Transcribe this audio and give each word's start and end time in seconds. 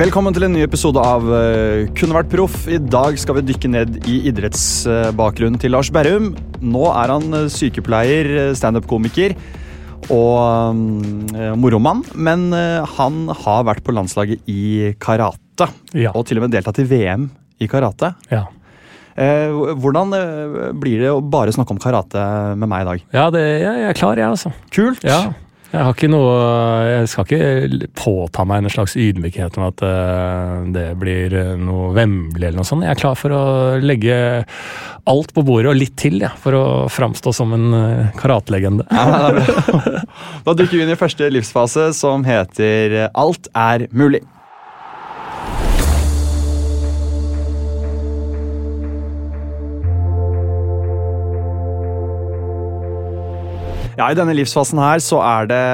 Velkommen 0.00 0.32
til 0.32 0.46
en 0.46 0.54
ny 0.56 0.62
episode 0.64 0.96
av 1.04 1.26
eh, 1.36 1.90
Kunne 1.98 2.14
vært 2.16 2.30
proff. 2.32 2.54
I 2.72 2.78
dag 2.80 3.18
skal 3.20 3.36
vi 3.36 3.42
dykke 3.50 3.68
ned 3.68 3.96
i 4.08 4.14
idrettsbakgrunnen 4.30 5.60
til 5.60 5.74
Lars 5.74 5.90
Berrum. 5.92 6.30
Nå 6.64 6.86
er 6.88 7.12
han 7.12 7.26
eh, 7.36 7.50
sykepleier, 7.52 8.30
eh, 8.46 8.52
standup-komiker 8.56 9.34
og 10.08 10.78
mm, 10.78 11.52
moromann. 11.60 12.00
Men 12.16 12.48
han 12.94 13.18
har 13.42 13.66
vært 13.68 13.84
på 13.84 13.92
landslaget 13.92 14.48
i 14.48 14.94
karate. 15.04 15.68
Ja. 15.92 16.14
Og 16.16 16.24
til 16.30 16.40
og 16.40 16.46
med 16.46 16.56
deltatt 16.56 16.80
i 16.80 16.86
VM 16.88 17.28
i 17.60 17.68
karate. 17.68 18.14
Ja. 18.32 18.46
Hvordan 19.20 20.16
blir 20.80 21.04
det 21.04 21.12
å 21.12 21.20
bare 21.20 21.52
snakke 21.52 21.76
om 21.76 21.82
karate 21.82 22.24
med 22.56 22.72
meg 22.72 22.86
i 22.86 22.88
dag? 22.88 23.06
Ja, 23.20 23.28
det, 23.36 23.44
jeg 23.66 23.86
er 23.90 24.00
klar, 24.00 24.16
jeg, 24.16 24.32
altså. 24.32 24.56
Kult! 24.72 25.04
Ja. 25.04 25.26
Jeg 25.70 25.86
har 25.86 25.94
ikke 25.94 26.10
noe 26.10 26.30
Jeg 26.88 27.10
skal 27.12 27.26
ikke 27.26 27.90
påta 27.98 28.44
meg 28.48 28.64
en 28.64 28.72
slags 28.72 28.96
ydmykhet 28.98 29.58
om 29.60 29.68
at 29.68 29.84
eh, 29.86 30.54
det 30.74 30.86
blir 30.98 31.36
eh, 31.38 31.52
noe 31.60 31.92
vemmelig 31.94 32.42
eller 32.42 32.58
noe 32.58 32.66
sånt. 32.66 32.86
Jeg 32.86 32.96
er 32.96 33.00
klar 33.00 33.18
for 33.18 33.34
å 33.34 33.44
legge 33.82 34.16
alt 35.10 35.32
på 35.34 35.44
bordet 35.46 35.70
og 35.70 35.78
litt 35.78 35.94
til, 36.00 36.18
ja, 36.24 36.32
for 36.38 36.56
å 36.58 36.64
framstå 36.92 37.32
som 37.34 37.54
en 37.56 37.70
uh, 37.72 38.10
karatelegende. 38.18 38.84
Ja. 38.90 39.30
Da 40.44 40.54
dykker 40.56 40.76
vi 40.76 40.84
inn 40.84 40.92
i 40.92 40.98
første 40.98 41.26
livsfase, 41.32 41.90
som 41.96 42.22
heter 42.26 43.10
Alt 43.18 43.48
er 43.56 43.86
mulig. 43.96 44.22
Ja, 54.00 54.06
I 54.08 54.16
denne 54.16 54.32
livsfasen 54.32 54.78
her 54.80 55.02
så 55.04 55.18
er 55.20 55.48
det 55.50 55.64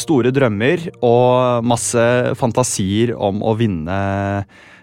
store 0.00 0.30
drømmer 0.32 0.86
og 1.04 1.66
masse 1.68 2.00
fantasier 2.40 3.12
om 3.12 3.42
å 3.44 3.52
vinne 3.58 3.98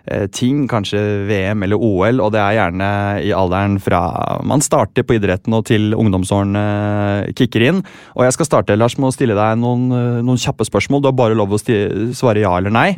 eh, 0.06 0.28
ting, 0.30 0.68
kanskje 0.70 1.02
VM 1.26 1.66
eller 1.66 1.82
OL, 1.82 2.22
og 2.22 2.30
det 2.36 2.44
er 2.44 2.60
gjerne 2.60 2.92
i 3.26 3.34
alderen 3.34 3.80
fra 3.82 4.04
man 4.46 4.62
starter 4.62 5.08
på 5.10 5.18
idretten 5.18 5.58
og 5.58 5.66
til 5.72 5.98
ungdomsårene 5.98 7.34
kicker 7.34 7.66
inn. 7.72 7.82
Og 8.14 8.28
jeg 8.28 8.38
skal 8.38 8.52
starte 8.52 8.78
Lars, 8.78 9.00
med 9.02 9.10
å 9.10 9.16
stille 9.18 9.42
deg 9.42 9.58
noen, 9.64 9.90
eh, 9.98 10.22
noen 10.22 10.46
kjappe 10.46 10.70
spørsmål. 10.70 11.02
Du 11.02 11.10
har 11.10 11.18
bare 11.18 11.40
lov 11.40 11.58
å 11.58 11.64
svare 11.66 12.46
ja 12.46 12.54
eller 12.60 12.78
nei. 12.78 12.92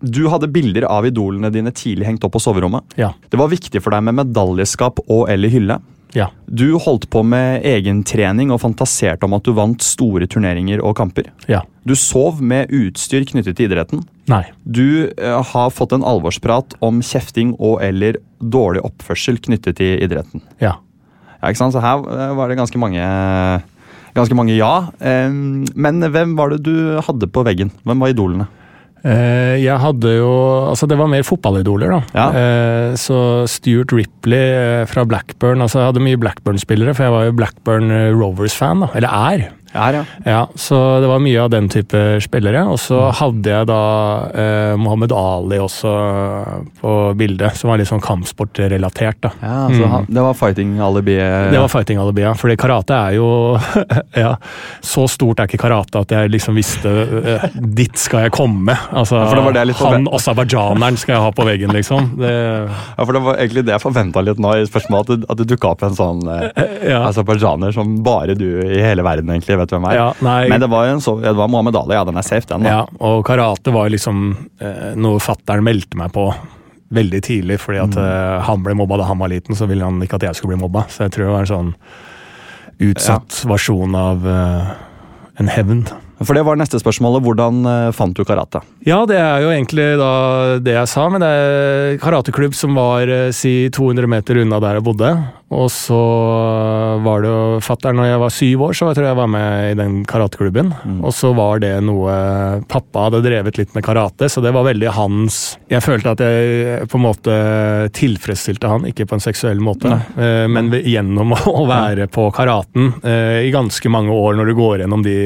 Du 0.00 0.24
hadde 0.32 0.48
bilder 0.48 0.88
av 0.88 1.04
idolene 1.04 1.52
dine 1.52 1.76
tidlig 1.76 2.08
hengt 2.08 2.24
opp 2.24 2.38
på 2.38 2.46
soverommet. 2.48 2.96
Ja. 2.96 3.12
Det 3.28 3.36
var 3.36 3.52
viktig 3.52 3.84
for 3.84 3.92
deg 3.92 4.08
med 4.08 4.22
medaljeskap 4.24 5.04
og 5.10 5.28
eller 5.28 5.52
hylle. 5.52 5.82
Ja. 6.16 6.28
Du 6.46 6.76
holdt 6.76 7.08
på 7.12 7.22
med 7.24 7.64
egentrening 7.66 8.52
og 8.52 8.60
fantaserte 8.62 9.26
om 9.26 9.36
at 9.36 9.46
du 9.46 9.54
vant 9.56 9.84
store 9.84 10.28
turneringer 10.30 10.82
og 10.84 10.96
kamper. 10.98 11.30
Ja. 11.48 11.62
Du 11.88 11.94
sov 11.98 12.42
med 12.44 12.72
utstyr 12.74 13.24
knyttet 13.28 13.56
til 13.58 13.70
idretten. 13.70 14.04
Nei. 14.30 14.44
Du 14.62 15.08
uh, 15.08 15.40
har 15.52 15.72
fått 15.74 15.94
en 15.96 16.04
alvorsprat 16.06 16.76
om 16.84 17.00
kjefting 17.04 17.56
og 17.58 17.80
eller 17.84 18.20
dårlig 18.38 18.84
oppførsel 18.86 19.40
knyttet 19.42 19.80
til 19.80 20.02
idretten. 20.04 20.44
Ja. 20.62 20.76
Ja, 21.42 21.50
ikke 21.50 21.58
sant? 21.58 21.74
Så 21.74 21.82
her 21.82 22.04
eh, 22.06 22.32
var 22.38 22.46
det 22.46 22.54
ganske 22.60 22.78
mange, 22.78 23.02
ganske 24.14 24.36
mange 24.38 24.54
ja. 24.54 24.92
Um, 25.02 25.64
Men 25.74 25.98
hvem 26.14 26.36
var 26.38 26.52
det 26.52 26.60
du 26.68 27.00
hadde 27.02 27.26
på 27.26 27.42
veggen? 27.42 27.72
Hvem 27.82 28.04
var 28.04 28.12
idolene? 28.12 28.46
Eh, 29.02 29.56
jeg 29.58 29.74
hadde 29.82 30.12
jo 30.14 30.30
Altså, 30.70 30.86
det 30.86 30.98
var 31.00 31.10
mer 31.10 31.24
fotballidoler, 31.26 31.90
da. 31.90 32.00
Ja. 32.14 32.26
Eh, 32.38 32.92
så 33.00 33.16
Stuart 33.50 33.94
Ripley 33.96 34.52
eh, 34.54 34.84
fra 34.90 35.02
Blackburn 35.08 35.64
Altså, 35.64 35.80
jeg 35.80 35.90
hadde 35.90 36.04
mye 36.06 36.20
Blackburn-spillere, 36.22 36.94
for 36.94 37.08
jeg 37.08 37.14
var 37.16 37.26
jo 37.26 37.34
Blackburn 37.40 37.90
Rovers-fan, 38.14 38.86
da. 38.86 38.92
Eller 38.98 39.18
er. 39.32 39.48
Her, 39.72 39.96
ja. 40.00 40.04
Ja, 40.28 40.40
så 40.54 41.00
det 41.00 41.08
var 41.08 41.22
mye 41.22 41.40
av 41.42 41.50
den 41.52 41.68
type 41.72 42.20
spillere. 42.24 42.64
Og 42.68 42.78
så 42.80 42.98
Mm. 43.02 43.14
hadde 43.18 43.50
jeg 43.50 43.66
da 43.66 43.80
eh, 44.34 44.76
Mohammed 44.76 45.12
Ali 45.12 45.58
også 45.58 45.92
på 46.80 46.92
bildet, 47.18 47.56
som 47.56 47.70
var 47.70 47.78
litt 47.80 47.88
sånn 47.88 48.02
kampsportrelatert, 48.02 49.18
da. 49.22 49.30
ja 49.42 49.68
så 49.72 49.88
mm. 49.88 50.06
det 50.12 50.24
var 50.24 50.34
fighting-alibiet. 50.38 51.50
Det 51.52 51.60
var 51.60 51.68
fighting 51.72 51.98
alibi, 52.02 52.22
ja. 52.24 52.34
Fordi 52.38 52.56
karate 52.60 52.96
er 52.96 53.16
jo 53.16 53.28
Ja, 54.22 54.34
så 54.84 55.06
stort 55.10 55.40
er 55.40 55.48
ikke 55.48 55.62
karate 55.64 56.02
at 56.02 56.12
jeg 56.12 56.30
liksom 56.32 56.56
visste 56.58 56.90
eh, 57.22 57.46
Dit 57.54 57.96
skal 58.00 58.26
jeg 58.26 58.34
komme. 58.36 58.76
Altså, 58.92 59.16
Ja, 59.22 59.28
for 59.30 59.40
det 59.40 59.44
var 59.46 59.56
det 59.56 59.76
han 59.82 60.08
aserbajdsjaneren 60.12 60.96
skal 61.00 61.16
jeg 61.16 61.22
ha 61.24 61.32
på 61.32 61.46
veggen, 61.48 61.72
liksom. 61.74 62.12
Det, 62.20 62.32
Ja, 62.32 63.04
for 63.04 63.12
Det 63.12 63.22
var 63.24 63.40
egentlig 63.40 63.64
det 63.66 63.72
jeg 63.76 63.82
forventa 63.84 64.22
litt 64.24 64.40
nå 64.42 64.52
i 64.58 64.66
spørsmålet, 64.68 65.02
at 65.02 65.08
det, 65.22 65.30
at 65.32 65.38
det 65.42 65.48
dukka 65.52 65.72
opp 65.72 65.82
en 65.86 65.96
sånn 65.96 66.22
eh, 66.28 66.90
ja. 66.90 67.02
aserbajdsjaner 67.08 67.72
som 67.74 67.96
bare 68.04 68.34
du 68.38 68.46
i 68.62 68.80
hele 68.82 69.04
verden 69.06 69.30
egentlig 69.32 69.56
vet 69.58 69.61
hvem 69.70 69.84
er. 69.90 69.94
Ja, 69.94 70.12
nei. 70.20 70.48
Men 70.48 70.60
det 70.60 70.68
var, 70.70 70.86
en 70.86 71.00
så, 71.00 71.20
det 71.22 71.34
var 71.36 71.48
Mohammed 71.48 71.76
Ali, 71.76 71.94
ja, 71.94 72.04
den 72.04 72.16
er 72.16 72.22
safe, 72.22 72.46
den. 72.46 72.62
da. 72.62 72.68
Ja, 72.68 72.86
og 73.00 73.24
karate 73.24 73.72
var 73.72 73.88
liksom 73.90 74.36
eh, 74.60 74.94
noe 74.96 75.18
fattern 75.20 75.62
meldte 75.64 75.96
meg 75.96 76.12
på 76.12 76.32
veldig 76.92 77.22
tidlig, 77.24 77.58
fordi 77.60 77.78
at 77.80 77.94
Mm. 77.96 78.04
eh, 78.04 78.40
han 78.44 78.62
ble 78.62 78.74
mobba 78.74 78.98
da 78.98 79.04
han 79.08 79.18
var 79.18 79.28
liten, 79.28 79.54
så 79.56 79.66
ville 79.66 79.84
han 79.84 80.00
ikke 80.02 80.14
at 80.16 80.22
jeg 80.22 80.34
skulle 80.34 80.56
bli 80.56 80.62
mobba. 80.66 80.84
Så 80.88 81.04
jeg 81.06 81.12
tror 81.12 81.24
det 81.24 81.32
var 81.32 81.40
en 81.46 81.46
sånn 81.46 81.74
utsatt 82.82 83.44
versjon 83.48 83.94
av 83.94 84.26
eh, 84.26 84.72
en 85.40 85.48
hevn. 85.48 85.84
For 86.26 86.36
det 86.36 86.44
var 86.46 86.58
neste 86.60 86.80
spørsmålet. 86.80 87.24
Hvordan 87.24 87.62
eh, 87.68 87.90
fant 87.96 88.16
du 88.16 88.24
karate? 88.26 88.62
Ja, 88.86 89.02
det 89.08 89.18
er 89.20 89.44
jo 89.44 89.52
egentlig 89.52 89.86
da 90.00 90.12
det 90.62 90.76
jeg 90.76 90.90
sa, 90.90 91.06
men 91.12 91.22
det 91.24 91.30
er 91.30 92.00
karateklubb 92.02 92.56
som 92.58 92.76
var 92.78 93.10
eh, 93.10 93.30
si 93.36 93.70
200 93.72 94.10
meter 94.10 94.42
unna 94.42 94.60
der 94.62 94.78
jeg 94.78 94.86
bodde. 94.86 95.12
Og 95.52 95.68
så 95.68 95.98
var 97.04 97.20
det 97.20 97.28
jo 97.28 97.58
fatter'n 97.60 97.98
når 97.98 98.06
jeg 98.08 98.20
var 98.22 98.32
syv 98.32 98.62
år, 98.68 98.76
så 98.76 98.86
jeg 98.88 98.96
tror 98.96 99.08
jeg 99.10 99.18
var 99.18 99.28
med 99.28 99.66
i 99.66 99.74
den 99.76 99.98
karateklubben. 100.08 100.70
Og 101.04 101.12
så 101.12 101.34
var 101.36 101.60
det 101.60 101.74
noe 101.84 102.14
Pappa 102.72 103.06
hadde 103.10 103.20
drevet 103.26 103.60
litt 103.60 103.76
med 103.76 103.84
karate, 103.84 104.30
så 104.32 104.40
det 104.40 104.54
var 104.56 104.64
veldig 104.64 104.94
hans 104.96 105.42
Jeg 105.68 105.84
følte 105.84 106.14
at 106.14 106.24
jeg 106.24 106.88
på 106.88 106.96
en 106.96 107.04
måte 107.04 107.36
tilfredsstilte 107.92 108.70
han, 108.72 108.88
ikke 108.88 109.04
på 109.10 109.18
en 109.18 109.24
seksuell 109.24 109.60
måte, 109.60 109.92
Nei. 109.92 110.32
men 110.48 110.72
gjennom 110.72 111.36
å 111.36 111.66
være 111.68 112.08
på 112.12 112.30
karaten 112.34 112.94
eh, 113.04 113.42
i 113.46 113.52
ganske 113.52 113.92
mange 113.92 114.12
år, 114.12 114.36
når 114.38 114.50
du 114.50 114.56
går 114.58 114.84
gjennom 114.84 115.04
de 115.04 115.16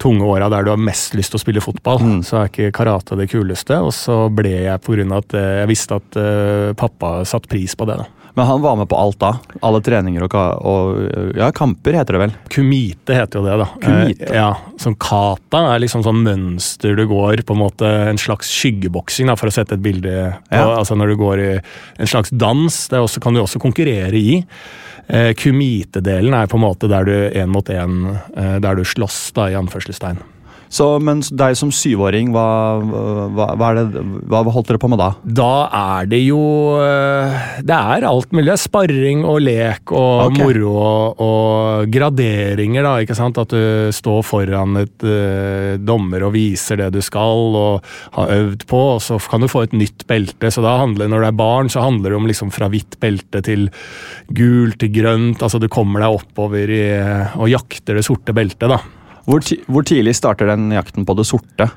tunge 0.00 0.26
åra 0.26 0.50
der 0.52 0.66
du 0.66 0.72
har 0.72 0.80
mest 0.80 1.16
lyst 1.18 1.34
til 1.34 1.40
å 1.40 1.42
spille 1.42 1.64
fotball, 1.64 2.02
så 2.26 2.42
er 2.42 2.52
ikke 2.52 2.74
karate 2.76 3.18
det 3.18 3.28
kuleste. 3.32 3.80
Og 3.84 3.92
så 3.96 4.26
ble 4.32 4.54
jeg 4.66 4.84
på 4.84 4.94
grunn 4.96 5.14
av 5.14 5.26
at 5.26 5.36
eh, 5.38 5.50
jeg 5.62 5.72
visste 5.72 5.98
at 5.98 6.20
eh, 6.20 6.70
pappa 6.78 7.18
satte 7.28 7.50
pris 7.50 7.76
på 7.78 7.88
det. 7.88 7.98
da. 8.02 8.08
Men 8.38 8.46
han 8.46 8.62
var 8.62 8.76
med 8.78 8.86
på 8.88 8.94
alt 8.96 9.16
da? 9.18 9.32
Alle 9.66 9.80
treninger 9.82 10.22
og, 10.22 10.34
og 10.62 11.32
ja, 11.34 11.48
kamper, 11.50 11.96
heter 11.98 12.14
det 12.14 12.20
vel? 12.22 12.34
Kumite 12.54 13.16
heter 13.16 13.40
jo 13.40 13.46
det, 13.48 13.56
da. 13.58 13.66
Kumite? 13.82 14.28
Eh, 14.28 14.36
ja, 14.38 14.52
sånn 14.78 14.94
Kata 15.02 15.64
er 15.72 15.82
liksom 15.82 16.04
sånn 16.06 16.20
mønster 16.22 16.94
du 16.94 17.02
går, 17.10 17.42
på 17.42 17.56
en 17.56 17.62
måte 17.64 17.90
en 18.12 18.20
slags 18.20 18.52
skyggeboksing, 18.60 19.26
da, 19.26 19.34
for 19.40 19.50
å 19.50 19.56
sette 19.56 19.74
et 19.74 19.82
bilde 19.82 20.14
på. 20.46 20.54
Ja. 20.54 20.68
Altså 20.76 20.94
når 20.94 21.10
du 21.10 21.16
går 21.18 21.42
i 21.42 21.50
en 21.56 22.12
slags 22.12 22.30
dans, 22.30 22.78
det 22.92 23.02
også, 23.02 23.24
kan 23.24 23.34
du 23.34 23.42
også 23.42 23.58
konkurrere 23.64 24.14
i. 24.14 24.38
Eh, 25.08 25.32
Kumite-delen 25.34 26.34
er 26.36 26.48
på 26.50 26.58
en 26.58 26.66
måte 26.66 26.88
der 26.90 27.06
du 27.08 27.14
én 27.32 27.48
mot 27.48 27.68
én, 27.72 28.18
eh, 28.36 28.58
der 28.60 28.76
du 28.76 28.84
slåss, 28.84 29.32
da, 29.32 29.48
i 29.48 29.56
anførselstegn. 29.56 30.20
Så, 30.68 30.86
men 31.00 31.22
deg 31.22 31.56
som 31.58 31.70
syvåring, 31.72 32.30
hva, 32.34 32.46
hva, 32.82 33.48
hva, 33.56 33.70
det, 33.78 34.02
hva 34.28 34.42
holdt 34.52 34.68
dere 34.70 34.80
på 34.80 34.90
med 34.92 35.00
da? 35.00 35.10
Da 35.24 35.52
er 35.74 36.08
det 36.10 36.20
jo 36.26 36.40
eh, 36.82 37.38
Det 37.64 37.76
er 37.76 38.06
alt 38.08 38.32
mulig. 38.36 38.56
Sparring 38.58 39.24
og 39.28 39.40
lek 39.44 39.92
og 39.94 40.28
okay. 40.28 40.42
moro 40.42 40.74
og, 40.76 41.22
og 41.24 41.92
graderinger, 41.92 42.84
da. 42.84 42.96
ikke 43.04 43.16
sant? 43.16 43.40
At 43.40 43.54
du 43.54 43.92
står 43.94 44.20
foran 44.26 44.80
et 44.82 45.06
uh, 45.06 45.76
dommer 45.80 46.26
og 46.26 46.34
viser 46.34 46.80
det 46.82 46.90
du 46.96 47.00
skal 47.04 47.56
og 47.58 47.88
har 48.16 48.32
øvd 48.34 48.66
på, 48.68 48.82
og 48.96 49.02
så 49.04 49.18
kan 49.30 49.44
du 49.44 49.50
få 49.50 49.64
et 49.66 49.76
nytt 49.76 50.06
belte. 50.10 50.52
Så 50.52 50.64
da 50.64 50.76
handler 50.82 51.10
når 51.10 51.24
du 51.24 51.30
er 51.30 51.40
barn, 51.40 51.72
så 51.72 51.84
handler 51.84 52.12
det 52.12 52.20
om 52.20 52.28
liksom 52.28 52.52
fra 52.54 52.70
hvitt 52.72 52.98
belte 53.00 53.42
til 53.46 53.68
gult 54.34 54.80
til 54.82 54.92
grønt. 54.98 55.42
Altså 55.44 55.60
du 55.62 55.68
kommer 55.72 56.04
deg 56.04 56.20
oppover 56.20 56.72
i, 56.74 56.84
og 57.38 57.50
jakter 57.52 57.98
det 57.98 58.06
sorte 58.06 58.36
beltet, 58.36 58.68
da. 58.68 58.82
Hvor, 59.28 59.44
ti, 59.44 59.60
hvor 59.68 59.84
tidlig 59.84 60.16
starter 60.16 60.48
den 60.48 60.70
jakten 60.72 61.04
på 61.08 61.14
det 61.18 61.26
sorte? 61.28 61.68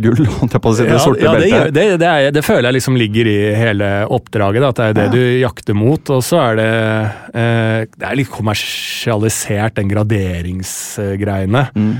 Gull, 0.00 0.20
holdt 0.38 0.54
jeg 0.54 0.62
på 0.62 0.70
å 0.70 0.74
si. 0.78 0.84
Det 0.86 1.00
sorte 1.02 1.24
ja, 1.26 1.32
beltet. 1.34 1.72
Det, 1.74 1.82
det, 1.90 1.96
det, 2.00 2.08
er, 2.08 2.32
det 2.32 2.42
føler 2.46 2.68
jeg 2.70 2.76
liksom 2.78 2.96
ligger 2.96 3.28
i 3.28 3.36
hele 3.58 3.88
oppdraget. 4.14 4.62
Da, 4.62 4.70
at 4.70 4.78
det 4.78 4.86
er 4.86 4.94
det 4.96 5.06
Ja. 5.08 5.12
du 5.12 5.40
jakter 5.42 5.76
mot. 5.76 6.12
Og 6.14 6.22
så 6.24 6.38
er 6.44 6.60
det 6.60 6.68
eh, 7.34 7.78
Det 7.98 8.06
er 8.08 8.18
litt 8.20 8.30
kommersialisert, 8.32 9.74
den 9.80 9.90
graderingsgreiene. 9.90 11.66
Mm. 11.74 11.92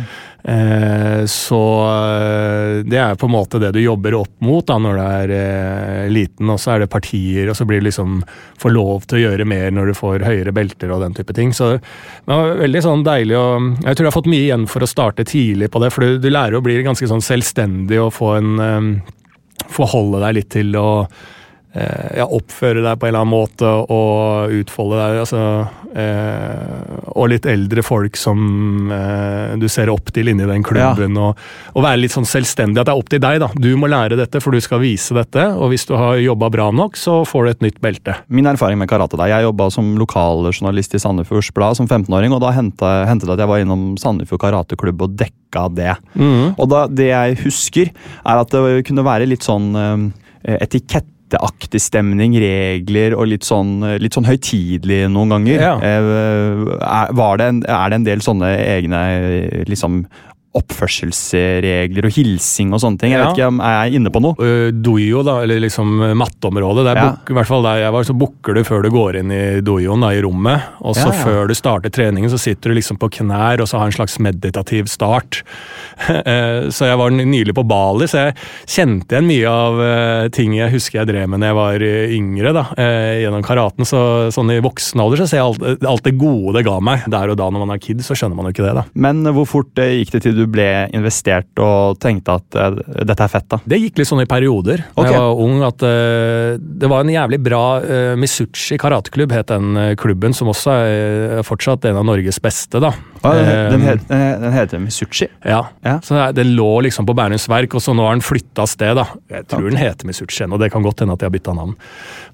Eh, 0.42 1.24
så 1.26 1.62
eh, 1.84 2.80
det 2.88 2.98
er 2.98 3.18
på 3.20 3.28
en 3.28 3.34
måte 3.34 3.60
det 3.60 3.72
du 3.76 3.80
jobber 3.82 4.16
opp 4.16 4.32
mot 4.44 4.64
da 4.66 4.78
når 4.80 4.96
du 4.96 5.02
er 5.04 5.34
eh, 5.36 6.06
liten. 6.12 6.50
Og 6.52 6.60
så 6.60 6.74
er 6.74 6.84
det 6.84 6.90
partier, 6.92 7.50
og 7.50 7.58
så 7.58 7.66
blir 7.68 7.82
du 7.82 7.88
liksom 7.88 8.20
får 8.60 8.74
lov 8.74 9.06
til 9.08 9.20
å 9.20 9.24
gjøre 9.26 9.48
mer 9.48 9.70
når 9.74 9.90
du 9.90 9.98
får 9.98 10.26
høyere 10.26 10.54
belter 10.56 10.92
og 10.94 11.04
den 11.04 11.16
type 11.16 11.36
ting. 11.36 11.52
Så 11.56 11.74
det 11.76 12.30
var 12.30 12.56
veldig 12.62 12.84
sånn 12.86 13.06
deilig 13.06 13.36
å 13.38 13.48
Jeg 13.50 13.96
tror 13.96 14.04
jeg 14.04 14.10
har 14.10 14.18
fått 14.18 14.30
mye 14.32 14.46
igjen 14.46 14.68
for 14.70 14.84
å 14.84 14.90
starte 14.90 15.26
tidlig 15.28 15.70
på 15.72 15.82
det, 15.82 15.92
for 15.94 16.06
du, 16.06 16.20
du 16.22 16.30
lærer 16.30 16.58
å 16.58 16.64
bli 16.64 16.80
ganske 16.86 17.08
sånn 17.10 17.24
selvstendig 17.24 18.00
og 18.00 18.14
få 18.16 18.36
en 18.40 19.02
Forholde 19.70 20.22
deg 20.22 20.34
litt 20.38 20.48
til 20.54 20.72
å 20.80 21.04
ja, 22.18 22.24
oppføre 22.26 22.82
deg 22.82 22.98
på 22.98 23.06
en 23.06 23.12
eller 23.12 23.22
annen 23.22 23.30
måte 23.30 23.68
og 23.94 24.54
utfolde 24.58 24.96
deg. 24.98 25.18
Altså, 25.22 25.42
eh, 25.94 26.96
og 27.14 27.28
litt 27.30 27.46
eldre 27.46 27.84
folk 27.86 28.18
som 28.18 28.90
eh, 28.90 29.54
du 29.60 29.68
ser 29.70 29.92
opp 29.92 30.10
til 30.14 30.32
inni 30.32 30.48
den 30.48 30.64
klubben. 30.66 31.14
Og, 31.20 31.38
og 31.74 31.84
være 31.86 32.02
litt 32.02 32.14
sånn 32.14 32.26
selvstendig. 32.26 32.80
At 32.82 32.90
det 32.90 32.94
er 32.94 33.02
opp 33.02 33.12
til 33.12 33.22
deg. 33.22 33.38
da. 33.44 33.50
Du 33.54 33.70
må 33.78 33.90
lære 33.90 34.18
dette, 34.18 34.42
for 34.42 34.56
du 34.56 34.62
skal 34.64 34.82
vise 34.82 35.14
dette. 35.14 35.46
Og 35.54 35.70
hvis 35.70 35.86
du 35.86 35.94
har 35.94 36.18
jobba 36.18 36.50
bra 36.50 36.70
nok, 36.74 36.98
så 36.98 37.20
får 37.28 37.46
du 37.46 37.52
et 37.52 37.64
nytt 37.68 37.78
belte. 37.84 38.16
Min 38.26 38.50
erfaring 38.50 38.80
med 38.80 38.90
karate 38.90 39.18
da, 39.20 39.30
Jeg 39.30 39.46
jobba 39.46 39.70
som 39.70 39.94
lokaljournalist 40.00 40.98
i 40.98 41.02
Sandefjords 41.02 41.52
Blad 41.54 41.78
som 41.78 41.86
15-åring, 41.86 42.34
og 42.34 42.42
da 42.42 42.50
hendte 42.56 42.90
det 43.06 43.36
at 43.36 43.44
jeg 43.44 43.50
var 43.50 43.62
innom 43.62 43.92
Sandefjord 44.00 44.42
karateklubb 44.42 45.06
og 45.06 45.14
dekka 45.20 45.68
det. 45.76 45.94
Og 46.58 46.66
da, 46.70 46.84
det 46.90 47.12
jeg 47.12 47.38
husker, 47.44 47.94
er 48.24 48.42
at 48.42 48.50
det 48.54 48.82
kunne 48.88 49.06
være 49.06 49.28
litt 49.30 49.46
sånn 49.46 49.70
eh, 49.78 50.08
etiketteaktig 51.30 51.80
stemning, 51.80 52.34
regler 52.40 53.14
og 53.16 53.28
litt 53.30 53.44
sånn, 53.46 53.80
litt 54.00 54.14
sånn 54.14 54.26
høytidelig 54.26 55.08
noen 55.10 55.30
ganger. 55.30 55.60
Ja. 55.60 55.74
Eh, 55.78 56.74
er, 56.80 57.12
var 57.14 57.38
det 57.38 57.46
en, 57.46 57.62
er 57.66 57.90
det 57.90 58.00
en 58.00 58.08
del 58.08 58.20
sånne 58.24 58.50
egne 58.58 59.00
eh, 59.20 59.64
liksom 59.68 60.06
oppførselsregler 60.58 62.08
og 62.08 62.14
hilsing 62.14 62.72
og 62.74 62.80
sånne 62.82 62.98
ting? 63.00 63.12
Jeg 63.14 63.22
vet 63.22 63.36
ikke, 63.38 63.50
om 63.52 63.60
Er 63.62 63.76
jeg 63.86 64.00
inne 64.00 64.10
på 64.12 64.22
noe? 64.24 64.34
Uh, 64.40 64.70
dojo, 64.74 65.22
da, 65.26 65.36
eller 65.44 65.60
liksom 65.62 65.92
uh, 66.02 66.14
matteområdet. 66.18 66.84
Der 66.88 67.00
Ja. 67.00 67.06
I 67.30 67.36
hvert 67.36 67.46
fall 67.46 67.62
der 67.62 67.82
jeg 67.84 67.92
var, 67.94 68.04
så 68.08 68.16
booker 68.18 68.54
du 68.58 68.62
før 68.66 68.82
du 68.82 68.90
går 68.90 69.20
inn 69.20 69.30
i 69.30 69.42
dojoen, 69.64 70.02
da, 70.02 70.10
i 70.16 70.22
rommet. 70.24 70.66
Og 70.80 70.96
så 70.98 71.08
Ja, 71.10 71.14
ja. 71.14 71.24
før 71.24 71.48
du 71.48 71.54
starter 71.54 71.90
treningen, 71.94 72.30
så 72.30 72.38
sitter 72.40 72.70
du 72.70 72.78
liksom 72.80 72.98
på 72.98 73.10
knær 73.20 73.60
og 73.62 73.68
så 73.70 73.78
har 73.78 73.86
en 73.86 73.92
slags 73.96 74.18
meditativ 74.18 74.86
start. 74.90 75.42
Eh, 76.10 76.68
så 76.72 76.86
jeg 76.88 76.96
var 76.96 77.10
nylig 77.12 77.52
på 77.54 77.62
Bali, 77.68 78.06
så 78.08 78.22
jeg 78.30 78.34
kjente 78.68 79.14
igjen 79.14 79.26
mye 79.28 79.50
av 79.50 79.80
eh, 79.84 80.28
ting 80.32 80.54
jeg 80.56 80.72
husker 80.72 81.00
jeg 81.00 81.08
drev 81.10 81.28
med 81.28 81.40
da 81.42 81.50
jeg 81.50 81.56
var 81.58 81.84
eh, 81.84 82.12
yngre. 82.16 82.52
da, 82.56 82.62
eh, 82.80 83.20
Gjennom 83.22 83.44
karaten. 83.44 83.84
Så 83.88 84.00
sånn 84.32 84.50
i 84.52 84.58
voksen 84.64 85.00
alder 85.02 85.20
så 85.22 85.26
ser 85.28 85.40
jeg 85.40 85.46
alt, 85.46 85.84
alt 85.90 86.04
det 86.06 86.14
gode 86.20 86.54
det 86.58 86.64
ga 86.66 86.78
meg. 86.80 87.04
Der 87.12 87.32
og 87.32 87.36
da 87.40 87.48
når 87.52 87.64
man 87.66 87.74
er 87.76 87.82
kid, 87.82 88.00
så 88.04 88.16
skjønner 88.16 88.36
man 88.38 88.48
jo 88.48 88.54
ikke 88.56 88.64
det. 88.66 88.74
da. 88.80 88.84
Men 88.94 89.20
hvor 89.36 89.46
fort 89.48 89.80
eh, 89.82 89.98
gikk 90.00 90.14
det 90.16 90.22
til 90.24 90.36
du 90.39 90.39
ble 90.50 90.88
investert 90.96 91.60
og 91.60 91.98
tenkte 92.02 92.38
at 92.40 92.58
uh, 92.58 92.80
dette 93.04 93.26
er 93.26 93.32
fett, 93.32 93.48
da? 93.50 93.60
Det 93.64 93.80
gikk 93.82 94.00
litt 94.00 94.10
sånn 94.10 94.24
i 94.24 94.28
perioder. 94.30 94.84
Da 94.88 95.04
okay. 95.04 95.14
jeg 95.14 95.24
var 95.26 95.44
ung 95.44 95.64
at 95.66 95.84
uh, 95.84 96.58
Det 96.60 96.90
var 96.90 97.04
en 97.04 97.12
jævlig 97.12 97.40
bra 97.44 97.64
uh, 97.82 98.14
Misuchi 98.20 98.78
karateklubb, 98.80 99.32
het 99.34 99.50
den 99.50 99.76
eh, 99.76 99.94
klubben, 99.98 100.34
som 100.36 100.50
også 100.50 100.74
er 100.74 101.38
eh, 101.38 101.42
fortsatt 101.46 101.86
en 101.90 102.00
av 102.00 102.06
Norges 102.08 102.40
beste. 102.42 102.80
da. 102.82 102.92
Ah, 103.22 103.34
den, 103.36 103.48
den, 103.72 103.82
Eh, 103.82 103.88
het, 103.90 104.40
den, 104.40 104.52
heter 104.52 104.78
Misuchi. 104.78 105.28
ja. 105.44 105.66
Ja. 105.84 106.00
Så 106.02 106.32
Den 106.32 106.54
lå 106.56 106.80
liksom 106.80 107.06
på 107.06 107.14
Bærums 107.14 107.48
Verk, 107.48 107.74
og 107.74 107.82
så 107.82 107.94
nå 107.94 108.06
har 108.06 108.14
den 108.14 108.24
flytta 108.24 108.66
sted. 108.66 108.94
da. 108.96 109.06
Jeg 109.28 109.46
tror 109.48 109.68
den 109.68 109.76
heter 109.76 110.06
Misuchi 110.06 110.44
ennå, 110.44 110.58
det 110.58 110.70
kan 110.72 110.82
godt 110.82 111.00
hende 111.00 111.12
at 111.12 111.20
de 111.20 111.26
har 111.26 111.34
bytta 111.34 111.52
navn. 111.52 111.74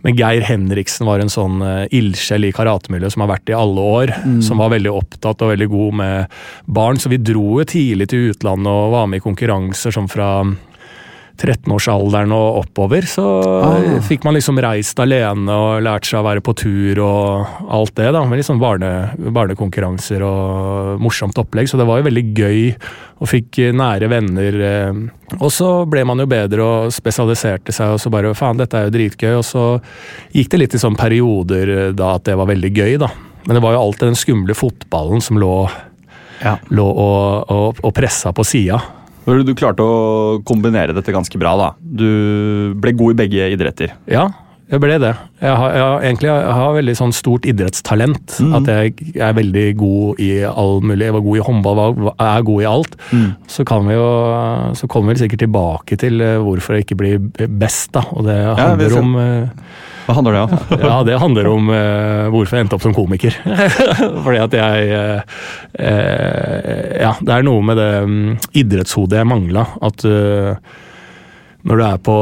Men 0.03 0.17
Geir 0.17 0.43
Henriksen 0.43 1.07
var 1.07 1.19
en 1.19 1.33
sånn 1.33 1.63
uh, 1.63 1.87
ildsjel 1.91 2.45
i 2.45 2.53
karatemiljøet 2.53 3.13
som 3.13 3.25
har 3.25 3.33
vært 3.33 3.51
i 3.51 3.57
alle 3.57 3.81
år. 3.81 4.13
Som 4.45 4.59
var 4.59 4.71
veldig 4.71 4.93
opptatt 4.93 5.43
og 5.43 5.51
veldig 5.51 5.69
god 5.73 5.95
med 5.95 6.37
barn. 6.67 7.01
Så 7.01 7.09
vi 7.11 7.17
dro 7.17 7.59
jo 7.59 7.65
tidlig 7.67 7.96
til 8.05 8.35
utlandet 8.35 8.69
og 8.69 8.93
var 8.93 9.07
med 9.09 9.23
i 9.23 9.25
konkurranser 9.25 9.91
som 9.91 10.07
fra 10.07 10.45
13-årsalderen 11.37 12.33
og 12.33 12.63
oppover, 12.63 13.05
så 13.05 13.25
Ah. 13.63 14.01
fikk 14.01 14.25
man 14.25 14.35
liksom 14.35 14.57
reist 14.59 14.97
alene 14.99 15.53
og 15.53 15.83
lært 15.83 16.07
seg 16.07 16.21
å 16.21 16.25
være 16.25 16.41
på 16.41 16.55
tur 16.57 16.99
og 17.05 17.47
alt 17.69 17.95
det. 17.95 18.11
da, 18.13 18.25
Med 18.25 18.39
sånn 18.45 18.59
barne, 18.59 19.11
barnekonkurranser 19.19 20.23
og 20.23 20.99
morsomt 20.99 21.35
opplegg. 21.37 21.69
Så 21.69 21.77
det 21.77 21.87
var 21.87 21.99
jo 22.01 22.09
veldig 22.09 22.35
gøy, 22.35 22.75
og 23.21 23.29
fikk 23.29 23.51
nære 23.75 24.09
venner. 24.09 24.61
eh, 24.63 24.93
Og 25.41 25.51
så 25.51 25.87
ble 25.87 26.05
man 26.07 26.19
jo 26.19 26.27
bedre 26.27 26.61
og 26.63 26.91
spesialiserte 26.93 27.71
seg, 27.73 27.93
og 27.93 27.99
så 28.01 28.11
bare 28.11 28.33
faen, 28.35 28.57
dette 28.57 28.75
er 28.75 28.85
jo 28.89 28.97
dritgøy. 28.97 29.37
Og 29.37 29.45
så 29.45 29.81
gikk 30.33 30.49
det 30.49 30.59
litt 30.61 30.75
i 30.75 30.79
sånne 30.79 30.97
perioder 30.97 31.89
eh, 31.89 31.93
da 31.93 32.15
at 32.15 32.25
det 32.25 32.37
var 32.37 32.47
veldig 32.47 32.73
gøy, 32.73 32.99
da. 32.99 33.09
Men 33.47 33.57
det 33.57 33.63
var 33.63 33.73
jo 33.75 33.81
alltid 33.81 34.09
den 34.09 34.15
skumle 34.15 34.55
fotballen 34.55 35.21
som 35.23 35.37
lå, 35.37 35.69
Ja. 36.43 36.57
lå 36.69 36.87
og, 36.87 37.53
og, 37.53 37.83
og 37.83 37.95
pressa 37.97 38.33
på 38.37 38.45
sida. 38.47 38.81
Du 39.27 39.55
klarte 39.59 39.83
å 39.83 40.41
kombinere 40.47 40.95
dette 40.95 41.15
ganske 41.15 41.39
bra. 41.41 41.57
da. 41.59 41.71
Du 41.81 42.75
ble 42.79 42.95
god 42.95 43.17
i 43.17 43.21
begge 43.25 43.49
idretter. 43.57 43.97
Ja, 44.11 44.29
jeg 44.67 44.83
ble 44.83 44.97
det. 44.99 45.13
Jeg 45.39 45.55
har, 45.61 45.75
jeg 45.79 46.09
egentlig, 46.09 46.29
jeg 46.31 46.55
har 46.59 46.73
veldig 46.75 46.95
sånn 46.99 47.13
stort 47.15 47.45
idrettstalent. 47.47 48.37
Mm. 48.43 48.55
At 48.59 48.71
jeg 48.71 49.13
er 49.23 49.37
veldig 49.37 49.67
god 49.79 50.23
i 50.23 50.31
all 50.49 50.81
mulig. 50.83 51.05
Jeg 51.07 51.15
var 51.15 51.23
god 51.27 51.39
i 51.39 51.45
håndball, 51.49 51.83
var, 51.83 52.15
er 52.27 52.47
god 52.49 52.65
i 52.65 52.69
alt. 52.71 52.97
Mm. 53.13 53.29
Så 53.51 53.67
kan 53.69 53.87
vi 53.87 53.95
jo, 53.95 54.09
så 54.79 54.91
kommer 54.91 55.15
vi 55.15 55.23
sikkert 55.23 55.45
tilbake 55.45 55.99
til 56.03 56.23
eh, 56.23 56.39
hvorfor 56.43 56.75
jeg 56.75 56.87
ikke 56.87 56.99
blir 56.99 57.47
best, 57.47 57.93
da. 57.95 58.03
Og 58.11 58.27
det 58.27 58.41
handler 58.59 58.91
ja, 58.91 59.05
om 59.05 59.15
eh, 59.23 59.69
Hva 60.07 60.15
handler 60.15 60.37
det 60.37 60.43
om? 60.45 60.53
Ja, 60.87 60.97
det 61.07 61.19
handler 61.19 61.49
om 61.51 61.71
uh, 61.73 62.27
hvorfor 62.31 62.57
jeg 62.57 62.67
endte 62.67 62.79
opp 62.79 62.85
som 62.85 62.95
komiker. 62.95 63.35
Fordi 64.25 64.39
at 64.43 64.55
jeg 64.55 64.91
uh, 64.95 65.39
uh, 65.81 66.85
Ja, 67.03 67.13
det 67.19 67.35
er 67.35 67.47
noe 67.47 67.65
med 67.67 67.81
det 67.81 67.91
um, 68.07 68.19
idrettshodet 68.57 69.19
jeg 69.19 69.29
mangla. 69.29 69.67
At 69.87 70.05
eh, 70.07 70.55
når 71.67 71.81
du, 71.81 71.83
er 71.83 72.03
på, 72.07 72.17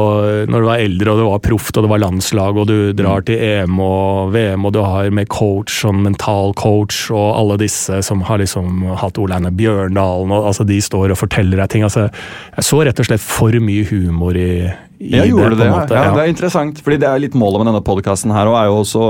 når 0.49 0.63
du 0.63 0.67
var 0.67 0.81
eldre 0.81 1.11
og 1.11 1.19
du 1.19 1.23
var 1.27 1.41
proft 1.45 1.77
og 1.77 1.85
det 1.85 1.89
var 1.91 2.01
landslag 2.01 2.57
og 2.57 2.65
du 2.69 2.77
drar 2.97 3.25
til 3.27 3.41
EM 3.45 3.77
og 3.83 4.31
VM 4.33 4.65
og 4.65 4.71
du 4.73 4.79
har 4.81 5.11
med 5.13 5.29
coach, 5.29 5.83
sånn 5.83 6.01
mental 6.01 6.55
coach 6.57 7.11
og 7.13 7.27
alle 7.37 7.59
disse 7.61 7.99
som 8.07 8.23
har 8.25 8.41
liksom 8.41 8.87
hatt 8.97 9.19
Ole 9.21 9.37
Einar 9.37 9.53
Bjørndalen 9.53 10.33
og 10.33 10.49
altså 10.49 10.65
de 10.65 10.79
står 10.81 11.13
og 11.13 11.19
forteller 11.21 11.61
deg 11.61 11.69
ting. 11.71 11.85
altså 11.85 12.07
Jeg 12.07 12.65
så 12.65 12.81
rett 12.87 13.01
og 13.03 13.09
slett 13.09 13.21
for 13.21 13.53
mye 13.61 13.85
humor 13.91 14.39
i, 14.39 14.65
i 14.97 15.11
Jeg 15.13 15.29
gjorde 15.29 15.59
det, 15.59 15.67
en 15.67 15.75
ja. 15.75 15.83
ja. 15.91 16.05
Ja. 16.07 16.15
Det 16.15 16.23
er 16.23 16.31
interessant, 16.33 16.81
fordi 16.81 16.97
det 17.03 17.09
er 17.09 17.21
litt 17.21 17.37
målet 17.37 17.61
med 17.61 17.69
denne 17.69 17.83
podkasten 17.85 18.33
her. 18.33 18.49
Og 18.49 18.57
er 18.57 18.71
jo 18.71 18.79
også, 18.81 19.03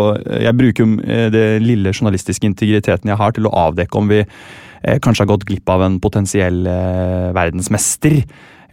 jeg 0.44 0.58
bruker 0.60 0.84
jo 0.84 0.98
eh, 1.06 1.30
det 1.32 1.46
lille 1.64 1.94
journalistiske 1.96 2.48
integriteten 2.50 3.14
jeg 3.14 3.22
har, 3.22 3.36
til 3.36 3.48
å 3.48 3.54
avdekke 3.70 4.02
om 4.02 4.12
vi 4.12 4.20
eh, 4.26 5.00
kanskje 5.00 5.24
har 5.24 5.32
gått 5.32 5.48
glipp 5.48 5.72
av 5.72 5.86
en 5.88 6.02
potensiell 6.04 6.66
eh, 6.68 7.32
verdensmester. 7.38 8.20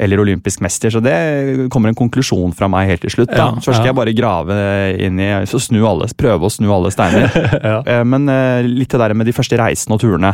Eller 0.02 0.20
olympisk 0.22 0.60
mester. 0.64 0.90
Så 0.90 1.00
det 1.04 1.68
kommer 1.72 1.92
en 1.92 1.98
konklusjon 1.98 2.52
fra 2.58 2.68
meg 2.72 2.90
helt 2.90 3.04
til 3.06 3.14
slutt. 3.14 3.30
da. 3.30 3.52
Ja, 3.52 3.62
Først 3.62 3.78
skal 3.78 3.86
ja. 3.86 3.92
jeg 3.92 3.98
bare 4.00 4.16
grave 4.18 4.58
inn 5.06 5.20
i 5.22 5.30
så 5.50 5.60
snu 5.62 5.80
alle, 5.88 6.10
Prøve 6.18 6.48
å 6.48 6.52
snu 6.52 6.68
alle 6.74 6.90
steiner. 6.94 7.30
Ja. 7.62 7.78
Eh, 7.86 8.02
Men 8.04 8.26
eh, 8.28 8.66
litt 8.66 8.90
det 8.92 8.98
der 9.00 9.14
med 9.14 9.28
de 9.28 9.34
første 9.36 9.56
reisene 9.60 9.94
og 9.94 10.02
turene. 10.02 10.32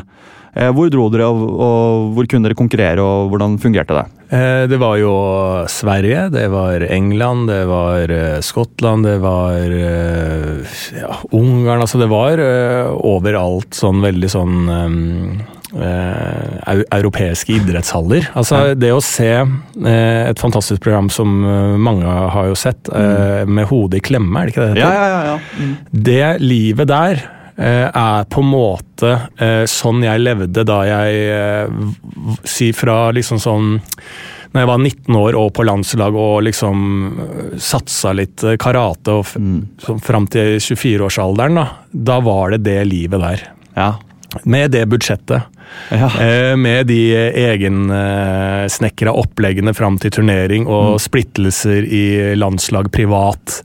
Eh, 0.57 0.71
Hvor 0.75 0.89
dro 0.91 1.09
dere, 1.13 1.27
og, 1.29 2.15
hvor 2.17 2.29
kunne 2.31 2.49
dere 2.49 2.57
konkurrere, 2.59 3.05
og 3.05 3.29
hvordan 3.33 3.59
fungerte 3.61 3.99
det? 3.99 4.07
Det 4.69 4.77
var 4.81 4.99
jo 5.01 5.13
Sverige, 5.73 6.27
det 6.35 6.47
var 6.53 6.83
England, 6.85 7.47
det 7.49 7.63
var 7.69 8.11
Skottland, 8.45 9.07
det 9.09 9.15
var 9.23 9.63
ja, 9.73 11.15
Ungarn 11.33 11.81
Altså 11.81 11.97
det 12.03 12.11
var 12.13 12.43
overalt 13.09 13.73
sånn 13.79 14.03
veldig 14.05 14.29
sånn 14.29 14.59
eh, 15.77 16.83
europeiske 16.97 17.57
idrettshaller. 17.59 18.31
Altså 18.39 18.75
Det 18.79 18.93
å 18.95 19.01
se 19.05 19.31
eh, 19.39 20.23
et 20.29 20.41
fantastisk 20.41 20.83
program 20.85 21.11
som 21.13 21.41
eh, 21.45 21.75
mange 21.81 22.07
har 22.07 22.49
jo 22.51 22.57
sett, 22.59 22.89
eh, 22.89 23.45
med 23.49 23.69
hodet 23.71 24.01
i 24.01 24.07
klemme, 24.11 24.41
er 24.41 24.49
det 24.49 24.55
ikke 24.55 24.65
det 24.67 24.79
det 24.79 24.87
heter? 24.87 25.11
ja, 25.13 25.21
ja. 25.35 25.75
Det 26.09 26.31
livet 26.45 26.89
der 26.89 27.21
eh, 27.59 27.87
er 27.91 28.25
på 28.33 28.43
en 28.45 28.51
måte 28.55 29.13
eh, 29.39 29.65
sånn 29.69 30.03
jeg 30.07 30.25
levde 30.25 30.65
da 30.69 30.83
jeg 30.89 31.79
Si 32.49 32.73
fra 32.77 33.09
liksom 33.15 33.41
sånn 33.43 33.79
når 34.49 34.63
jeg 34.63 34.69
var 34.71 34.79
19 34.81 35.17
år 35.19 35.37
og 35.37 35.51
på 35.59 35.65
landslag 35.69 36.15
og 36.17 36.39
liksom 36.47 36.79
satsa 37.61 38.15
litt 38.17 38.41
karate 38.59 39.13
og 39.13 39.27
f 39.27 39.35
sånn 39.85 40.01
fram 40.01 40.25
til 40.33 40.55
24-årsalderen, 40.57 41.59
da, 41.61 41.67
da 41.93 42.17
var 42.25 42.55
det 42.55 42.63
det 42.65 42.79
livet 42.89 43.21
der. 43.21 43.45
ja. 43.77 43.91
Med 44.45 44.71
det 44.75 44.85
budsjettet. 44.87 45.43
ja. 45.91 46.09
Eh, 46.21 46.57
med 46.57 46.87
de 46.87 47.01
egensnekra 47.33 49.13
oppleggene 49.17 49.73
fram 49.77 49.97
til 50.01 50.13
turnering 50.19 50.67
og 50.69 50.99
splittelser 51.01 51.85
i 51.85 52.05
landslag 52.37 52.91
privat. 52.93 53.63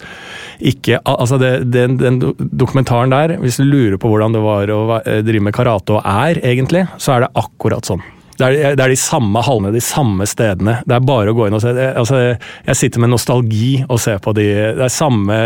Ikke, 0.64 1.02
altså 1.04 1.40
det, 1.42 1.52
den, 1.74 1.98
den 2.00 2.22
dokumentaren 2.40 3.12
der, 3.12 3.36
hvis 3.44 3.60
du 3.60 3.68
lurer 3.68 4.00
på 4.00 4.12
hvordan 4.12 4.36
det 4.36 4.44
var 4.44 4.72
å 4.72 4.82
eh, 5.02 5.20
drive 5.26 5.50
med 5.50 5.56
karate 5.56 5.98
og 5.98 6.06
er, 6.08 6.40
egentlig, 6.46 6.86
så 6.96 7.18
er 7.18 7.26
det 7.26 7.34
akkurat 7.44 7.90
sånn. 7.90 8.04
Det 8.40 8.48
er, 8.48 8.76
det 8.78 8.86
er 8.86 8.94
de 8.94 9.00
samme 9.00 9.44
hallene, 9.46 9.74
de 9.76 9.84
samme 9.84 10.26
stedene. 10.30 10.80
Det 10.88 10.96
er 10.98 11.06
bare 11.06 11.34
å 11.34 11.38
gå 11.38 11.48
inn 11.48 11.58
og 11.58 11.64
se. 11.64 11.74
Altså, 11.74 12.22
jeg 12.68 12.80
sitter 12.80 13.04
med 13.04 13.14
nostalgi 13.14 13.72
og 13.88 14.02
ser 14.02 14.22
på 14.24 14.34
de 14.38 14.48
Det 14.78 14.86
er 14.86 14.94
samme 14.94 15.38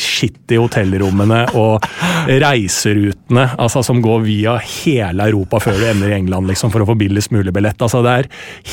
skitt 0.00 0.54
i 0.54 0.60
hotellrommene 0.60 1.40
og 1.58 1.84
reiserutene 2.28 3.46
altså, 3.58 3.82
som 3.86 4.02
går 4.04 4.24
via 4.26 4.56
hele 4.60 5.28
Europa 5.30 5.60
før 5.64 5.80
du 5.80 5.86
ender 5.88 6.12
i 6.12 6.18
England 6.18 6.50
liksom, 6.50 6.72
for 6.74 6.84
å 6.84 6.88
få 6.88 6.98
billigst 7.00 7.32
mulig 7.34 7.54
billett. 7.54 7.80
Altså, 7.82 8.02
det 8.04 8.16
er 8.18 8.30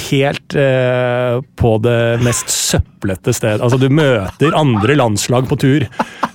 helt 0.10 0.58
eh, 0.60 1.40
på 1.60 1.78
det 1.86 2.01
mest 2.25 2.51
søplete 3.01 3.34
sted. 3.34 3.62
Altså, 3.62 3.77
du 3.77 3.89
møter 3.89 4.55
andre 4.55 4.96
landslag 4.96 5.48
på 5.50 5.58
tur 5.60 5.86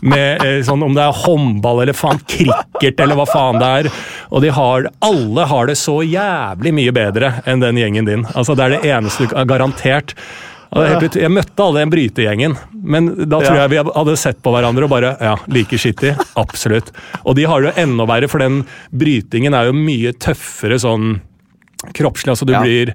med 0.01 0.43
eh, 0.45 0.63
sånn 0.65 0.83
om 0.83 0.95
det 0.95 1.03
er 1.03 1.23
håndball 1.25 1.83
eller 1.83 1.95
faen 1.97 2.19
cricket 2.27 3.01
eller 3.01 3.17
hva 3.17 3.27
faen 3.27 3.61
det 3.61 3.71
er. 3.81 3.91
Og 4.31 4.43
de 4.43 4.51
har, 4.51 4.89
alle 5.01 5.47
har 5.47 5.67
det 5.67 5.77
så 5.79 6.03
jævlig 6.03 6.75
mye 6.75 6.93
bedre 6.93 7.33
enn 7.47 7.61
den 7.63 7.79
gjengen 7.79 8.07
din. 8.07 8.27
Altså 8.35 8.55
Det 8.55 8.65
er 8.65 8.77
det 8.77 8.93
eneste 8.93 9.27
du 9.27 9.37
er 9.37 9.47
garantert. 9.49 10.15
Er 10.77 10.99
Jeg 11.01 11.31
møtte 11.31 11.63
alle 11.63 11.85
den 11.85 11.93
brytegjengen, 11.93 12.57
men 12.75 13.07
da 13.31 13.39
tror 13.41 13.61
jeg 13.63 13.71
vi 13.71 13.79
hadde 13.79 14.17
sett 14.19 14.43
på 14.43 14.51
hverandre 14.53 14.85
og 14.85 14.91
bare 14.91 15.15
Ja, 15.23 15.37
like 15.47 15.79
skittig. 15.79 16.17
Absolutt. 16.37 16.91
Og 17.25 17.37
de 17.39 17.47
har 17.47 17.63
det 17.63 17.71
jo 17.71 17.85
enda 17.87 18.05
verre, 18.11 18.29
for 18.29 18.43
den 18.43 18.65
brytingen 18.91 19.55
er 19.55 19.71
jo 19.71 19.79
mye 19.79 20.13
tøffere 20.13 20.77
sånn 20.83 21.21
kroppslig. 21.95 22.35
Altså 22.35 22.49
du 22.49 22.53
blir 22.59 22.93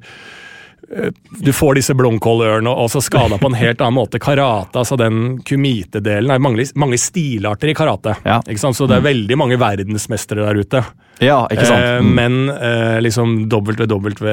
du 1.41 1.51
får 1.55 1.75
disse 1.79 1.93
blomkålørene 1.95 2.67
og 2.69 2.89
så 2.91 2.99
skada 3.03 3.37
på 3.39 3.47
en 3.47 3.55
helt 3.55 3.79
annen 3.81 3.95
måte. 3.95 4.19
Karate, 4.19 4.75
altså 4.81 4.97
den 4.99 5.37
kumite-delen 5.47 6.31
er 6.35 6.41
mange, 6.43 6.65
mange 6.75 6.97
stilarter 6.99 7.71
i 7.71 7.75
karate. 7.77 8.17
Ja. 8.27 8.41
Så 8.43 8.87
det 8.89 8.97
er 8.99 9.05
veldig 9.05 9.37
mange 9.39 9.57
verdensmestere 9.61 10.43
der 10.49 10.59
ute. 10.59 10.83
ja, 11.21 11.47
ikke 11.53 11.65
sant? 11.69 11.83
Eh, 11.85 11.99
Mm. 12.01 12.13
men 12.15 12.49
eh, 12.49 12.99
liksom 13.01 13.47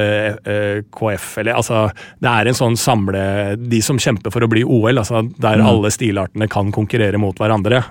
WWKF, 0.09 1.39
eller 1.39 1.53
altså 1.59 1.91
Det 2.21 2.29
er 2.31 2.47
en 2.49 2.55
sånn 2.57 2.77
samle 2.81 3.57
De 3.61 3.81
som 3.85 3.99
kjemper 4.01 4.31
for 4.35 4.41
å 4.45 4.49
bli 4.51 4.65
OL, 4.65 4.99
altså 4.99 5.23
der 5.39 5.61
alle 5.65 5.91
stilartene 5.95 6.49
kan 6.51 6.73
konkurrere 6.73 7.19
mot 7.21 7.37
hverandre. 7.39 7.83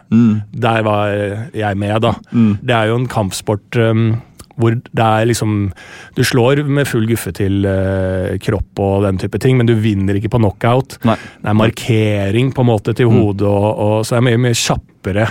Der 0.52 0.84
var 0.84 1.10
jeg 1.54 1.78
med, 1.78 2.02
da. 2.02 2.14
Det 2.32 2.74
er 2.76 2.88
jo 2.92 2.96
en 3.02 3.08
kampsport 3.08 3.76
um, 3.78 4.22
hvor 4.58 4.74
det 4.74 5.06
er 5.06 5.28
liksom 5.30 5.72
Du 6.18 6.24
slår 6.26 6.64
med 6.66 6.88
full 6.90 7.06
guffe 7.10 7.34
til 7.36 7.66
uh, 7.68 8.36
kropp 8.42 8.82
og 8.84 9.06
den 9.06 9.20
type 9.22 9.40
ting, 9.44 9.58
men 9.60 9.70
du 9.70 9.76
vinner 9.82 10.18
ikke 10.18 10.32
på 10.34 10.42
knockout. 10.42 10.98
Nei. 11.08 11.18
Det 11.42 11.52
er 11.52 11.60
markering 11.62 12.54
på 12.56 12.66
en 12.66 12.72
måte 12.72 12.96
til 12.98 13.12
hodet, 13.12 13.48
og, 13.48 13.68
og 13.78 14.08
så 14.08 14.18
er 14.18 14.24
det 14.24 14.30
mye, 14.32 14.42
mye 14.48 14.58
kjappere. 14.58 15.28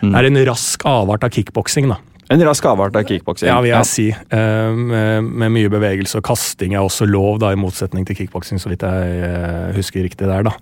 Det 0.00 0.14
er 0.16 0.30
en 0.30 0.40
rask 0.48 0.86
avart 0.88 1.26
av 1.26 1.34
kickboksing, 1.34 1.90
da. 1.90 1.98
En 2.30 2.42
rask 2.46 2.66
avart 2.70 2.94
av 2.94 3.02
kickboksing. 3.08 3.50
Ja, 3.50 3.58
vil 3.64 3.72
jeg 3.72 3.88
si. 3.90 4.06
Uh, 4.30 4.70
med, 4.78 5.26
med 5.42 5.54
mye 5.56 5.72
bevegelse 5.72 6.20
og 6.20 6.28
kasting 6.30 6.76
er 6.76 6.86
også 6.86 7.08
lov, 7.10 7.40
da, 7.42 7.50
i 7.52 7.58
motsetning 7.58 8.06
til 8.08 8.22
kickboksing, 8.22 8.62
så 8.62 8.70
vidt 8.70 8.86
jeg 8.86 9.20
uh, 9.26 9.74
husker 9.76 10.06
riktig 10.06 10.30
der. 10.30 10.46
da. 10.46 10.54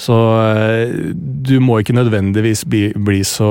Så 0.00 0.16
eh, 0.40 0.92
du 1.12 1.58
må 1.60 1.80
ikke 1.80 1.96
nødvendigvis 1.96 2.64
bli, 2.70 2.84
bli 2.96 3.20
så 3.26 3.50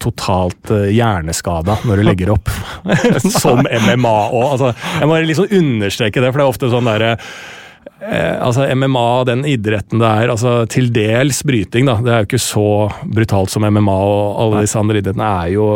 totalt 0.00 0.72
uh, 0.72 0.86
hjerneskada 0.88 1.76
når 1.84 2.00
du 2.00 2.06
legger 2.06 2.32
opp 2.32 2.48
som 3.42 3.60
MMA 3.60 4.14
òg. 4.32 4.46
Altså, 4.54 4.72
jeg 5.00 5.10
må 5.10 5.18
liksom 5.26 5.52
understreke 5.60 6.22
det, 6.22 6.30
for 6.30 6.40
det 6.40 6.46
er 6.46 6.54
ofte 6.54 6.72
sånn 6.72 6.88
derre 6.88 7.16
Eh, 8.02 8.46
altså 8.46 8.66
MMA, 8.74 9.24
den 9.28 9.44
idretten 9.46 10.00
det 10.02 10.08
er, 10.08 10.30
altså 10.32 10.64
til 10.70 10.88
dels 10.94 11.44
bryting, 11.46 11.86
da. 11.86 12.00
Det 12.02 12.10
er 12.10 12.24
jo 12.24 12.28
ikke 12.32 12.42
så 12.42 12.66
brutalt 13.06 13.52
som 13.52 13.62
MMA, 13.62 13.94
og 13.94 14.40
alle 14.42 14.64
disse 14.64 14.80
andre 14.80 14.98
idrettene 14.98 15.28
er 15.44 15.52
jo 15.54 15.66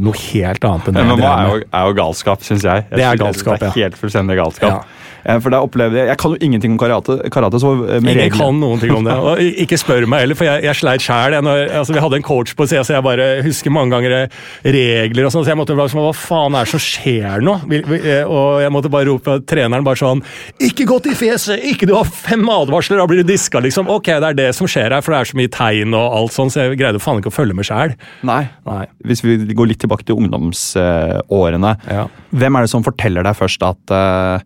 noe 0.00 0.20
helt 0.30 0.64
annet 0.64 0.88
enn 0.88 0.96
det. 0.96 1.04
MMA 1.10 1.32
er 1.34 1.50
jo, 1.50 1.58
er 1.68 1.90
jo 1.90 1.96
galskap, 1.98 2.46
syns 2.46 2.64
jeg. 2.64 2.86
jeg 2.88 2.96
Det 2.96 3.04
er 3.04 3.20
galskap, 3.20 3.26
galskap, 3.26 3.60
det 3.60 3.68
er 3.68 3.74
ja. 3.82 3.88
Helt 3.88 4.00
fullstendig 4.00 4.38
galskap. 4.40 4.78
Ja. 4.78 5.03
Eh, 5.24 5.38
For 5.40 5.50
da 5.54 5.60
opplevde 5.64 5.96
Jeg 6.02 6.08
jeg 6.14 6.18
kan 6.20 6.34
jo 6.34 6.38
ingenting 6.44 6.72
om 6.74 6.78
karate, 6.78 7.16
karate 7.32 7.58
så 7.62 7.70
eh, 7.88 8.00
med 8.00 8.12
Ingen 8.14 8.20
regler- 8.30 8.38
kan 8.44 8.58
noen 8.60 8.80
ting 8.82 8.92
om 8.94 9.04
det. 9.08 9.14
Og 9.30 9.40
ikke 9.64 9.78
spør 9.80 10.06
meg 10.10 10.24
heller, 10.24 10.38
for 10.38 10.44
jeg, 10.48 10.62
jeg 10.66 10.78
sleit 10.78 11.04
sjæl. 11.04 11.34
Altså, 11.40 11.94
vi 11.96 12.02
hadde 12.04 12.18
en 12.20 12.26
coach 12.26 12.54
på 12.58 12.66
sida, 12.68 12.84
så 12.86 12.96
jeg 12.98 13.04
bare 13.06 13.28
husker 13.46 13.72
mange 13.74 13.94
ganger 13.96 14.16
eh, 14.22 14.38
regler 14.76 15.26
og 15.28 15.32
sånn. 15.34 15.44
Så 15.46 15.52
jeg 15.54 15.58
måtte 15.60 15.76
bare 15.78 15.92
sånn 15.92 16.04
Hva 16.04 16.12
faen 16.16 16.58
er 16.58 16.68
det 16.68 16.72
som 16.74 16.82
skjer 16.84 17.44
nå? 17.44 17.56
Og 18.28 18.60
jeg 18.62 18.72
måtte 18.74 18.92
bare 18.92 19.08
rope 19.10 19.38
treneren 19.48 19.84
bare 19.86 20.00
sånn 20.00 20.22
Ikke 20.62 20.86
godt 20.88 21.08
i 21.10 21.14
fjeset! 21.18 21.64
Ikke 21.72 21.88
du 21.88 21.94
har 21.96 22.04
fem 22.08 22.44
advarsler, 22.50 23.00
da 23.00 23.06
blir 23.10 23.22
du 23.24 23.28
diska, 23.32 23.60
liksom. 23.64 23.88
Ok, 23.92 24.12
det 24.12 24.30
er 24.32 24.38
det 24.38 24.48
som 24.56 24.68
skjer 24.70 24.92
her, 24.94 25.02
for 25.04 25.14
det 25.14 25.20
er 25.24 25.30
så 25.32 25.38
mye 25.40 25.52
tegn 25.54 25.94
og 25.96 26.18
alt 26.20 26.34
sånn, 26.36 26.52
så 26.52 26.66
jeg 26.68 26.78
greide 26.80 27.00
faen 27.02 27.20
ikke 27.22 27.32
å 27.32 27.36
følge 27.38 27.56
med 27.58 27.66
sjæl. 27.68 27.94
Nei. 28.26 28.42
Nei. 28.68 28.84
Hvis 29.08 29.24
vi 29.24 29.38
går 29.56 29.70
litt 29.72 29.80
tilbake 29.84 30.06
til 30.08 30.18
ungdomsårene. 30.20 31.72
Ja. 31.90 32.06
Hvem 32.34 32.58
er 32.58 32.66
det 32.66 32.72
som 32.72 32.84
forteller 32.86 33.26
deg 33.26 33.36
først 33.38 33.64
at 33.66 33.94
eh, 33.94 34.44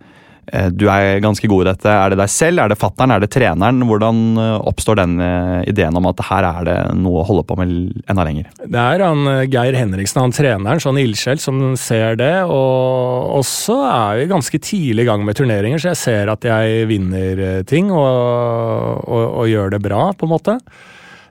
du 0.73 0.87
er 0.89 1.21
ganske 1.21 1.49
god 1.51 1.65
i 1.65 1.69
dette? 1.69 1.93
Er 1.93 2.13
det 2.13 2.19
deg 2.21 2.31
selv, 2.33 2.63
er 2.63 2.73
det 2.73 2.79
fattern, 2.81 3.13
er 3.13 3.21
det 3.23 3.31
treneren? 3.35 3.83
Hvordan 3.89 4.21
eh, 4.41 4.55
oppstår 4.71 5.01
den 5.01 5.19
eh, 5.21 5.69
ideen 5.71 5.97
om 5.99 6.09
at 6.09 6.23
her 6.29 6.47
er 6.49 6.69
det 6.69 6.77
noe 6.97 7.23
å 7.23 7.27
holde 7.29 7.45
på 7.49 7.57
med 7.61 7.75
enda 8.09 8.25
lenger? 8.27 8.49
Det 8.65 8.81
er 8.81 9.05
han 9.05 9.29
eh, 9.29 9.47
Geir 9.51 9.77
Henriksen, 9.77 10.23
han 10.25 10.35
treneren, 10.35 10.83
sånn 10.83 11.01
ildsjel, 11.03 11.41
som 11.43 11.63
ser 11.81 12.17
det. 12.21 12.33
Og 12.49 13.35
også 13.39 13.81
er 13.89 14.23
vi 14.23 14.29
ganske 14.33 14.63
tidlig 14.63 15.05
i 15.05 15.11
gang 15.11 15.27
med 15.27 15.39
turneringer, 15.39 15.83
så 15.83 15.93
jeg 15.93 16.03
ser 16.03 16.33
at 16.33 16.47
jeg 16.49 16.87
vinner 16.91 17.45
eh, 17.45 17.65
ting 17.69 17.93
og, 17.93 19.05
og, 19.05 19.27
og 19.43 19.51
gjør 19.51 19.77
det 19.77 19.83
bra, 19.85 20.09
på 20.17 20.29
en 20.29 20.33
måte. 20.33 20.57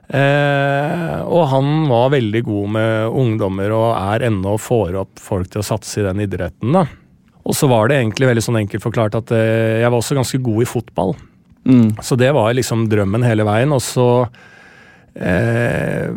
Eh, 0.08 1.18
og 1.28 1.50
han 1.50 1.84
var 1.90 2.14
veldig 2.14 2.40
god 2.46 2.72
med 2.78 3.18
ungdommer 3.24 3.74
og 3.76 3.90
er 3.98 4.30
ennå 4.30 4.54
får 4.62 4.96
opp 5.02 5.20
folk 5.20 5.50
til 5.52 5.60
å 5.60 5.68
satse 5.74 6.00
i 6.00 6.06
den 6.06 6.24
idretten. 6.24 6.72
da. 6.72 6.86
Og 7.48 7.56
så 7.56 7.68
var 7.70 7.88
det 7.88 8.02
egentlig 8.02 8.28
veldig 8.28 8.44
sånn 8.44 8.60
enkelt 8.60 8.84
forklart 8.84 9.16
at 9.18 9.32
eh, 9.32 9.80
jeg 9.82 9.88
var 9.88 9.98
også 9.98 10.18
ganske 10.18 10.40
god 10.44 10.62
i 10.64 10.68
fotball. 10.68 11.16
Så 12.04 12.16
det 12.20 12.30
var 12.36 12.54
liksom 12.56 12.86
drømmen 12.92 13.24
hele 13.26 13.44
veien. 13.48 13.72
Og 13.76 13.82
så 13.84 14.06
eh, 15.16 16.12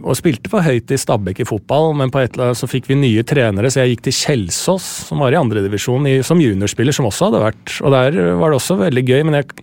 Og 0.00 0.16
spilte 0.18 0.50
for 0.52 0.64
høyt 0.64 0.92
i 0.92 0.98
Stabæk 1.00 1.42
i 1.44 1.48
fotball, 1.48 1.92
men 2.00 2.12
på 2.12 2.22
et 2.22 2.34
eller 2.34 2.50
annet 2.50 2.60
så 2.60 2.68
fikk 2.70 2.88
vi 2.90 2.98
nye 2.98 3.24
trenere, 3.28 3.70
så 3.70 3.84
jeg 3.84 3.94
gikk 3.94 4.08
til 4.08 4.18
Kjelsås, 4.18 4.88
som 5.10 5.22
var 5.22 5.36
i 5.36 5.40
andredivisjon, 5.40 6.08
som 6.26 6.40
juniorspiller, 6.40 6.96
som 6.96 7.08
også 7.08 7.28
hadde 7.28 7.44
vært 7.44 7.78
Og 7.84 7.96
der 7.96 8.20
var 8.40 8.50
det 8.50 8.60
også 8.60 8.80
veldig 8.80 9.06
gøy, 9.06 9.22
men 9.28 9.42
jeg 9.42 9.56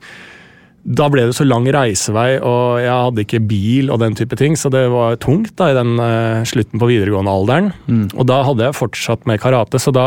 da 0.87 1.09
ble 1.11 1.25
det 1.27 1.35
så 1.35 1.43
lang 1.43 1.65
reisevei, 1.67 2.37
og 2.39 2.77
jeg 2.79 2.93
hadde 2.93 3.23
ikke 3.25 3.41
bil 3.43 3.89
og 3.91 3.99
den 3.99 4.13
type 4.15 4.37
ting, 4.39 4.53
så 4.55 4.69
det 4.71 4.85
var 4.93 5.17
tungt 5.19 5.51
da 5.59 5.71
i 5.73 5.75
den 5.75 5.97
eh, 5.99 6.45
slutten 6.47 6.79
på 6.79 6.87
videregående 6.87 7.33
alderen. 7.33 7.67
Og 8.15 8.23
da 8.29 8.37
hadde 8.47 8.69
jeg 8.69 8.77
fortsatt 8.77 9.27
med 9.27 9.41
karate, 9.43 9.81
så 9.83 9.91
da, 9.91 10.05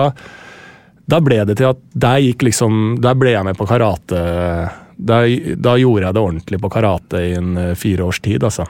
da 1.10 1.20
ble 1.24 1.40
det 1.48 1.56
til 1.58 1.70
at 1.70 1.80
der 1.92 2.20
gikk 2.22 2.44
liksom 2.46 3.00
Der 3.02 3.16
ble 3.18 3.34
jeg 3.34 3.46
med 3.46 3.58
på 3.58 3.66
karate. 3.68 4.20
Da, 5.00 5.22
da 5.56 5.76
gjorde 5.80 6.06
jeg 6.06 6.16
det 6.16 6.22
ordentlig 6.22 6.60
på 6.60 6.70
karate 6.72 7.22
i 7.24 7.32
en 7.38 7.56
eh, 7.56 7.74
fire 7.78 8.04
års 8.04 8.20
tid, 8.20 8.44
altså. 8.44 8.66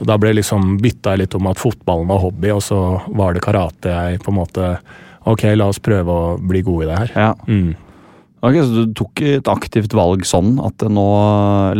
Og 0.00 0.04
da 0.04 0.16
ble 0.20 0.34
liksom 0.36 0.74
bytta 0.82 1.14
jeg 1.14 1.22
litt 1.22 1.36
om 1.38 1.46
at 1.48 1.60
fotballen 1.62 2.10
var 2.10 2.20
hobby, 2.20 2.50
og 2.52 2.60
så 2.64 2.80
var 3.16 3.36
det 3.36 3.44
karate 3.44 3.94
jeg 3.94 4.20
på 4.24 4.32
en 4.32 4.40
måte 4.42 4.74
Ok, 5.24 5.46
la 5.56 5.70
oss 5.72 5.78
prøve 5.80 6.12
å 6.12 6.24
bli 6.36 6.60
gode 6.60 6.84
i 6.84 6.88
det 6.90 6.96
her. 6.98 7.12
Ja. 7.16 7.30
Mm. 7.48 7.70
Ok, 8.44 8.58
Så 8.60 8.84
du 8.84 8.92
tok 8.96 9.22
et 9.24 9.48
aktivt 9.48 9.94
valg 9.96 10.26
sånn 10.28 10.58
at 10.64 10.84
nå 10.92 11.04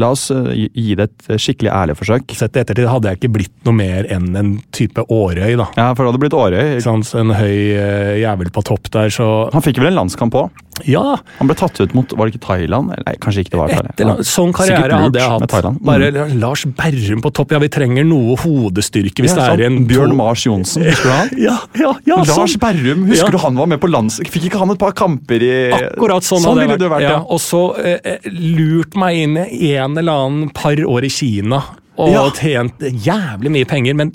La 0.01 0.11
oss 0.15 0.31
eh, 0.33 0.69
gi 0.73 0.95
det 0.97 1.11
et 1.11 1.41
skikkelig 1.41 1.73
ærlig 1.75 1.99
forsøk. 1.99 2.33
Sett 2.37 2.57
i 2.57 2.63
ettertid 2.63 2.89
hadde 2.89 3.11
jeg 3.11 3.21
ikke 3.21 3.33
blitt 3.37 3.55
noe 3.69 3.77
mer 3.77 4.09
enn 4.13 4.31
en 4.39 4.55
type 4.75 5.05
Årøy, 5.13 5.55
da. 5.61 5.69
Ja, 5.77 5.91
for 5.93 6.05
det 6.05 6.13
hadde 6.13 6.23
blitt 6.25 6.39
Årøy. 6.39 6.79
Sånn? 6.85 7.05
En 7.21 7.35
høy 7.37 7.57
eh, 7.77 8.15
jævel 8.23 8.53
på 8.55 8.65
topp 8.65 8.89
der, 8.95 9.13
så 9.13 9.51
Han 9.53 9.65
fikk 9.65 9.83
vel 9.83 9.93
en 9.93 10.01
landskamp 10.03 10.37
òg? 10.41 10.63
Ja! 10.89 11.17
Han 11.39 11.47
ble 11.51 11.55
tatt 11.57 11.79
ut 11.81 11.93
mot 11.95 12.11
Var 12.19 12.27
det 12.29 12.35
ikke 12.35 12.47
Thailand? 12.47 12.91
Nei, 13.07 13.15
kanskje 13.23 13.45
ikke 13.45 13.53
det 13.55 13.61
var 13.61 13.69
Thailand. 13.73 13.93
eller 14.01 14.13
annet, 14.17 14.27
sånn 14.29 14.53
karriere 14.57 14.99
hadde 15.05 15.21
jeg 15.23 15.31
hatt. 15.31 15.55
Mm. 15.65 15.79
Bare 15.87 16.09
Lars 16.35 16.65
Berrum 16.67 17.23
på 17.25 17.33
topp. 17.33 17.55
Ja, 17.55 17.61
vi 17.63 17.69
trenger 17.73 18.05
noe 18.09 18.35
hodestyrke 18.43 19.23
hvis 19.25 19.37
Ja, 19.37 19.55
det 19.55 19.65
er 19.65 19.71
en 19.71 19.87
Bjørn 19.89 20.17
Mars 20.19 20.45
Johnsen, 20.47 20.83
husker 20.89 21.09
du 21.11 21.15
han? 21.15 21.31
Ja, 21.47 21.57
ja, 21.79 21.93
ja, 22.09 22.17
Lars 22.25 22.35
sånn. 22.35 22.61
Berrum, 22.65 23.07
husker 23.11 23.31
Ja. 23.31 23.37
du 23.37 23.39
han 23.45 23.55
var 23.63 23.67
med 23.71 23.81
på 23.81 23.91
lands... 23.93 24.19
Fikk 24.35 24.49
ikke 24.51 24.59
han 24.65 24.75
et 24.75 24.79
par 24.83 24.93
kamper 24.99 25.43
i 25.45 25.55
Akkurat 25.79 26.27
sånn, 26.27 26.43
sånn 26.45 26.59
ville 26.63 26.77
jeg 26.79 26.91
vært, 26.91 27.05
ja. 27.07 27.15
ja. 27.19 27.23
Og 27.29 27.41
så 27.43 27.63
eh, 27.79 27.99
eh, 28.17 28.29
lurt 28.33 28.97
meg 28.99 29.23
inn 29.25 29.39
i 29.45 29.75
en 29.79 29.97
eller 30.01 30.25
annen 30.27 30.51
par 30.55 30.75
år 30.81 31.07
i 31.07 31.13
Kina 31.13 31.63
og 31.95 32.11
Ja. 32.11 32.25
tjent 32.35 32.81
jævlig 32.83 33.53
mye 33.55 33.67
penger, 33.71 33.95
men 33.95 34.11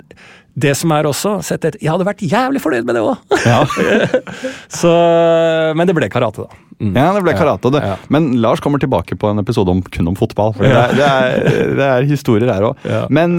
det 0.62 0.74
som 0.78 0.92
er 0.94 1.08
også 1.08 1.36
sett 1.46 1.64
et, 1.68 1.78
Jeg 1.82 1.92
hadde 1.92 2.06
vært 2.08 2.24
jævlig 2.24 2.62
fornøyd 2.62 2.88
med 2.88 2.98
det 2.98 3.04
òg! 3.04 3.38
Ja. 3.46 3.62
Men 5.76 5.88
det 5.88 5.96
ble 5.96 6.08
karate, 6.12 6.46
da. 6.46 6.66
Mm. 6.80 6.94
Ja, 6.96 7.10
det 7.12 7.20
ble 7.26 7.34
karate, 7.36 7.70
det. 7.74 7.80
Ja. 7.84 7.96
Men 8.12 8.30
Lars 8.40 8.62
kommer 8.64 8.80
tilbake 8.80 9.16
på 9.20 9.28
en 9.28 9.42
episode 9.42 9.72
om, 9.72 9.82
kun 9.84 10.08
om 10.08 10.16
fotball. 10.16 10.54
For 10.56 10.64
Ja. 10.64 10.86
det, 10.88 11.04
er, 11.04 11.34
det, 11.44 11.56
er, 11.60 11.74
det 11.76 11.88
er 11.88 12.08
historier 12.08 12.52
her 12.52 12.70
òg. 12.70 12.86
Ja. 12.88 13.02
Men 13.12 13.36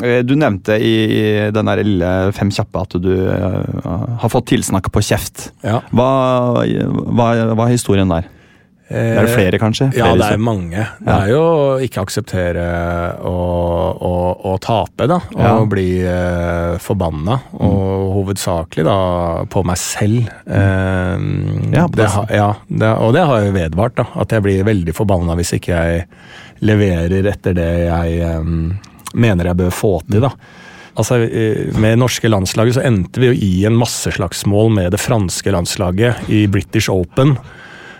eh, 0.00 0.20
du 0.24 0.32
nevnte 0.40 0.78
i, 0.80 0.94
i 1.04 1.24
den 1.54 1.68
der 1.68 1.82
lille 1.84 2.12
Fem 2.36 2.52
kjappe 2.54 2.86
at 2.86 2.96
du 3.04 3.10
uh, 3.28 4.16
har 4.22 4.32
fått 4.32 4.48
tilsnakk 4.54 4.88
på 4.94 5.02
kjeft. 5.04 5.50
Ja. 5.64 5.82
Hva, 5.92 6.08
hva, 6.64 7.28
hva 7.52 7.68
er 7.68 7.76
historien 7.76 8.10
der? 8.10 8.30
Er 8.94 9.26
det 9.26 9.32
flere, 9.34 9.58
kanskje? 9.58 9.88
Ja, 9.96 10.12
det 10.16 10.26
er 10.34 10.40
mange. 10.42 10.84
Det 11.02 11.14
er 11.14 11.30
jo 11.32 11.40
å 11.42 11.64
ikke 11.82 12.02
akseptere 12.04 12.64
å, 13.26 13.34
å, 13.98 14.12
å 14.52 14.54
tape, 14.62 15.08
da. 15.10 15.18
Og 15.34 15.40
Ja. 15.42 15.52
bli 15.70 15.86
eh, 16.06 16.76
forbanna. 16.82 17.38
Og 17.58 18.12
hovedsakelig 18.20 18.84
da 18.86 18.96
på 19.50 19.64
meg 19.66 19.80
selv. 19.82 20.28
Eh, 20.46 21.28
Ja, 21.74 21.86
på 21.88 21.96
det 21.98 22.08
ja, 22.36 22.50
det, 22.68 22.92
og 23.02 23.14
det 23.16 23.24
har 23.26 23.42
jo 23.48 23.54
vedvart, 23.56 23.96
da. 23.98 24.06
At 24.22 24.30
jeg 24.36 24.42
blir 24.46 24.64
veldig 24.66 24.94
forbanna 24.94 25.34
hvis 25.38 25.54
ikke 25.58 25.74
jeg 25.74 26.06
leverer 26.64 27.26
etter 27.32 27.56
det 27.56 27.70
jeg 27.88 28.20
eh, 28.22 28.52
mener 29.14 29.50
jeg 29.50 29.60
bør 29.64 29.74
få 29.74 29.96
til, 30.10 30.20
da. 30.28 30.30
Altså, 30.94 31.16
Med 31.82 31.98
norske 31.98 32.28
landslaget 32.30 32.76
så 32.76 32.82
endte 32.86 33.18
vi 33.18 33.32
jo 33.32 33.34
i 33.34 33.64
en 33.66 33.74
masseslagsmål 33.74 34.68
med 34.76 34.92
det 34.94 35.00
franske 35.02 35.50
landslaget 35.50 36.28
i 36.30 36.44
British 36.46 36.86
Open 36.92 37.34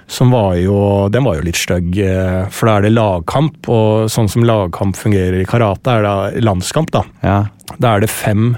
som 0.06 0.30
var 0.34 0.54
jo 0.60 1.08
Den 1.10 1.24
var 1.24 1.36
jo 1.38 1.46
litt 1.46 1.56
stygg, 1.58 1.96
eh, 1.98 2.44
for 2.50 2.66
da 2.68 2.76
er 2.78 2.82
det 2.88 2.92
lagkamp, 2.94 3.68
og 3.68 4.10
sånn 4.12 4.28
som 4.30 4.44
lagkamp 4.44 4.96
fungerer 4.96 5.40
i 5.40 5.46
karate, 5.48 5.86
er 5.98 6.02
det 6.34 6.42
landskamp, 6.44 6.90
da. 6.94 7.04
Ja. 7.22 7.38
Da 7.80 7.94
er 7.96 8.00
det 8.04 8.10
fem 8.12 8.56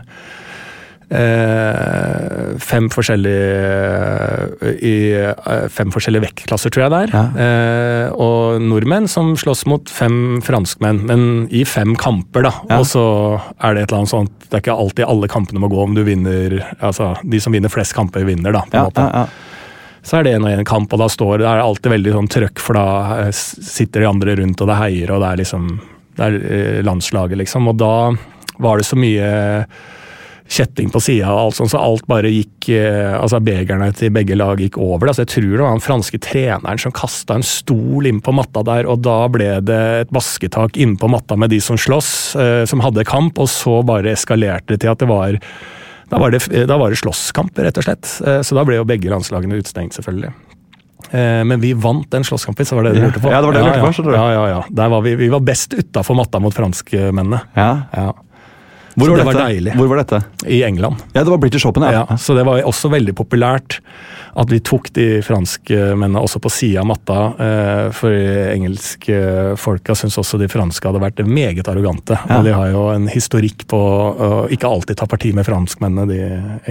eh, 1.11 2.57
Fem 2.63 2.89
forskjellige 2.93 4.75
i 4.83 4.95
eh, 5.17 5.67
Fem 5.73 5.93
forskjellige 5.95 6.25
vektklasser, 6.27 6.73
tror 6.75 6.87
jeg 6.87 6.93
det 6.95 7.01
er. 7.07 7.31
Eh, 7.47 8.15
og 8.17 8.61
nordmenn 8.65 9.09
som 9.11 9.35
slåss 9.39 9.67
mot 9.71 9.91
fem 9.93 10.41
franskmenn, 10.45 11.03
men 11.09 11.27
i 11.55 11.65
fem 11.69 11.95
kamper, 12.01 12.47
da. 12.49 12.55
Ja. 12.71 12.81
Og 12.81 12.89
så 12.91 13.05
er 13.63 13.77
det 13.77 13.87
et 13.87 13.91
eller 13.93 14.03
annet 14.05 14.15
sånt 14.15 14.33
Det 14.47 14.55
er 14.59 14.65
ikke 14.65 14.77
alltid 14.79 15.07
alle 15.09 15.29
kampene 15.31 15.63
må 15.63 15.71
gå 15.73 15.81
om 15.83 15.95
du 15.97 16.03
vinner 16.07 16.59
Altså, 16.81 17.15
de 17.27 17.41
som 17.43 17.55
vinner 17.55 17.73
flest 17.73 17.95
kamper, 17.97 18.27
vinner, 18.29 18.53
da. 18.55 18.65
på 18.67 18.75
en 18.77 18.81
Ja, 18.83 18.89
måte 18.91 19.07
ja, 19.07 19.25
ja. 19.27 19.46
Så 20.07 20.21
er 20.21 20.27
det 20.27 20.37
en 20.37 20.47
og 20.47 20.55
en 20.55 20.69
kamp, 20.69 20.93
og 20.95 21.03
da 21.03 21.09
står 21.11 21.43
det 21.43 21.51
er 21.51 21.65
alltid 21.65 21.91
veldig 21.97 22.15
sånn 22.15 22.31
trøkk, 22.31 22.63
for 22.63 22.79
da 22.79 22.87
eh, 23.25 23.35
sitter 23.35 24.05
de 24.05 24.09
andre 24.13 24.39
rundt, 24.39 24.63
og 24.63 24.71
det 24.71 24.79
heier, 24.79 25.13
og 25.13 25.23
det 25.23 25.33
er 25.33 25.43
liksom 25.43 25.69
Det 26.17 26.25
er 26.25 26.37
eh, 26.41 26.83
landslaget, 26.87 27.37
liksom. 27.43 27.67
Og 27.69 27.77
da 27.77 28.15
var 28.63 28.79
det 28.79 28.87
så 28.89 28.97
mye 28.97 29.27
kjetting 30.49 30.89
på 30.95 31.01
sida 31.03 31.29
alt 31.29 31.59
sånt, 31.59 31.73
så 31.75 31.81
alt 31.83 32.07
bare 32.09 32.31
gikk 32.31 32.69
eh, 32.73 33.17
Altså 33.19 33.41
begerne 33.43 33.91
til 33.99 34.15
begge 34.15 34.39
lag 34.39 34.63
gikk 34.63 34.79
over. 34.79 35.11
Altså, 35.11 35.27
jeg 35.27 35.33
tror 35.35 35.51
det 35.51 35.65
var 35.65 35.75
den 35.75 35.85
franske 35.85 36.21
treneren 36.23 36.81
som 36.81 36.95
kasta 36.95 37.37
en 37.37 37.45
stol 37.45 38.07
inn 38.07 38.23
på 38.23 38.33
matta 38.33 38.63
der, 38.65 38.87
og 38.87 39.03
da 39.05 39.19
ble 39.29 39.51
det 39.67 39.83
et 40.07 40.15
basketak 40.15 40.79
inne 40.79 40.97
på 40.97 41.11
matta 41.11 41.37
med 41.37 41.51
de 41.53 41.59
som 41.61 41.77
slåss, 41.77 42.13
som 42.71 42.87
hadde 42.87 43.05
kamp, 43.11 43.43
og 43.43 43.51
så 43.51 43.83
bare 43.85 44.15
eskalerte 44.15 44.73
det 44.73 44.85
til 44.87 44.95
at 44.95 45.03
det 45.03 45.11
var 45.11 45.37
da 46.11 46.19
var, 46.23 46.31
det, 46.31 46.67
da 46.69 46.77
var 46.79 46.91
det 46.91 46.99
slåsskamp, 47.01 47.57
rett 47.59 47.79
og 47.79 47.85
slett. 47.87 48.11
Eh, 48.27 48.41
Så 48.47 48.55
da 48.55 48.65
ble 48.65 48.77
jo 48.79 48.85
begge 48.89 49.11
landslagene 49.11 49.59
utestengt, 49.59 49.97
selvfølgelig. 49.99 50.33
Eh, 51.11 51.43
Men 51.45 51.61
vi 51.61 51.73
vant 51.75 52.09
den 52.11 52.25
slåsskampen, 52.25 52.67
så 52.67 52.77
var 52.79 52.87
det 52.89 52.95
det 52.95 53.01
du 53.01 53.07
lurte 53.09 53.21
på? 53.23 53.31
Ja, 53.31 53.41
det 53.41 53.47
var 53.47 53.53
det 53.53 53.65
jeg 53.65 53.83
lurte 53.83 54.03
på, 54.07 54.13
ja. 54.15 54.23
Ja, 54.23 54.31
ja, 54.33 54.47
ja. 54.57 54.61
Der 54.71 54.89
var 54.89 55.03
vi, 55.03 55.15
vi 55.17 55.29
var 55.33 55.41
best 55.41 55.75
utafor 55.75 56.15
matta 56.19 56.39
mot 56.43 56.55
franskmennene. 56.55 57.41
ja. 57.57 57.71
Ja. 57.95 58.13
Hvor, 58.97 59.11
var 59.13 59.17
det 59.21 59.25
var 59.29 59.35
dette? 59.37 59.47
deilig. 59.53 59.73
Hvor 59.77 59.89
var 59.93 59.97
dette? 60.03 60.23
I 60.49 60.63
England. 60.65 60.97
Ja, 61.13 61.23
det 61.25 61.31
var 61.31 61.39
British 61.43 61.67
Open, 61.69 61.83
ja. 61.85 62.05
Ja, 62.09 62.17
så 62.17 62.35
det 62.37 62.45
var 62.49 62.63
også 62.65 62.89
veldig 62.91 63.13
populært 63.19 63.81
at 64.37 64.51
vi 64.53 64.59
tok 64.61 64.91
de 64.93 65.23
franskmennene 65.25 66.21
også 66.21 66.41
på 66.45 66.51
sida 66.53 66.81
av 66.83 66.87
matta. 66.91 67.19
eh, 67.41 67.91
For 67.97 68.13
engelske 68.13 69.57
folka 69.57 69.95
syns 69.97 70.17
også 70.21 70.39
de 70.41 70.49
franske 70.53 70.85
hadde 70.85 71.01
vært 71.01 71.23
meget 71.25 71.69
arrogante. 71.73 72.19
Ja. 72.29 72.39
Og 72.39 72.45
de 72.45 72.53
har 72.53 72.69
jo 72.73 72.83
en 72.93 73.07
historikk 73.09 73.65
på 73.69 73.81
å 73.81 74.31
ikke 74.53 74.69
alltid 74.69 74.97
ta 75.01 75.07
parti 75.09 75.33
med 75.37 75.47
franskmennene, 75.49 76.05
de 76.09 76.21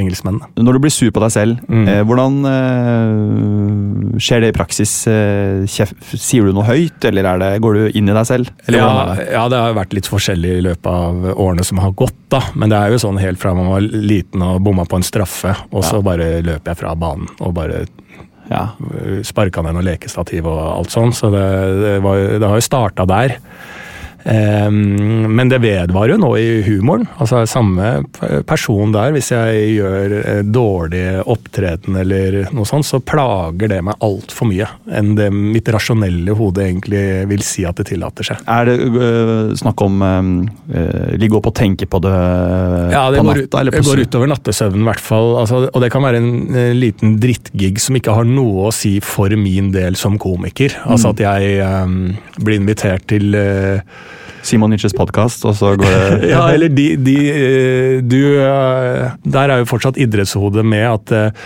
engelskmennene. 0.01 0.45
Når 0.61 0.73
du 0.77 0.79
blir 0.85 0.93
sur 0.93 1.09
på 1.11 1.21
deg 1.25 1.31
selv, 1.33 1.61
Mm. 1.65 1.88
eh, 1.89 2.03
hvordan 2.05 2.35
eh, 2.45 4.19
skjer 4.21 4.41
det 4.45 4.49
i 4.53 4.55
praksis? 4.57 4.93
Sier 5.05 6.45
du 6.47 6.53
noe 6.55 6.65
høyt, 6.67 7.03
eller 7.09 7.27
er 7.33 7.41
det, 7.41 7.49
går 7.63 7.73
du 7.79 7.83
inn 7.99 8.09
i 8.09 8.15
deg 8.15 8.27
selv? 8.29 8.51
Eller 8.67 8.79
Ja, 8.79 9.15
ja, 9.39 9.43
det 9.51 9.59
har 9.61 9.73
vært 9.77 9.93
litt 9.97 10.09
forskjellig 10.09 10.57
i 10.59 10.63
løpet 10.65 10.85
av 10.91 11.25
årene 11.35 11.65
som 11.67 11.81
har 11.83 11.91
gått, 11.97 12.14
da. 12.32 12.41
Men 12.56 12.71
det 12.71 12.78
er 12.80 12.93
jo 12.95 13.01
sånn 13.01 13.19
helt 13.21 13.39
fra 13.41 13.54
man 13.58 13.69
var 13.69 13.86
liten 13.86 14.41
og 14.45 14.62
bomma 14.65 14.86
på 14.89 14.97
en 14.99 15.06
straffe, 15.06 15.54
og 15.71 15.86
så 15.86 16.01
bare 16.06 16.41
løper 16.45 16.71
jeg 16.73 16.82
fra 16.82 16.95
banen 16.95 17.30
og 17.39 17.54
bare 17.58 17.86
Ja. 18.45 18.75
sparka 19.25 19.63
ned 19.65 19.73
noe 19.73 19.82
lekestativ 19.82 20.45
og 20.45 20.60
alt 20.78 20.91
sånn, 20.93 21.13
så 21.17 21.32
det, 21.34 21.45
det, 21.82 21.93
var, 22.04 22.19
det 22.38 22.45
har 22.45 22.60
jo 22.60 22.65
starta 22.67 23.06
der. 23.10 23.39
Ehm, 24.25 25.29
men 25.38 25.49
det 25.51 25.61
vedvarer 25.61 26.15
jo 26.15 26.21
nå 26.21 26.31
i 26.39 26.47
humoren. 26.65 27.05
Altså 27.21 27.43
samme 27.49 27.99
person 28.49 28.93
der. 28.95 29.13
Hvis 29.13 29.29
jeg 29.33 29.75
gjør 29.77 30.15
eh, 30.21 30.41
dårlig 30.45 31.03
opptreden 31.21 31.99
eller 32.01 32.41
noe 32.55 32.65
sånt, 32.69 32.88
så 32.88 33.01
plager 33.05 33.69
det 33.71 33.81
meg 33.85 34.01
altfor 34.05 34.49
mye 34.49 34.69
enn 34.95 35.13
det 35.17 35.29
mitt 35.33 35.69
rasjonelle 35.73 36.33
hode 36.38 36.63
egentlig 36.65 37.03
vil 37.29 37.43
si 37.45 37.65
at 37.69 37.77
det 37.79 37.89
tillater 37.91 38.31
seg. 38.31 38.41
Er 38.49 38.69
det 38.69 38.79
øh, 38.81 39.53
snakk 39.59 39.85
om 39.85 40.01
øh, 40.01 41.13
ligge 41.21 41.38
opp 41.38 41.51
og 41.51 41.55
tenke 41.57 41.88
på 41.89 42.01
det 42.03 42.15
Ja, 42.15 43.05
det 43.13 43.21
på 43.21 43.27
går, 43.29 43.41
natta? 43.43 43.61
Eller 43.61 43.77
det 43.77 43.85
går 43.85 44.03
utover 44.07 44.31
nattesøvnen, 44.31 44.81
i 44.81 44.89
hvert 44.89 45.05
fall. 45.05 45.31
Altså, 45.43 45.61
og 45.69 45.83
det 45.83 45.91
kan 45.93 46.05
være 46.05 46.21
en 46.21 46.33
eh, 46.55 46.73
liten 46.75 47.17
drittgig 47.21 47.77
som 47.83 47.97
ikke 47.99 48.17
har 48.17 48.27
noe 48.29 48.69
å 48.69 48.75
si 48.75 48.97
for 49.05 49.33
min 49.38 49.71
del 49.75 49.97
som 49.99 50.17
komiker. 50.21 50.79
Altså 50.89 51.13
at 51.13 51.21
jeg 51.21 51.57
eh, 51.61 51.97
blir 52.41 52.61
invitert 52.61 53.05
til 53.11 53.38
eh, 53.38 53.81
Simon 54.45 54.69
Nitsches 54.73 54.93
podkast, 54.97 55.45
og 55.49 55.55
så 55.58 55.71
går 55.79 55.95
det 56.21 56.29
Ja, 56.34 56.43
eller 56.53 56.69
de, 56.69 56.86
de 57.01 57.15
eh, 57.31 57.95
Du 58.05 58.19
eh, 58.41 59.15
Der 59.25 59.49
er 59.55 59.63
jo 59.63 59.69
fortsatt 59.71 59.97
idrettshodet 60.01 60.65
med 60.65 60.86
at 60.89 61.15
eh, 61.15 61.43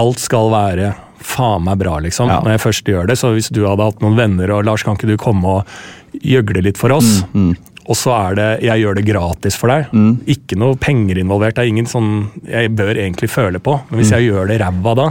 alt 0.00 0.20
skal 0.22 0.50
være 0.52 0.92
faen 1.22 1.62
meg 1.64 1.76
bra, 1.78 1.98
liksom. 2.02 2.30
Ja. 2.32 2.40
Når 2.42 2.56
jeg 2.56 2.60
først 2.64 2.88
gjør 2.90 3.06
det. 3.06 3.14
Så 3.20 3.28
hvis 3.36 3.46
du 3.54 3.60
hadde 3.68 3.84
hatt 3.86 4.00
noen 4.02 4.16
venner 4.18 4.50
og 4.56 4.64
Lars, 4.66 4.82
kan 4.82 4.96
ikke 4.98 5.06
du 5.12 5.18
komme 5.22 5.52
og 5.60 6.16
gjøgle 6.18 6.64
litt 6.66 6.80
for 6.80 6.90
oss? 6.96 7.20
Mm, 7.30 7.52
Og 7.86 7.96
så 7.98 8.10
er 8.16 8.34
det 8.40 8.48
Jeg 8.66 8.82
gjør 8.82 8.98
det 8.98 9.04
gratis 9.06 9.56
for 9.60 9.70
deg. 9.70 9.92
Ikke 10.34 10.58
noe 10.58 10.74
penger 10.82 11.20
involvert. 11.22 11.54
Det 11.56 11.62
er 11.62 11.70
ingen 11.70 11.86
sånn 11.90 12.10
jeg 12.48 12.72
bør 12.74 12.90
egentlig 12.98 13.30
føle 13.30 13.60
på. 13.62 13.76
Men 13.86 13.94
Mm. 13.94 14.00
hvis 14.02 14.12
jeg 14.16 14.26
gjør 14.32 14.50
det 14.50 14.58
ræva 14.64 14.96
da, 14.98 15.06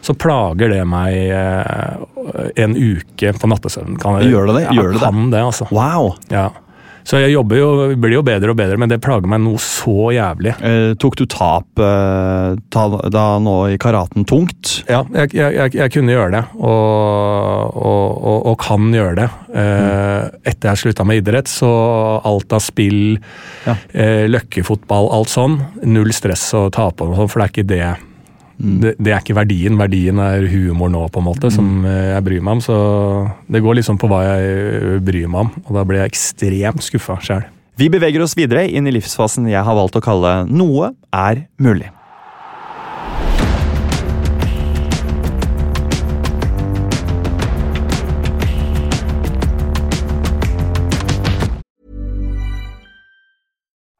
så 0.00 0.14
plager 0.16 0.72
det 0.72 0.80
meg 0.88 1.12
eh, 1.34 2.56
en 2.64 2.74
uke 2.76 3.34
på 3.36 3.50
nattesøvnen. 3.52 3.98
Kan 4.00 4.20
jeg- 4.22 4.32
Gjør 4.32 4.46
det 4.50 4.56
det? 4.62 4.66
Gjør 4.76 4.92
det 4.94 4.98
det? 5.00 5.04
kan 5.06 5.30
det, 5.30 5.44
altså. 5.50 5.68
Wow! 5.70 6.14
Ja. 6.32 6.48
Så 7.02 7.16
jeg 7.18 7.32
jobber 7.32 7.56
jo, 7.56 7.68
blir 7.96 8.12
jo 8.18 8.22
bedre 8.22 8.50
og 8.52 8.56
bedre, 8.58 8.76
men 8.78 8.90
det 8.90 8.98
plager 9.00 9.26
meg 9.26 9.40
noe 9.40 9.56
så 9.58 10.10
jævlig. 10.12 10.52
Eh, 10.62 10.90
tok 11.00 11.16
du 11.16 11.24
tap 11.32 11.80
eh, 11.80 12.58
ta, 12.70 12.82
da 13.10 13.22
nå 13.40 13.54
i 13.72 13.78
karaten 13.80 14.26
tungt? 14.28 14.82
Ja, 14.86 15.00
jeg, 15.16 15.32
jeg, 15.34 15.54
jeg, 15.56 15.74
jeg 15.80 15.94
kunne 15.96 16.12
gjøre 16.12 16.34
det, 16.36 16.42
og, 16.60 17.72
og, 17.80 18.20
og, 18.20 18.38
og 18.52 18.58
kan 18.62 18.92
gjøre 18.94 19.16
det. 19.16 19.28
Eh, 19.62 20.28
etter 20.52 20.70
jeg 20.74 20.82
slutta 20.84 21.06
med 21.08 21.22
idrett, 21.22 21.48
så 21.50 21.70
alt 22.28 22.52
av 22.52 22.62
spill, 22.68 23.16
Ja. 23.66 23.78
eh, 23.96 24.28
løkkefotball, 24.30 25.08
alt 25.16 25.32
sånn, 25.32 25.56
null 25.88 26.12
stress 26.16 26.50
å 26.54 26.68
tape 26.70 27.08
sånn, 27.16 27.28
for 27.32 27.40
det 27.40 27.48
er 27.48 27.54
ikke 27.56 27.68
det. 27.72 27.90
Det, 28.60 28.94
det 29.00 29.14
er 29.14 29.22
ikke 29.22 29.38
verdien. 29.38 29.78
Verdien 29.80 30.20
er 30.22 30.44
humor 30.52 30.90
nå, 30.92 31.06
på 31.12 31.22
en 31.22 31.28
måte, 31.30 31.50
som 31.54 31.84
eh, 31.88 32.10
jeg 32.14 32.26
bryr 32.26 32.44
meg 32.44 32.58
om. 32.58 32.64
Så 32.64 32.76
det 33.48 33.62
går 33.64 33.80
liksom 33.80 34.00
på 34.00 34.10
hva 34.10 34.24
jeg 34.26 35.00
bryr 35.06 35.30
meg 35.32 35.46
om, 35.46 35.54
og 35.66 35.78
da 35.78 35.86
blir 35.88 36.02
jeg 36.02 36.12
ekstremt 36.12 36.84
skuffa 36.84 37.16
sjæl. 37.24 37.46
Vi 37.80 37.88
beveger 37.88 38.20
oss 38.20 38.36
videre 38.36 38.66
inn 38.68 38.88
i 38.90 38.92
livsfasen 38.92 39.48
jeg 39.48 39.64
har 39.64 39.76
valgt 39.78 39.96
å 39.96 40.04
kalle 40.04 40.42
Noe 40.50 40.92
er 41.16 41.46
mulig. 41.62 41.88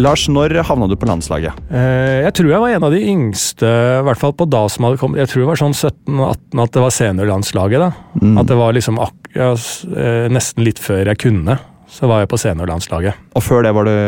Lars, 0.00 0.24
når 0.32 0.54
havna 0.64 0.86
du 0.88 0.94
på 0.96 1.08
landslaget? 1.08 1.58
Eh, 1.68 2.22
jeg 2.24 2.34
tror 2.38 2.52
jeg 2.52 2.62
var 2.62 2.76
en 2.76 2.86
av 2.86 2.94
de 2.94 3.00
yngste, 3.12 3.68
i 3.68 4.04
hvert 4.06 4.20
fall 4.20 4.32
på 4.36 4.46
da 4.48 4.62
som 4.72 4.86
hadde 4.86 5.00
kommet 5.00 5.20
Jeg 5.20 5.32
tror 5.32 5.42
det 5.42 5.50
var 5.50 5.60
sånn 5.60 5.76
17-18 5.76 6.62
at 6.64 6.72
det 6.72 6.84
var 6.84 6.94
seniorlandslaget. 6.96 7.82
da. 7.82 7.90
Mm. 8.22 8.38
At 8.40 8.48
det 8.48 8.58
var 8.60 8.72
liksom 8.76 9.00
ja, 9.36 9.50
eh, 9.52 10.30
nesten 10.32 10.64
litt 10.64 10.80
før 10.80 11.12
jeg 11.12 11.20
kunne, 11.20 11.58
så 11.92 12.08
var 12.08 12.22
jeg 12.22 12.30
på 12.32 12.40
seniorlandslaget. 12.40 13.26
Og 13.36 13.44
før 13.44 13.66
det 13.66 13.74
var 13.76 13.88
det, 13.88 13.98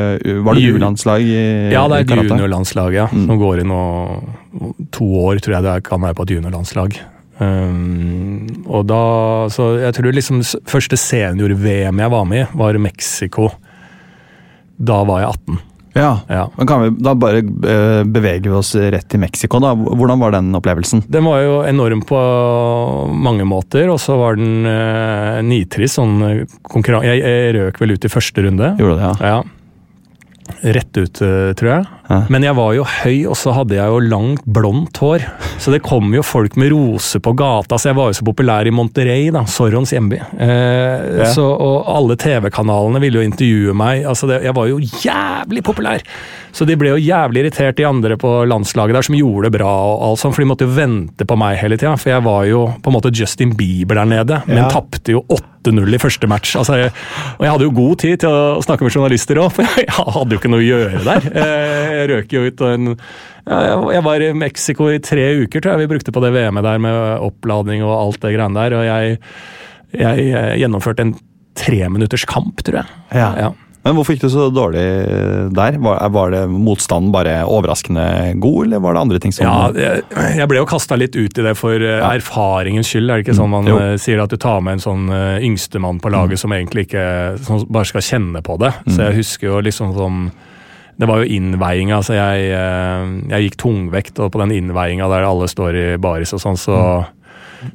var 0.47 0.57
det 0.57 0.71
U-landslag 0.73 1.25
i 1.25 1.43
Ja, 1.75 1.85
det 1.93 2.01
er 2.01 2.23
juniorlandslaget, 2.23 2.97
ja. 3.03 3.09
Mm. 3.13 3.27
Som 3.29 3.43
går 3.43 3.61
i 3.61 3.67
nå 3.69 3.83
to 4.95 5.11
år, 5.27 5.43
tror 5.45 5.59
jeg 5.59 5.67
det 5.69 5.77
kan 5.91 6.01
være 6.01 6.17
på 6.17 6.25
et 6.25 6.35
juniorlandslag. 6.39 6.97
Um, 7.35 8.47
og 8.71 8.87
da, 8.87 9.03
så 9.51 9.73
jeg 9.83 9.97
tror 9.97 10.15
liksom 10.15 10.41
første 10.71 10.97
senior-VM 10.97 11.99
jeg 11.99 12.13
var 12.15 12.27
med 12.31 12.45
i, 12.45 12.49
var 12.57 12.79
Mexico. 12.79 13.51
Da 14.79 15.03
var 15.07 15.25
jeg 15.25 15.33
18. 15.35 15.63
Ja. 15.95 16.21
Ja. 16.29 16.49
Men 16.59 16.67
kan 16.67 16.83
vi 16.83 16.89
da 17.07 17.13
bare 17.15 17.39
eh, 17.39 18.03
beveger 18.05 18.49
vi 18.51 18.57
oss 18.59 18.73
rett 18.75 19.07
til 19.13 19.21
Mexico, 19.23 19.61
da. 19.63 19.73
Hvordan 19.79 20.19
var 20.23 20.35
den 20.35 20.51
opplevelsen? 20.59 21.05
Den 21.09 21.25
var 21.29 21.43
jo 21.45 21.61
enorm 21.69 22.03
på 22.07 22.19
mange 23.15 23.47
måter, 23.49 23.89
og 23.93 24.01
så 24.03 24.17
var 24.19 24.39
den 24.41 24.67
eh, 24.67 25.41
nitrist. 25.47 25.95
Sånn 26.01 26.17
konkurran- 26.67 27.05
jeg, 27.07 27.21
jeg 27.23 27.55
røk 27.55 27.79
vel 27.83 27.95
ut 27.95 28.05
i 28.09 28.11
første 28.11 28.43
runde. 28.43 28.73
Gjorde 28.81 28.97
det, 28.99 29.05
ja? 29.07 29.37
Ja. 29.37 29.43
Rett 30.65 30.97
ut, 30.97 31.21
eh, 31.21 31.53
tror 31.61 31.69
jeg. 31.69 31.87
Ja. 32.09 32.19
Men 32.33 32.43
jeg 32.45 32.55
var 32.57 32.71
jo 32.77 32.85
høy, 32.85 33.27
og 33.29 33.37
så 33.37 33.53
hadde 33.57 33.77
jeg 33.77 33.85
jo 33.89 33.99
langt, 34.01 34.45
blondt 34.49 34.97
hår. 35.01 35.25
Så 35.61 35.73
det 35.73 35.83
kom 35.85 36.13
jo 36.17 36.23
folk 36.25 36.57
med 36.61 36.73
roser 36.73 37.21
på 37.25 37.35
gata, 37.37 37.77
så 37.81 37.91
jeg 37.91 37.97
var 37.99 38.11
jo 38.13 38.17
så 38.17 38.25
populær 38.25 38.69
i 38.69 38.73
Monterrey, 38.73 39.31
da, 39.33 39.45
Sorons 39.49 39.93
hjemby. 39.93 40.21
Eh, 40.41 41.19
Ja. 41.21 41.29
så, 41.33 41.45
og 41.53 41.85
alle 41.89 42.17
TV-kanalene 42.17 43.01
ville 43.01 43.21
jo 43.21 43.29
intervjue 43.29 43.75
meg. 43.77 44.05
altså 44.05 44.27
det, 44.29 44.43
Jeg 44.45 44.55
var 44.55 44.67
jo 44.69 44.79
jævlig 44.81 45.63
populær! 45.65 46.03
Så 46.55 46.65
de 46.67 46.77
ble 46.79 46.93
jo 46.95 47.01
jævlig 47.03 47.43
irritert, 47.45 47.75
de 47.77 47.85
andre 47.85 48.17
på 48.17 48.47
landslaget 48.47 48.95
der, 48.95 49.03
som 49.03 49.17
gjorde 49.17 49.49
det 49.51 49.59
bra, 49.59 49.67
og 49.67 50.03
alt 50.11 50.21
sånt, 50.21 50.35
for 50.37 50.43
de 50.45 50.47
måtte 50.49 50.65
jo 50.69 50.71
vente 50.77 51.27
på 51.27 51.37
meg 51.37 51.59
hele 51.59 51.77
tida. 51.77 51.97
For 51.99 52.11
jeg 52.15 52.23
var 52.23 52.45
jo 52.47 52.67
på 52.81 52.93
en 52.93 52.95
måte 52.95 53.11
Justin 53.13 53.57
Bieber 53.59 53.97
der 53.97 54.05
nede, 54.07 54.43
men 54.47 54.57
Ja. 54.63 54.69
tapte 54.71 55.11
jo 55.11 55.25
8-0 55.29 55.95
i 55.95 55.99
første 55.99 56.29
match. 56.29 56.55
Altså, 56.57 56.77
jeg, 56.79 56.93
og 57.39 57.43
jeg 57.43 57.51
hadde 57.51 57.65
jo 57.67 57.71
god 57.75 57.99
tid 57.99 58.21
til 58.21 58.29
å 58.31 58.63
snakke 58.63 58.83
med 58.87 58.93
journalister 58.95 59.35
òg, 59.43 59.51
for 59.53 59.65
jeg 59.77 59.89
hadde 59.91 60.31
jo 60.31 60.39
ikke 60.39 60.51
noe 60.54 60.54
å 60.57 60.63
gjøre 60.65 61.03
der. 61.07 61.29
Eh, 61.45 61.91
Jeg 61.95 62.09
røk 62.11 62.33
jo 62.35 62.43
ut 62.49 62.63
og 62.65 62.73
en 62.75 62.89
Jeg 63.95 64.03
var 64.05 64.23
i 64.25 64.33
Mexico 64.37 64.89
i 64.93 64.99
tre 65.05 65.27
uker, 65.45 65.61
tror 65.61 65.75
jeg 65.75 65.85
vi 65.85 65.91
brukte 65.95 66.13
på 66.15 66.23
det 66.25 66.33
VM-et 66.35 66.65
der 66.67 66.81
med 66.83 66.97
oppladning 67.25 67.85
og 67.85 67.93
alt 67.97 68.21
det 68.25 68.33
greiene 68.37 68.57
der. 68.57 68.77
Og 68.79 68.85
jeg, 68.89 69.19
jeg 70.01 70.27
eh, 70.33 70.55
gjennomførte 70.63 71.05
en 71.07 71.15
treminutters 71.59 72.25
kamp, 72.27 72.63
tror 72.67 72.81
jeg. 72.83 72.99
Ja. 73.15 73.29
Ja. 73.39 73.51
Men 73.85 73.97
hvorfor 73.99 74.15
gikk 74.17 74.23
det 74.25 74.31
så 74.33 74.47
dårlig 74.49 74.83
der? 75.53 75.77
Var, 75.85 75.99
var 76.15 76.31
det 76.33 76.43
motstanden 76.49 77.13
bare 77.13 77.35
overraskende 77.45 78.05
god, 78.41 78.67
eller 78.67 78.81
var 78.81 78.97
det 78.97 79.03
andre 79.03 79.21
ting 79.21 79.35
som 79.37 79.45
Ja, 79.45 79.69
jeg, 79.77 80.05
jeg 80.39 80.49
ble 80.49 80.63
jo 80.63 80.69
kasta 80.71 80.97
litt 80.97 81.17
ut 81.19 81.37
i 81.41 81.45
det 81.45 81.53
for 81.61 81.77
ja. 81.85 81.99
erfaringens 82.15 82.89
skyld. 82.89 83.11
Er 83.13 83.21
det 83.21 83.27
ikke 83.27 83.37
sånn 83.37 83.53
man 83.53 83.69
Jo. 83.69 83.77
eh, 83.83 83.95
sier 84.01 84.23
at 84.25 84.33
du 84.33 84.39
tar 84.41 84.65
med 84.65 84.79
en 84.79 84.85
sånn 84.87 85.05
uh, 85.13 85.37
yngstemann 85.45 86.01
på 86.01 86.13
laget 86.15 86.41
som 86.41 86.55
egentlig 86.57 86.87
ikke 86.89 87.05
som 87.45 87.61
bare 87.69 87.91
skal 87.93 88.07
kjenne 88.09 88.41
på 88.47 88.57
det? 88.65 88.73
Så 88.89 89.03
jeg 89.11 89.19
husker 89.21 89.51
jo 89.51 89.61
liksom 89.69 89.93
sånn 89.99 90.25
Det 90.97 91.09
var 91.11 91.21
jo 91.21 91.27
innveiinga. 91.37 91.97
Altså 91.99 92.15
jeg, 92.15 92.49
eh, 92.55 93.07
jeg 93.35 93.49
gikk 93.49 93.57
tungvekt, 93.65 94.19
og 94.23 94.31
på 94.33 94.41
den 94.45 94.53
innveiinga 94.55 95.09
der 95.11 95.27
alle 95.27 95.49
står 95.51 95.75
i 95.75 95.87
baris 95.99 96.33
og 96.37 96.41
sånn, 96.41 96.57
så 96.57 96.77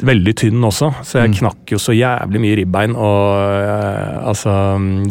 Veldig 0.06 0.34
tynn 0.40 0.64
også, 0.66 0.92
så 1.06 1.24
jeg 1.24 1.36
knakk 1.40 1.74
jo 1.74 1.80
så 1.82 1.96
jævlig 1.96 2.42
mye 2.44 2.58
ribbein. 2.62 2.96
Og 2.96 3.60
eh, 3.60 4.18
altså 4.30 4.54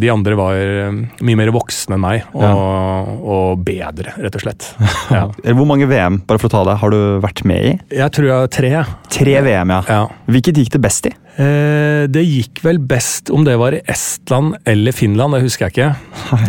De 0.01 0.11
andre 0.13 0.39
var 0.39 0.59
eh, 0.59 1.01
mye 1.25 1.39
mer 1.41 1.53
voksne 1.55 1.97
enn 1.99 2.05
meg, 2.05 2.27
og, 2.35 3.13
og 3.23 3.65
bedre, 3.67 4.15
rett 4.19 4.39
og 4.41 4.47
slett. 4.47 4.73
Ja. 5.09 5.23
Hvor 5.57 5.65
mange 5.65 5.87
VM 5.89 6.19
bare 6.29 6.41
for 6.41 6.51
å 6.51 6.53
ta 6.53 6.61
det, 6.69 6.75
har 6.83 6.93
du 6.93 6.99
vært 7.23 7.41
med 7.49 7.65
i? 7.65 7.71
Jeg 7.97 8.13
tror 8.13 8.27
jeg 8.29 8.35
har 8.43 8.51
tre. 8.53 8.73
Tre 9.15 9.37
VM, 9.47 9.73
ja. 9.73 9.79
Ja. 9.89 10.03
Hvilket 10.29 10.61
gikk 10.61 10.75
det 10.75 10.83
best 10.85 11.09
i? 11.09 11.15
Eh, 11.39 12.05
det 12.11 12.25
gikk 12.27 12.65
vel 12.65 12.81
best 12.83 13.31
om 13.31 13.45
det 13.47 13.55
var 13.61 13.77
i 13.77 13.79
Estland 13.87 14.57
eller 14.67 14.95
Finland, 14.97 15.37
det 15.37 15.45
husker 15.45 15.69
jeg 15.69 15.75
ikke. 15.77 15.91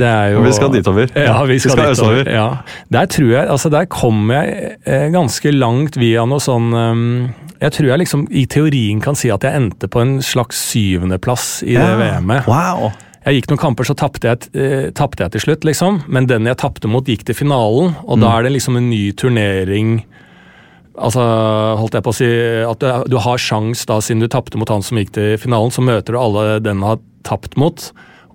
Det 0.02 0.14
jo, 0.34 0.40
Vi 0.48 0.54
skal 0.56 0.72
ditover. 0.74 1.12
Ja, 1.14 1.36
vi 1.46 1.60
skal, 1.62 1.76
Vi 1.76 1.76
skal 1.76 1.92
ditover. 1.94 2.22
Over. 2.24 2.32
Ja. 2.34 2.48
Der 2.90 3.12
tror 3.14 3.30
jeg, 3.30 3.44
altså 3.54 3.70
der 3.70 3.86
kom 3.86 4.32
jeg 4.34 4.78
eh, 4.82 5.06
ganske 5.14 5.54
langt 5.54 6.00
via 6.02 6.26
noe 6.26 6.42
sånn 6.42 6.74
um, 6.74 7.04
Jeg 7.60 7.76
tror 7.76 7.92
jeg 7.92 8.02
liksom 8.02 8.26
i 8.34 8.48
teorien 8.50 9.04
kan 9.04 9.18
si 9.20 9.30
at 9.34 9.46
jeg 9.46 9.62
endte 9.62 9.90
på 9.92 10.02
en 10.02 10.18
slags 10.26 10.58
syvendeplass 10.72 11.60
i 11.68 11.78
det 11.78 11.92
VM-et. 12.02 12.50
Wow! 12.50 12.90
Jeg 13.28 13.42
gikk 13.44 13.52
noen 13.52 13.62
kamper, 13.62 13.86
så 13.86 13.94
tapte 14.00 14.32
jeg, 14.32 14.50
eh, 14.58 14.90
jeg 14.90 15.34
til 15.36 15.44
slutt, 15.44 15.68
liksom. 15.68 16.02
Men 16.08 16.26
den 16.26 16.48
jeg 16.50 16.58
tapte 16.58 16.90
mot, 16.90 17.06
gikk 17.06 17.28
til 17.28 17.38
finalen, 17.38 17.94
og 18.08 18.24
da 18.24 18.38
er 18.38 18.48
det 18.48 18.56
liksom 18.56 18.80
en 18.80 18.90
ny 18.90 19.12
turnering 19.14 20.00
Altså, 21.00 21.24
holdt 21.80 21.96
jeg 21.96 22.04
på 22.06 22.12
å 22.12 22.18
si 22.18 22.28
At 22.68 22.84
du, 23.08 23.18
har 23.24 23.42
sjans 23.42 23.86
da, 23.88 24.00
siden 24.04 24.24
du 24.24 24.28
tapte 24.32 24.60
mot 24.60 24.70
han 24.72 24.84
som 24.86 25.00
gikk 25.00 25.14
til 25.16 25.38
finalen, 25.42 25.72
så 25.72 25.84
møter 25.86 26.16
du 26.16 26.20
alle 26.22 26.60
den 26.64 26.84
har 26.86 27.00
tapt 27.28 27.56
mot. 27.60 27.90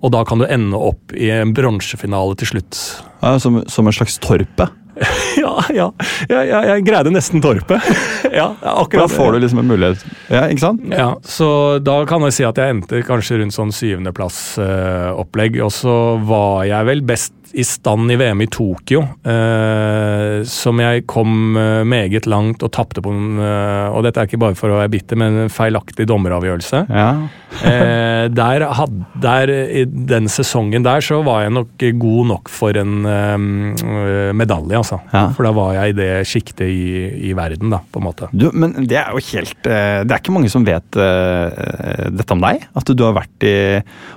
Og 0.05 0.11
da 0.13 0.23
kan 0.27 0.41
du 0.41 0.47
ende 0.49 0.77
opp 0.77 1.13
i 1.17 1.31
en 1.33 1.53
bronsefinale 1.55 2.35
til 2.41 2.55
slutt. 2.55 2.81
Ja, 3.21 3.37
som, 3.41 3.61
som 3.71 3.87
en 3.87 3.95
slags 3.95 4.19
torpe? 4.21 4.67
ja, 5.43 5.53
ja. 5.75 5.87
Jeg, 6.29 6.47
jeg, 6.49 6.67
jeg 6.69 6.85
greide 6.87 7.13
nesten 7.13 7.43
Torpet. 7.43 7.89
ja, 8.39 8.49
Da 8.61 9.07
får 9.11 9.35
du 9.35 9.39
liksom 9.43 9.63
en 9.63 9.71
mulighet. 9.71 10.05
Ja, 10.31 10.45
ikke 10.47 10.63
sant? 10.63 10.85
Ja, 10.91 11.09
så 11.25 11.49
da 11.83 12.01
kan 12.09 12.23
jeg 12.27 12.37
si 12.37 12.47
at 12.47 12.59
jeg 12.61 12.77
endte 12.77 13.03
kanskje 13.07 13.41
rundt 13.41 13.55
sånn 13.55 13.73
syvendeplassopplegg. 13.75 15.59
Eh, 15.59 15.65
og 15.65 15.73
så 15.75 15.97
var 16.25 16.63
jeg 16.69 16.91
vel 16.91 17.03
best 17.05 17.35
i 17.55 17.63
stand 17.63 18.11
i 18.11 18.17
VM 18.19 18.41
i 18.43 18.47
Tokyo, 18.51 19.01
eh, 19.23 20.43
som 20.49 20.79
jeg 20.81 21.05
kom 21.07 21.55
eh, 21.55 21.83
meget 21.87 22.27
langt 22.27 22.63
og 22.65 22.71
tapte 22.75 23.03
på 23.03 23.13
en 23.13 23.39
eh, 23.39 23.95
Og 23.95 24.03
dette 24.03 24.19
er 24.19 24.27
ikke 24.27 24.41
bare 24.41 24.57
for 24.59 24.73
å 24.73 24.79
være 24.81 24.91
bitter, 24.91 25.19
men 25.19 25.45
en 25.45 25.53
feilaktig 25.53 26.07
dommeravgjørelse. 26.09 26.81
Ja. 26.89 27.07
eh, 27.71 28.25
der, 28.35 28.67
had, 28.75 28.97
der, 29.23 29.51
I 29.51 29.85
den 29.85 30.27
sesongen 30.31 30.83
der 30.85 31.03
så 31.05 31.21
var 31.25 31.45
jeg 31.45 31.55
nok 31.55 31.87
god 32.01 32.31
nok 32.33 32.51
for 32.51 32.75
en 32.81 33.07
eh, 33.07 34.31
medalje, 34.35 34.81
altså. 34.85 34.99
Ja. 35.13 35.25
For 35.35 35.47
da 35.47 35.51
var 35.55 35.73
jeg 35.75 35.93
i 35.93 35.97
det 35.97 36.09
sjiktet 36.29 36.69
i, 36.69 36.85
i 37.29 37.33
verden, 37.37 37.73
da, 37.73 37.81
på 37.91 38.01
en 38.01 38.07
måte. 38.07 38.29
Du, 38.31 38.47
men 38.53 38.77
det 38.85 38.99
er 39.01 39.11
jo 39.15 39.23
helt 39.31 39.69
eh, 39.69 40.03
Det 40.05 40.13
er 40.13 40.21
ikke 40.21 40.35
mange 40.35 40.51
som 40.53 40.65
vet 40.67 40.99
uh, 40.99 42.09
dette 42.13 42.35
om 42.35 42.43
deg. 42.43 42.65
At 42.77 42.93
du 42.93 43.03
har 43.05 43.15
vært 43.17 43.47
i, 43.47 43.57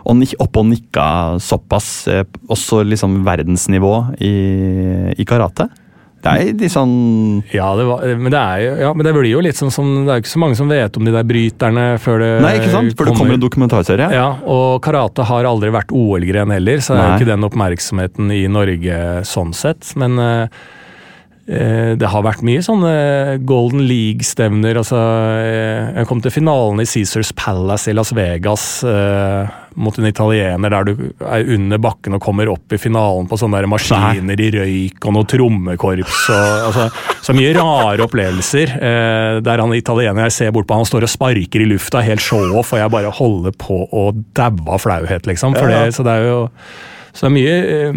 og 0.04 0.24
oppe 0.38 0.62
og 0.62 0.70
nikka 0.70 1.08
såpass, 1.42 1.90
uh, 2.12 2.24
også 2.52 2.82
liksom 2.86 3.20
verdensnivå 3.26 3.94
i, 4.24 4.34
i 5.16 5.28
karate. 5.28 5.68
Det 6.18 6.30
er 6.30 6.48
litt 6.58 6.72
sånn 6.74 6.94
Ja, 7.54 7.68
det 7.78 7.84
var, 7.86 8.02
men, 8.18 8.30
det 8.34 8.40
er 8.40 8.62
jo, 8.64 8.70
ja, 8.82 8.88
men 8.96 9.06
det 9.06 9.12
blir 9.14 9.30
jo 9.30 9.42
litt 9.44 9.58
sånn 9.58 9.70
som 9.74 9.90
Det 10.02 10.10
er 10.10 10.18
jo 10.18 10.24
ikke 10.24 10.32
så 10.32 10.42
mange 10.42 10.58
som 10.58 10.72
vet 10.72 10.98
om 10.98 11.06
de 11.06 11.12
der 11.14 11.28
bryterne 11.28 11.84
før 12.02 12.24
det 12.24 12.30
Nei, 12.42 12.54
ikke 12.58 12.72
sant? 12.72 12.96
Før 12.98 13.10
det 13.10 13.14
kommer 13.20 13.38
en 13.38 13.44
dokumentarserie. 13.44 14.08
Ja, 14.14 14.26
og 14.42 14.80
karate 14.84 15.26
har 15.28 15.46
aldri 15.48 15.70
vært 15.74 15.94
OL-gren 15.94 16.50
heller, 16.54 16.82
så 16.82 16.96
det 16.96 17.04
er 17.04 17.12
jo 17.12 17.20
ikke 17.20 17.30
den 17.30 17.46
oppmerksomheten 17.46 18.34
i 18.34 18.42
Norge 18.50 18.98
sånn 19.28 19.54
sett. 19.56 19.92
Men 20.00 20.18
eh, 20.22 20.58
eh, 21.46 21.92
det 21.98 22.10
har 22.10 22.26
vært 22.26 22.42
mye 22.46 22.64
sånne 22.64 22.92
Golden 23.48 23.84
League-stevner. 23.88 24.80
Altså, 24.82 24.98
eh, 25.38 25.94
jeg 26.00 26.10
kom 26.10 26.22
til 26.24 26.34
finalen 26.34 26.82
i 26.82 26.88
Caesars 26.88 27.32
Palace 27.38 27.92
i 27.92 27.96
Las 27.96 28.14
Vegas 28.16 28.68
eh, 28.86 29.58
mot 29.78 29.98
en 29.98 30.08
italiener 30.08 30.72
der 30.74 30.88
du 30.88 30.92
er 31.22 31.52
under 31.54 31.80
bakken 31.82 32.16
og 32.18 32.22
kommer 32.24 32.50
opp 32.52 32.74
i 32.74 32.80
finalen 32.80 33.28
på 33.30 33.38
sånne 33.40 33.60
der 33.60 33.70
maskiner 33.70 34.42
i 34.42 34.50
røyk 34.54 35.08
og 35.08 35.16
noe 35.16 35.28
trommekorps. 35.30 36.20
Og, 36.34 36.66
altså, 36.68 36.88
så 37.24 37.36
mye 37.36 37.54
rare 37.56 38.04
opplevelser. 38.04 38.74
Eh, 38.76 39.38
der 39.46 39.64
han 39.64 39.74
italiener 39.76 40.28
jeg 40.28 40.36
ser 40.36 40.54
bort 40.54 40.68
på, 40.68 40.78
han 40.78 40.88
står 40.88 41.06
og 41.06 41.14
sparker 41.14 41.64
i 41.64 41.70
lufta, 41.70 42.04
helt 42.04 42.24
show-off, 42.24 42.74
og 42.74 42.82
jeg 42.82 42.94
bare 42.94 43.14
holder 43.20 43.56
på 43.58 43.82
å 43.86 44.10
daue 44.36 44.76
av 44.76 44.84
flauhet, 44.84 45.28
liksom. 45.30 45.56
For 45.58 45.70
det, 45.70 45.82
så 45.96 46.06
det 46.06 46.18
er 46.18 46.30
jo 46.30 46.38
så 47.18 47.26
det 47.26 47.30
er 47.30 47.34
mye, 47.34 47.54
eh, 47.74 47.96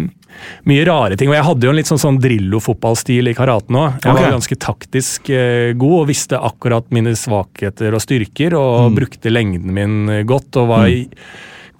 mye 0.66 0.84
rare 0.88 1.16
ting. 1.18 1.30
Og 1.30 1.36
jeg 1.36 1.46
hadde 1.46 1.66
jo 1.66 1.72
en 1.72 1.78
litt 1.78 1.90
sånn, 1.90 2.00
sånn 2.02 2.18
Drillo-fotballstil 2.22 3.30
i 3.30 3.36
karaten 3.38 3.78
òg. 3.78 4.00
Jeg 4.00 4.10
okay. 4.10 4.24
var 4.24 4.34
ganske 4.34 4.58
taktisk 4.66 5.30
eh, 5.30 5.70
god 5.78 5.96
og 6.00 6.08
visste 6.10 6.40
akkurat 6.40 6.88
mine 6.94 7.14
svakheter 7.18 7.94
og 7.94 8.02
styrker, 8.02 8.56
og 8.58 8.96
brukte 8.96 9.30
lengden 9.30 9.74
min 9.76 10.26
godt. 10.26 10.58
og 10.58 10.72
var 10.72 10.90
i, 10.90 11.04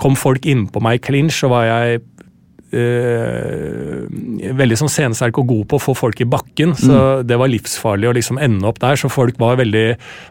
Kom 0.00 0.16
folk 0.18 0.46
innpå 0.48 0.80
meg 0.82 1.00
i 1.00 1.02
clinch, 1.04 1.40
så 1.42 1.50
var 1.52 1.66
jeg 1.68 2.02
eh, 2.72 4.52
veldig 4.56 4.78
sånn 4.80 4.90
scenesterk 4.92 5.38
og 5.42 5.48
god 5.50 5.64
på 5.70 5.78
å 5.78 5.82
få 5.82 5.94
folk 5.98 6.20
i 6.24 6.28
bakken. 6.28 6.74
Så 6.78 7.22
det 7.26 7.38
var 7.40 7.50
livsfarlig 7.52 8.08
å 8.10 8.14
liksom 8.16 8.40
ende 8.42 8.66
opp 8.68 8.80
der. 8.82 8.98
Så 9.00 9.10
folk 9.12 9.38
var 9.40 9.56
veldig 9.60 9.84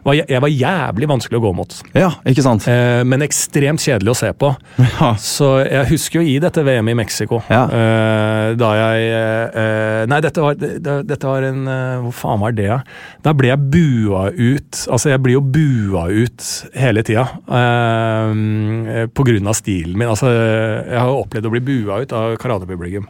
var, 0.06 0.14
Jeg 0.20 0.40
var 0.44 0.52
jævlig 0.52 1.08
vanskelig 1.10 1.40
å 1.40 1.44
gå 1.46 1.52
mot. 1.56 1.76
Ja, 1.96 2.10
ikke 2.28 2.44
sant? 2.44 2.66
Eh, 2.70 3.02
men 3.08 3.24
ekstremt 3.26 3.82
kjedelig 3.82 4.14
å 4.14 4.18
se 4.22 4.32
på. 4.36 4.52
Ja. 4.82 5.12
Så 5.20 5.52
jeg 5.66 5.88
husker 5.92 6.20
jo 6.20 6.26
i 6.28 6.38
dette 6.42 6.62
VM 6.66 6.88
i 6.92 6.96
Mexico, 6.98 7.42
Ja. 7.50 7.64
eh, 7.66 8.54
da 8.58 8.70
jeg 8.78 9.08
eh, 9.12 10.06
Nei, 10.12 10.18
dette 10.24 10.42
var, 10.42 10.54
det, 10.58 10.80
dette 11.06 11.26
var 11.28 11.42
en 11.46 11.60
eh, 11.68 12.00
Hvor 12.02 12.12
faen 12.16 12.40
var 12.42 12.52
det? 12.56 12.66
da? 12.68 12.80
Da 13.22 13.32
ble 13.38 13.48
jeg 13.52 13.58
bua 13.72 14.24
ut. 14.32 14.80
Altså, 14.90 15.10
jeg 15.12 15.22
blir 15.22 15.36
jo 15.38 15.42
bua 15.54 16.06
ut 16.10 16.46
hele 16.78 17.02
tida. 17.06 17.24
Eh, 17.48 19.06
på 19.12 19.24
grunn 19.26 19.48
av 19.50 19.56
stilen 19.58 19.96
min. 19.98 20.08
Altså, 20.10 20.30
jeg 20.32 20.98
har 20.98 21.08
jo 21.10 21.20
opplevd 21.22 21.48
å 21.48 21.52
bli 21.54 21.62
bua 21.66 22.00
ut 22.02 22.12
av 22.16 22.31
karatepublikum. 22.40 23.08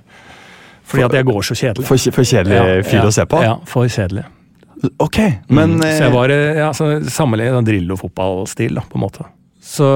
Fordi 0.92 1.04
at 1.06 1.14
jeg 1.16 1.24
går 1.28 1.42
så 1.46 1.54
kjedelig. 1.56 1.86
For, 1.88 2.12
for 2.12 2.26
kjedelig 2.26 2.84
fyr 2.88 2.98
ja, 2.98 3.04
å 3.08 3.12
se 3.14 3.26
på? 3.30 3.42
Ja, 3.44 3.52
for 3.68 3.88
kjedelig. 3.88 4.24
Ok, 4.98 5.18
men 5.48 5.76
Mm, 5.78 5.82
så 5.82 5.86
eh, 5.86 6.00
jeg 6.02 6.12
var 6.12 6.32
eh, 6.34 6.58
ja, 6.58 6.72
sammenlignet 6.74 7.54
med 7.54 7.68
Drillo-fotballstil, 7.70 8.74
da, 8.80 8.82
på 8.90 8.98
en 8.98 9.04
måte. 9.04 9.28
Så, 9.62 9.86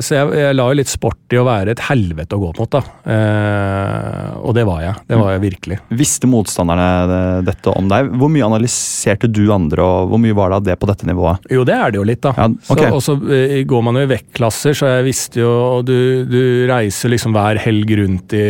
så 0.00 0.14
jeg, 0.16 0.28
jeg 0.40 0.56
la 0.56 0.64
jo 0.70 0.76
litt 0.78 0.88
sport 0.88 1.34
i 1.34 1.36
å 1.36 1.44
være 1.44 1.74
et 1.74 1.82
helvete 1.84 2.32
å 2.32 2.40
gå 2.40 2.52
mot, 2.56 2.72
da. 2.72 2.80
Eh, 3.12 4.38
og 4.40 4.54
det 4.56 4.64
var 4.64 4.80
jeg. 4.80 4.94
Det 5.10 5.18
var 5.20 5.34
jeg 5.34 5.42
virkelig. 5.42 5.76
Visste 6.00 6.30
motstanderne 6.32 7.42
dette 7.44 7.74
om 7.76 7.90
deg? 7.90 8.08
Hvor 8.16 8.32
mye 8.32 8.46
analyserte 8.46 9.28
du 9.28 9.42
andre, 9.52 9.84
og 9.84 10.14
hvor 10.14 10.22
mye 10.22 10.36
var 10.36 10.54
det 10.54 10.58
av 10.58 10.64
det 10.70 10.76
på 10.80 10.88
dette 10.88 11.08
nivået? 11.10 11.44
Jo, 11.52 11.66
det 11.68 11.76
er 11.76 11.92
det 11.92 12.00
jo 12.00 12.06
litt, 12.08 12.22
da. 12.24 12.32
Ja, 12.40 12.46
okay. 12.48 12.88
så, 12.88 12.96
og 12.96 13.04
så 13.04 13.36
eh, 13.36 13.58
går 13.68 13.84
man 13.84 14.00
jo 14.00 14.06
i 14.06 14.10
vektklasser, 14.14 14.78
så 14.80 14.90
jeg 14.94 15.06
visste 15.10 15.42
jo 15.42 15.50
Og 15.52 15.84
du, 15.86 16.24
du 16.28 16.40
reiser 16.70 17.12
liksom 17.12 17.36
hver 17.36 17.60
helg 17.60 17.92
rundt 18.00 18.32
i 18.38 18.46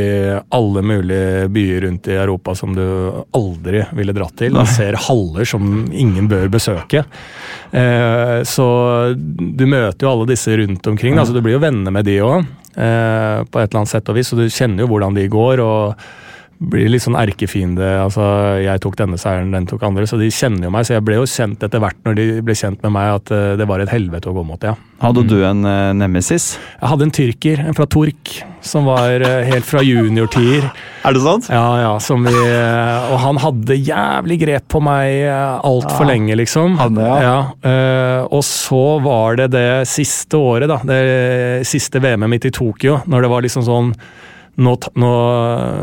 alle 0.54 0.84
mulige 0.86 1.50
byer 1.52 1.88
rundt 1.88 2.06
i 2.06 2.16
Europa 2.16 2.54
som 2.58 2.76
du 2.76 2.84
aldri 3.34 3.82
ville 3.98 4.14
dratt 4.14 4.38
til, 4.38 4.54
Du 4.54 4.70
ser 4.70 4.98
haller 5.08 5.48
som 5.48 5.88
ingen 5.90 6.30
bør 6.30 6.46
besøke. 6.52 7.02
Eh, 7.72 8.38
så 8.46 8.66
du 9.16 9.64
møter 9.66 10.06
jo 10.06 10.12
alle 10.12 10.30
disse 10.30 10.51
rundt 10.60 10.86
omkring, 10.86 11.16
da, 11.16 11.24
så 11.26 11.34
du 11.34 11.40
blir 11.44 11.56
jo 11.56 11.62
venner 11.62 11.94
med 11.94 12.06
de 12.08 12.18
òg. 12.24 12.50
Eh, 12.72 13.38
på 13.44 13.60
et 13.60 13.68
eller 13.68 13.82
annet 13.82 13.92
sett 13.92 14.08
og 14.08 14.16
vis, 14.16 14.32
så 14.32 14.38
du 14.38 14.46
kjenner 14.48 14.84
jo 14.84 14.90
hvordan 14.92 15.16
de 15.16 15.28
går. 15.32 15.62
og 15.64 16.04
blir 16.70 16.90
litt 16.92 17.04
sånn 17.04 17.18
erkefiende. 17.18 17.88
altså 18.04 18.24
Jeg 18.62 18.82
tok 18.84 18.96
denne 19.00 19.18
seieren, 19.20 19.52
den 19.54 19.66
tok 19.70 19.82
andre. 19.88 20.06
Så 20.08 20.18
de 20.20 20.30
kjenner 20.32 20.68
jo 20.68 20.72
meg. 20.74 20.86
Så 20.86 20.96
jeg 20.96 21.04
ble 21.06 21.18
jo 21.18 21.28
kjent 21.28 21.62
etter 21.64 21.82
hvert 21.82 21.98
når 22.06 22.18
de 22.18 22.26
ble 22.46 22.56
kjent 22.58 22.82
med 22.84 22.94
meg, 22.94 23.18
at 23.18 23.34
eh, 23.34 23.52
det 23.60 23.68
var 23.68 23.82
et 23.82 23.92
helvete 23.92 24.30
å 24.30 24.36
gå 24.36 24.46
mot, 24.46 24.62
ja. 24.62 24.76
Hadde 25.02 25.24
du 25.26 25.40
en 25.42 25.64
uh, 25.66 25.90
nemesis? 25.98 26.52
Jeg 26.78 26.90
hadde 26.92 27.08
en 27.08 27.14
tyrker, 27.14 27.62
en 27.66 27.74
fra 27.74 27.88
Tork, 27.90 28.36
som 28.62 28.86
var 28.86 29.24
uh, 29.24 29.40
helt 29.48 29.66
fra 29.66 29.82
juniortider. 29.82 30.68
Er 31.02 31.16
det 31.16 31.24
sant? 31.24 31.48
Ja, 31.50 31.64
ja, 31.82 31.92
som 31.98 32.22
vi 32.22 32.30
uh, 32.30 33.10
Og 33.10 33.18
han 33.24 33.40
hadde 33.42 33.74
jævlig 33.74 34.38
grep 34.44 34.68
på 34.70 34.78
meg 34.84 35.26
altfor 35.26 36.06
lenge, 36.06 36.36
liksom. 36.38 36.78
Hadde, 36.78 37.08
ja. 37.24 37.36
eh, 37.66 38.22
og 38.30 38.44
så 38.46 38.82
var 39.02 39.40
det 39.40 39.50
det 39.56 39.68
siste 39.90 40.38
året, 40.38 40.70
da. 40.70 40.78
Det 40.86 41.66
siste 41.68 42.02
VM-et 42.02 42.30
mitt 42.30 42.46
i 42.48 42.54
Tokyo, 42.54 43.00
når 43.10 43.26
det 43.26 43.32
var 43.32 43.46
liksom 43.46 43.66
sånn 43.66 43.92
nå, 44.60 44.72
nå, 45.00 45.10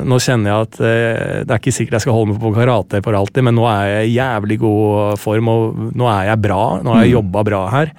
nå 0.06 0.18
kjenner 0.22 0.52
jeg 0.52 0.68
at 0.68 0.76
eh, 0.86 1.40
det 1.48 1.54
er 1.56 1.62
ikke 1.62 1.74
sikkert 1.74 1.98
jeg 1.98 2.06
skal 2.06 2.18
holde 2.18 2.34
meg 2.34 2.44
på 2.44 2.52
karate 2.54 3.02
for 3.06 3.18
alltid, 3.18 3.48
men 3.48 3.58
nå 3.58 3.66
er 3.70 3.88
jeg 3.90 4.12
i 4.12 4.18
jævlig 4.20 4.60
god 4.62 5.18
form, 5.22 5.50
og 5.50 5.82
nå 5.98 6.12
er 6.12 6.30
jeg 6.30 6.44
bra. 6.44 6.62
Nå 6.86 6.94
har 6.94 7.08
jeg 7.08 7.16
jobba 7.18 7.44
bra 7.48 7.64
her. 7.74 7.96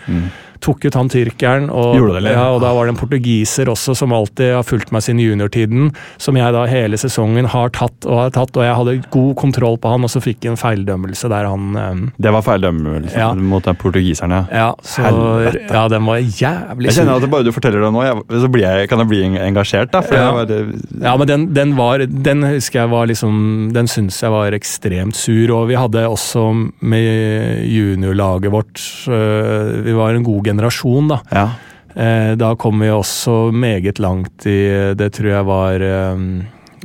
Tok 0.60 0.84
ut 0.84 0.94
han 0.94 1.08
tyrkeren, 1.08 1.70
og. 1.72 1.94
Det, 2.20 2.32
ja, 2.34 2.46
og 2.52 2.60
da 2.60 2.72
var 2.76 2.86
det 2.86 2.92
en 2.94 3.00
portugiser 3.00 3.68
også 3.72 3.94
som 3.96 4.12
alltid 4.12 4.54
har 4.58 4.62
fulgt 4.66 4.90
meg 4.92 5.02
siden 5.06 5.20
juniortiden, 5.22 5.90
som 6.20 6.36
jeg 6.36 6.52
da 6.52 6.66
hele 6.68 6.98
sesongen 7.00 7.46
har 7.48 7.70
tatt 7.72 8.04
og 8.06 8.18
har 8.26 8.30
tatt, 8.34 8.56
og 8.56 8.64
jeg 8.66 8.74
hadde 8.76 8.94
god 9.14 9.34
kontroll 9.40 9.78
på 9.80 9.88
han, 9.94 10.04
og 10.04 10.10
så 10.12 10.20
fikk 10.20 10.44
jeg 10.44 10.52
en 10.52 10.60
feildømmelse 10.60 11.30
der 11.32 11.48
han 11.48 11.76
eh, 11.80 12.02
Det 12.20 12.32
var 12.34 12.42
feildømmelse 12.44 13.16
Ja. 13.16 13.30
mot 13.34 13.64
den 13.64 13.76
portugiserne. 13.80 14.42
Ja, 14.52 14.70
så 14.84 15.02
Helvete. 15.06 15.64
Ja, 15.72 15.86
den 15.88 16.04
var 16.06 16.18
jævlig 16.20 16.90
Jeg 16.90 16.98
kjenner 17.00 17.16
at 17.22 17.30
bare 17.32 17.46
du 17.48 17.52
forteller 17.56 17.80
det 17.86 17.92
nå, 17.94 18.02
jeg, 18.04 18.22
så 18.44 18.50
blir 18.52 18.66
jeg, 18.68 18.88
kan 18.90 18.98
jeg 19.04 19.08
bli 19.08 19.22
engasjert. 19.40 19.90
da. 19.92 20.00
For 20.04 20.14
Ja. 20.20 20.30
bare, 20.32 20.60
Ja, 21.00 21.16
men 21.16 21.26
den, 21.26 21.46
den 21.54 21.76
var 21.76 21.98
Den 22.04 22.42
husker 22.42 22.80
jeg 22.84 22.90
var 22.90 23.06
liksom 23.06 23.72
Den 23.72 23.86
syns 23.88 24.20
jeg 24.22 24.30
var 24.30 24.52
ekstremt 24.52 25.16
sur, 25.16 25.50
og 25.56 25.68
vi 25.68 25.74
hadde 25.80 26.04
også 26.06 26.44
med 26.82 27.64
juniorlaget 27.70 28.50
vårt 28.52 28.80
øh, 29.08 29.84
Vi 29.84 29.92
var 29.96 30.14
en 30.14 30.24
god 30.26 30.44
generasjon, 30.50 31.12
da. 31.14 31.20
ja. 31.30 31.48
Eh, 31.94 32.36
Da 32.38 32.52
kom 32.54 32.78
vi 32.84 32.90
også 32.94 33.50
meget 33.50 33.98
langt 33.98 34.46
i 34.46 34.94
Det 34.94 35.08
tror 35.16 35.32
jeg 35.32 35.46
var 35.48 35.82
eh, 35.82 36.20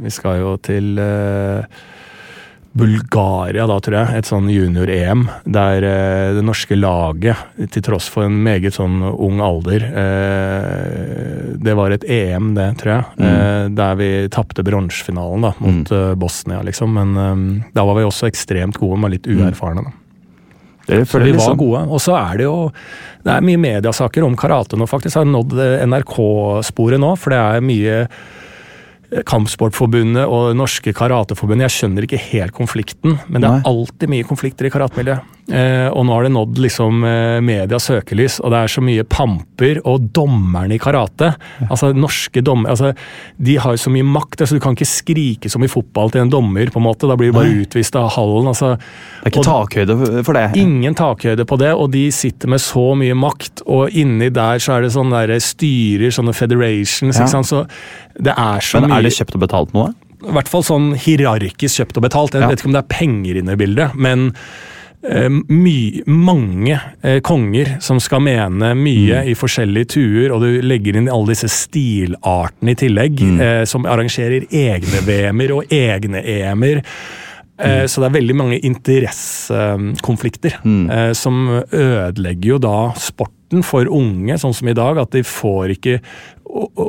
Vi 0.01 0.09
skal 0.13 0.39
jo 0.41 0.55
til 0.57 0.97
eh, 0.97 1.83
Bulgaria, 2.75 3.63
da, 3.69 3.77
tror 3.79 3.95
jeg. 3.95 4.19
Et 4.19 4.27
sånn 4.27 4.49
junior-EM. 4.51 5.21
Der 5.47 5.85
eh, 5.87 6.33
det 6.35 6.41
norske 6.43 6.75
laget, 6.75 7.39
til 7.71 7.85
tross 7.85 8.09
for 8.11 8.27
en 8.27 8.35
meget 8.43 8.75
sånn 8.75 8.97
ung 8.99 9.39
alder 9.39 9.85
eh, 9.87 11.53
Det 11.55 11.75
var 11.79 11.95
et 11.95 12.03
EM, 12.03 12.51
det, 12.57 12.67
tror 12.81 12.97
jeg. 12.97 13.05
Mm. 13.21 13.75
der 13.77 13.95
vi 14.01 14.09
tapte 14.33 14.65
bronsefinalen 14.67 15.55
mot 15.63 15.91
mm. 15.93 16.19
Bosnia, 16.19 16.59
liksom. 16.67 16.91
Men 16.99 17.15
eh, 17.15 17.69
da 17.77 17.87
var 17.87 18.01
vi 18.01 18.09
også 18.09 18.27
ekstremt 18.27 18.81
gode, 18.81 18.99
men 18.99 19.15
litt 19.15 19.29
uerfarne. 19.31 19.85
da. 19.87 19.95
Det 20.85 21.01
Så 21.09 21.19
vi 21.19 21.31
var 21.31 21.39
liksom. 21.39 21.57
gode. 21.57 21.83
Og 21.89 22.01
så 22.01 22.15
er 22.19 22.37
det 22.37 22.47
jo 22.47 22.57
det 23.25 23.33
er 23.33 23.45
mye 23.45 23.57
mediasaker 23.57 24.25
om 24.25 24.35
karate 24.37 24.77
nå, 24.77 24.85
faktisk. 24.89 25.17
Har 25.17 25.25
nådd 25.25 25.55
NRK-sporet 25.89 27.01
nå, 27.01 27.15
for 27.17 27.33
det 27.33 27.39
er 27.41 27.63
mye 27.65 27.95
eh, 28.05 29.23
Kampsportforbundet 29.25 30.25
og 30.29 30.51
norske 30.57 30.93
karateforbundet. 30.93 31.69
Jeg 31.69 31.77
skjønner 31.79 32.05
ikke 32.05 32.21
helt 32.29 32.53
konflikten, 32.57 33.17
men 33.27 33.41
det 33.41 33.49
er 33.49 33.69
alltid 33.69 34.11
mye 34.11 34.27
konflikter 34.27 34.69
i 34.69 34.73
karatemiljøet. 34.73 35.33
Eh, 35.45 35.87
og 35.93 36.07
nå 36.07 36.13
har 36.15 36.23
det 36.25 36.31
nådd 36.33 36.57
liksom 36.57 37.03
eh, 37.05 37.39
medias 37.45 37.85
søkelys, 37.85 38.39
og 38.41 38.49
det 38.49 38.61
er 38.63 38.71
så 38.73 38.81
mye 38.81 39.03
pamper 39.05 39.77
og 39.85 40.07
dommerne 40.17 40.73
i 40.73 40.79
karate. 40.81 41.35
Altså 41.67 41.91
norske 41.93 42.41
dommer, 42.41 42.71
altså, 42.73 42.95
De 43.37 43.57
har 43.61 43.75
jo 43.75 43.81
så 43.83 43.91
mye 43.93 44.07
makt. 44.09 44.41
altså 44.41 44.57
Du 44.57 44.63
kan 44.63 44.73
ikke 44.73 44.87
skrike 44.89 45.51
som 45.53 45.61
i 45.61 45.69
fotball 45.69 46.09
til 46.09 46.23
en 46.23 46.31
dommer, 46.33 46.65
på 46.73 46.81
en 46.81 46.87
måte. 46.87 47.05
Da 47.07 47.15
blir 47.19 47.29
du 47.29 47.37
bare 47.37 47.53
utvist 47.61 47.95
av 47.95 48.09
hallen. 48.15 48.49
altså. 48.49 48.71
Det 49.21 49.29
er 49.29 49.35
ikke 49.35 49.45
takhøyde 49.45 50.23
for 50.25 50.33
det. 50.33 50.47
Ingen 50.57 50.97
takhøyde 50.97 51.45
på 51.45 51.59
det, 51.61 51.73
og 51.77 51.91
de 51.93 52.07
sitter 52.11 52.49
med 52.49 52.59
så 52.65 52.87
mye 52.97 53.13
makt. 53.13 53.61
Og 53.69 53.93
inni 53.93 54.31
der 54.33 54.57
så 54.57 54.79
er 54.79 54.81
det 54.87 54.93
sånne 54.97 55.27
der 55.27 55.37
styrer, 55.45 56.09
sånne 56.09 56.33
federations. 56.33 57.19
Ja. 57.19 57.21
ikke 57.21 57.35
sant? 57.37 57.51
Så 57.53 57.67
det 58.17 58.33
er 58.33 58.65
så 58.65 58.81
Men 58.81 58.91
er 58.97 59.05
det 59.05 59.13
kjøpt 59.13 59.37
og 59.37 59.45
betalt 59.45 59.73
noe? 59.77 59.93
I 60.25 60.31
hvert 60.33 60.47
fall 60.49 60.63
sånn 60.65 60.95
hierarkisk 60.97 61.83
kjøpt 61.83 61.97
og 62.01 62.03
betalt. 62.09 62.33
Jeg 62.33 62.41
Ja. 62.41 62.47
vet 62.49 62.59
ikke 62.63 62.71
om 62.73 62.73
det 62.73 62.81
er 62.81 62.95
penger 62.97 63.35
inne 63.37 63.53
i 63.53 63.55
bildet, 63.61 63.93
men 63.93 64.31
my, 65.49 66.01
mange 66.07 66.79
eh, 67.03 67.19
konger 67.21 67.75
som 67.81 67.99
skal 67.99 68.19
mene 68.25 68.73
mye 68.75 69.21
Mm. 69.23 69.27
i 69.31 69.33
forskjellige 69.37 69.85
tuer, 69.95 70.31
og 70.33 70.41
du 70.41 70.61
legger 70.65 70.95
inn 70.97 71.07
alle 71.09 71.27
disse 71.33 71.47
stilartene 71.51 72.71
i 72.71 72.75
tillegg, 72.75 73.19
Mm. 73.21 73.39
eh, 73.41 73.65
som 73.65 73.85
arrangerer 73.85 74.47
egne 74.51 75.01
VM-er 75.05 75.51
og 75.53 75.65
egne 75.69 76.23
EM-er. 76.23 76.77
Eh, 77.57 77.83
Mm. 77.83 77.87
Så 77.87 78.01
det 78.01 78.07
er 78.09 78.19
veldig 78.19 78.35
mange 78.35 78.59
interessekonflikter 78.59 80.57
eh, 80.91 81.13
som 81.13 81.61
ødelegger 81.71 82.49
jo 82.55 82.57
da 82.59 82.75
sporten 83.55 83.63
for 83.63 83.85
unge, 83.87 84.37
sånn 84.39 84.53
som 84.53 84.67
i 84.67 84.73
dag. 84.75 84.97
At 84.97 85.11
de 85.11 85.21
får 85.23 85.75
ikke 85.75 85.99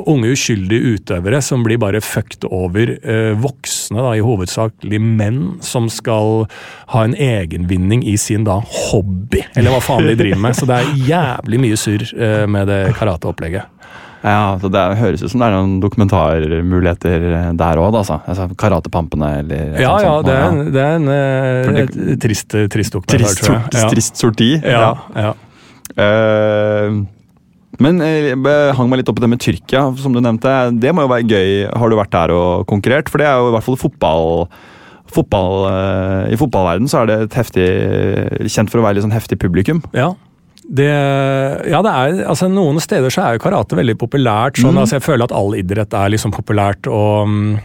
unge 0.07 0.31
uskyldige 0.31 0.95
utøvere 0.97 1.41
som 1.43 1.63
blir 1.65 1.77
bare 1.81 1.99
fucked 2.01 2.45
over 2.49 2.97
eh, 3.03 3.33
voksne, 3.35 3.99
da, 3.99 4.13
i 4.15 4.21
hovedsakelig 4.23 4.99
menn, 5.01 5.57
som 5.61 5.89
skal 5.89 6.45
ha 6.93 7.03
en 7.03 7.13
egenvinning 7.15 8.03
i 8.07 8.15
sin 8.17 8.45
da 8.47 8.59
hobby, 8.61 9.43
eller 9.57 9.71
hva 9.73 9.81
faen 9.83 10.07
de 10.07 10.15
driver 10.15 10.39
med. 10.39 10.55
Så 10.55 10.65
det 10.69 10.77
er 10.77 10.93
jævlig 11.09 11.59
mye 11.65 11.77
surr 11.79 12.05
eh, 12.15 12.45
med 12.47 12.67
det 12.71 12.81
karateopplegget. 12.97 13.73
Ja, 14.23 14.57
så 14.59 14.67
Det 14.73 14.81
høres 14.97 15.21
ut 15.21 15.29
som 15.29 15.39
det 15.39 15.47
er 15.47 15.53
noen 15.53 15.75
dokumentarmuligheter 15.79 17.25
der 17.55 17.79
òg, 17.79 17.93
altså. 17.99 18.17
altså. 18.27 18.47
Karatepampene 18.59 19.27
eller 19.43 19.75
et 19.75 19.83
Ja, 19.83 19.91
sånt 19.99 20.07
ja, 20.07 20.15
det 20.25 20.33
er, 20.33 20.47
en- 20.47 20.71
det 20.73 20.81
er 20.81 20.95
en 20.95 21.11
eh, 21.13 22.15
trist, 22.23 22.55
trist 22.73 22.95
dokumentar, 22.97 23.21
Trist, 23.27 23.43
tror 23.45 23.59
jeg. 23.59 23.75
Ja. 23.77 23.89
trist 23.93 24.17
sorti. 24.23 24.49
Ja, 24.63 24.89
ja. 25.15 25.33
Eh, 25.95 26.97
men 27.83 28.01
eh, 28.01 28.31
jeg 28.33 28.75
hang 28.77 28.89
meg 28.89 29.01
litt 29.03 29.09
opp 29.11 29.19
i 29.21 29.23
det 29.25 29.29
med 29.29 29.41
Tyrkia, 29.43 29.83
som 30.01 30.15
du 30.15 30.21
nevnte. 30.23 30.49
Det 30.81 30.93
må 30.97 31.05
jo 31.05 31.11
være 31.11 31.27
gøy. 31.29 31.51
Har 31.77 31.89
du 31.93 31.97
vært 31.99 32.15
der 32.15 32.33
og 32.35 32.65
konkurrert? 32.69 33.11
For 33.13 33.21
det 33.21 33.27
er 33.29 33.37
jo 33.37 33.51
i 33.51 33.55
hvert 33.57 33.67
fall 33.67 33.79
fotball... 33.79 34.47
fotball 35.07 35.67
eh, 35.71 36.33
I 36.33 36.39
fotballverden 36.39 36.89
så 36.91 37.03
er 37.03 37.11
det 37.11 37.19
et 37.27 37.37
heftig 37.39 37.67
kjent 38.51 38.71
for 38.73 38.81
å 38.81 38.87
være 38.87 38.97
litt 38.97 39.05
sånn 39.05 39.15
heftig 39.15 39.37
publikum. 39.39 39.79
Ja. 39.95 40.09
Det, 40.67 40.87
ja, 41.71 41.79
det 41.85 41.91
er, 41.95 42.17
altså 42.27 42.49
Noen 42.51 42.81
steder 42.83 43.13
så 43.13 43.21
er 43.23 43.37
jo 43.37 43.43
karate 43.45 43.77
veldig 43.77 43.95
populært. 44.01 44.57
sånn, 44.59 44.73
Mm. 44.75 44.81
altså 44.83 44.97
Jeg 44.97 45.05
føler 45.05 45.23
at 45.29 45.31
all 45.31 45.55
idrett 45.55 45.93
er 45.95 46.09
liksom 46.11 46.33
populært. 46.35 46.89
og 46.91 47.29
mm, 47.31 47.59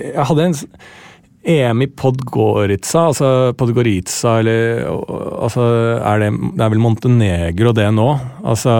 Jeg 0.00 0.24
hadde 0.30 0.46
en 0.48 0.54
EM 1.44 1.82
i 1.84 1.88
Podgorica, 1.92 3.06
altså 3.10 3.28
Podgorica, 3.58 4.38
eller 4.40 4.84
altså 4.88 5.68
er 6.00 6.22
det, 6.22 6.32
det 6.56 6.64
er 6.64 6.72
vel 6.72 6.82
Montenegro 6.82 7.74
det 7.76 7.90
nå. 7.92 8.08
Altså, 8.42 8.74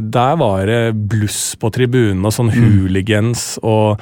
Der 0.00 0.36
var 0.40 0.66
det 0.70 0.82
bluss 1.12 1.54
på 1.60 1.72
tribunen 1.74 2.24
og 2.24 2.36
sånn 2.36 2.52
hooligans 2.56 3.58
og 3.60 4.00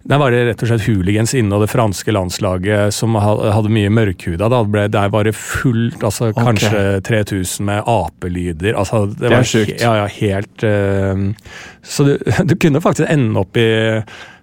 der 0.00 0.16
var 0.16 0.32
det 0.32 0.40
rett 0.48 0.62
og 0.64 0.70
slett 0.70 0.86
hooligans 0.88 1.34
inne, 1.36 1.52
og 1.52 1.66
det 1.66 1.70
franske 1.74 2.12
landslaget 2.14 2.94
som 2.96 3.18
hadde 3.20 3.72
mye 3.72 3.90
mørkhuda. 3.92 4.48
Der 4.48 5.12
var 5.12 5.28
det 5.28 5.34
fullt, 5.36 6.00
altså 6.00 6.30
okay. 6.30 6.46
kanskje 6.46 6.80
3000 7.04 7.68
med 7.68 7.82
apelyder. 7.84 8.78
Altså, 8.80 9.04
det, 9.10 9.18
Det 9.20 9.28
er 9.28 9.36
var 9.36 9.50
sjukt. 9.50 9.76
Ja, 9.76 9.92
ja, 10.00 10.06
helt 10.16 10.64
uh, 10.64 11.52
Så 11.82 12.08
du, 12.08 12.14
du 12.48 12.56
kunne 12.56 12.80
faktisk 12.80 13.10
ende 13.12 13.44
opp 13.44 13.60
i 13.60 13.68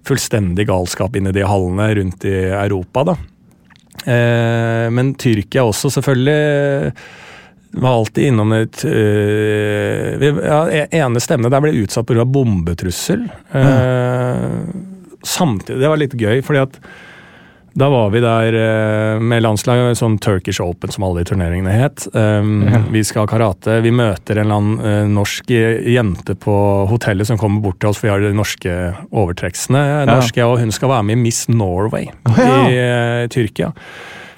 fullstendig 0.07 0.67
galskap 0.69 1.15
inni 1.19 1.33
de 1.35 1.45
hallene 1.47 1.89
rundt 1.99 2.27
i 2.27 2.35
Europa, 2.49 3.03
da. 3.11 3.17
Eh, 4.07 4.87
men 4.93 5.13
Tyrkia 5.19 5.65
også, 5.67 5.91
selvfølgelig. 5.97 6.91
Var 7.77 7.93
alltid 7.93 8.29
innom 8.29 8.53
et 8.55 8.83
øh, 8.87 10.23
ja, 10.23 10.61
ene 11.03 11.21
stevnet 11.21 11.51
der 11.51 11.61
ble 11.61 11.73
utsatt 11.83 12.07
pga. 12.09 12.23
bombetrussel. 12.25 13.27
Eh, 13.51 14.45
samtidig, 15.21 15.81
Det 15.81 15.91
var 15.91 15.99
litt 15.99 16.15
gøy, 16.17 16.41
fordi 16.45 16.63
at 16.63 16.79
da 17.77 17.89
var 17.89 18.09
vi 18.09 18.19
der 18.23 18.55
eh, 18.57 19.19
med 19.21 19.43
landslaget, 19.45 19.99
sånn 19.99 20.15
Turkish 20.23 20.61
Open 20.63 20.89
som 20.93 21.03
alle 21.05 21.21
de 21.21 21.29
turneringene 21.29 21.75
het. 21.75 22.07
Um, 22.13 22.65
Ja. 22.67 22.81
Vi 22.91 23.03
skal 23.05 23.25
ha 23.25 23.29
karate. 23.29 23.77
Vi 23.85 23.91
møter 23.93 24.39
en 24.39 24.47
eller 24.47 24.57
annen 24.57 24.79
eh, 24.81 25.09
norsk 25.13 25.51
jente 25.51 26.33
på 26.41 26.55
hotellet 26.89 27.29
som 27.29 27.37
kommer 27.37 27.61
bort 27.61 27.77
til 27.79 27.91
oss, 27.91 27.99
for 28.01 28.07
vi 28.07 28.13
har 28.15 28.23
de 28.23 28.33
norske 28.35 28.73
overtreksene. 29.11 29.83
Norske, 30.09 30.41
og 30.45 30.57
hun 30.63 30.73
skal 30.73 30.89
være 30.95 31.05
med 31.07 31.19
i 31.19 31.23
Miss 31.27 31.45
Norway 31.51 32.07
ja. 32.09 32.47
i 32.65 32.79
uh, 32.81 33.27
Tyrkia. 33.33 33.71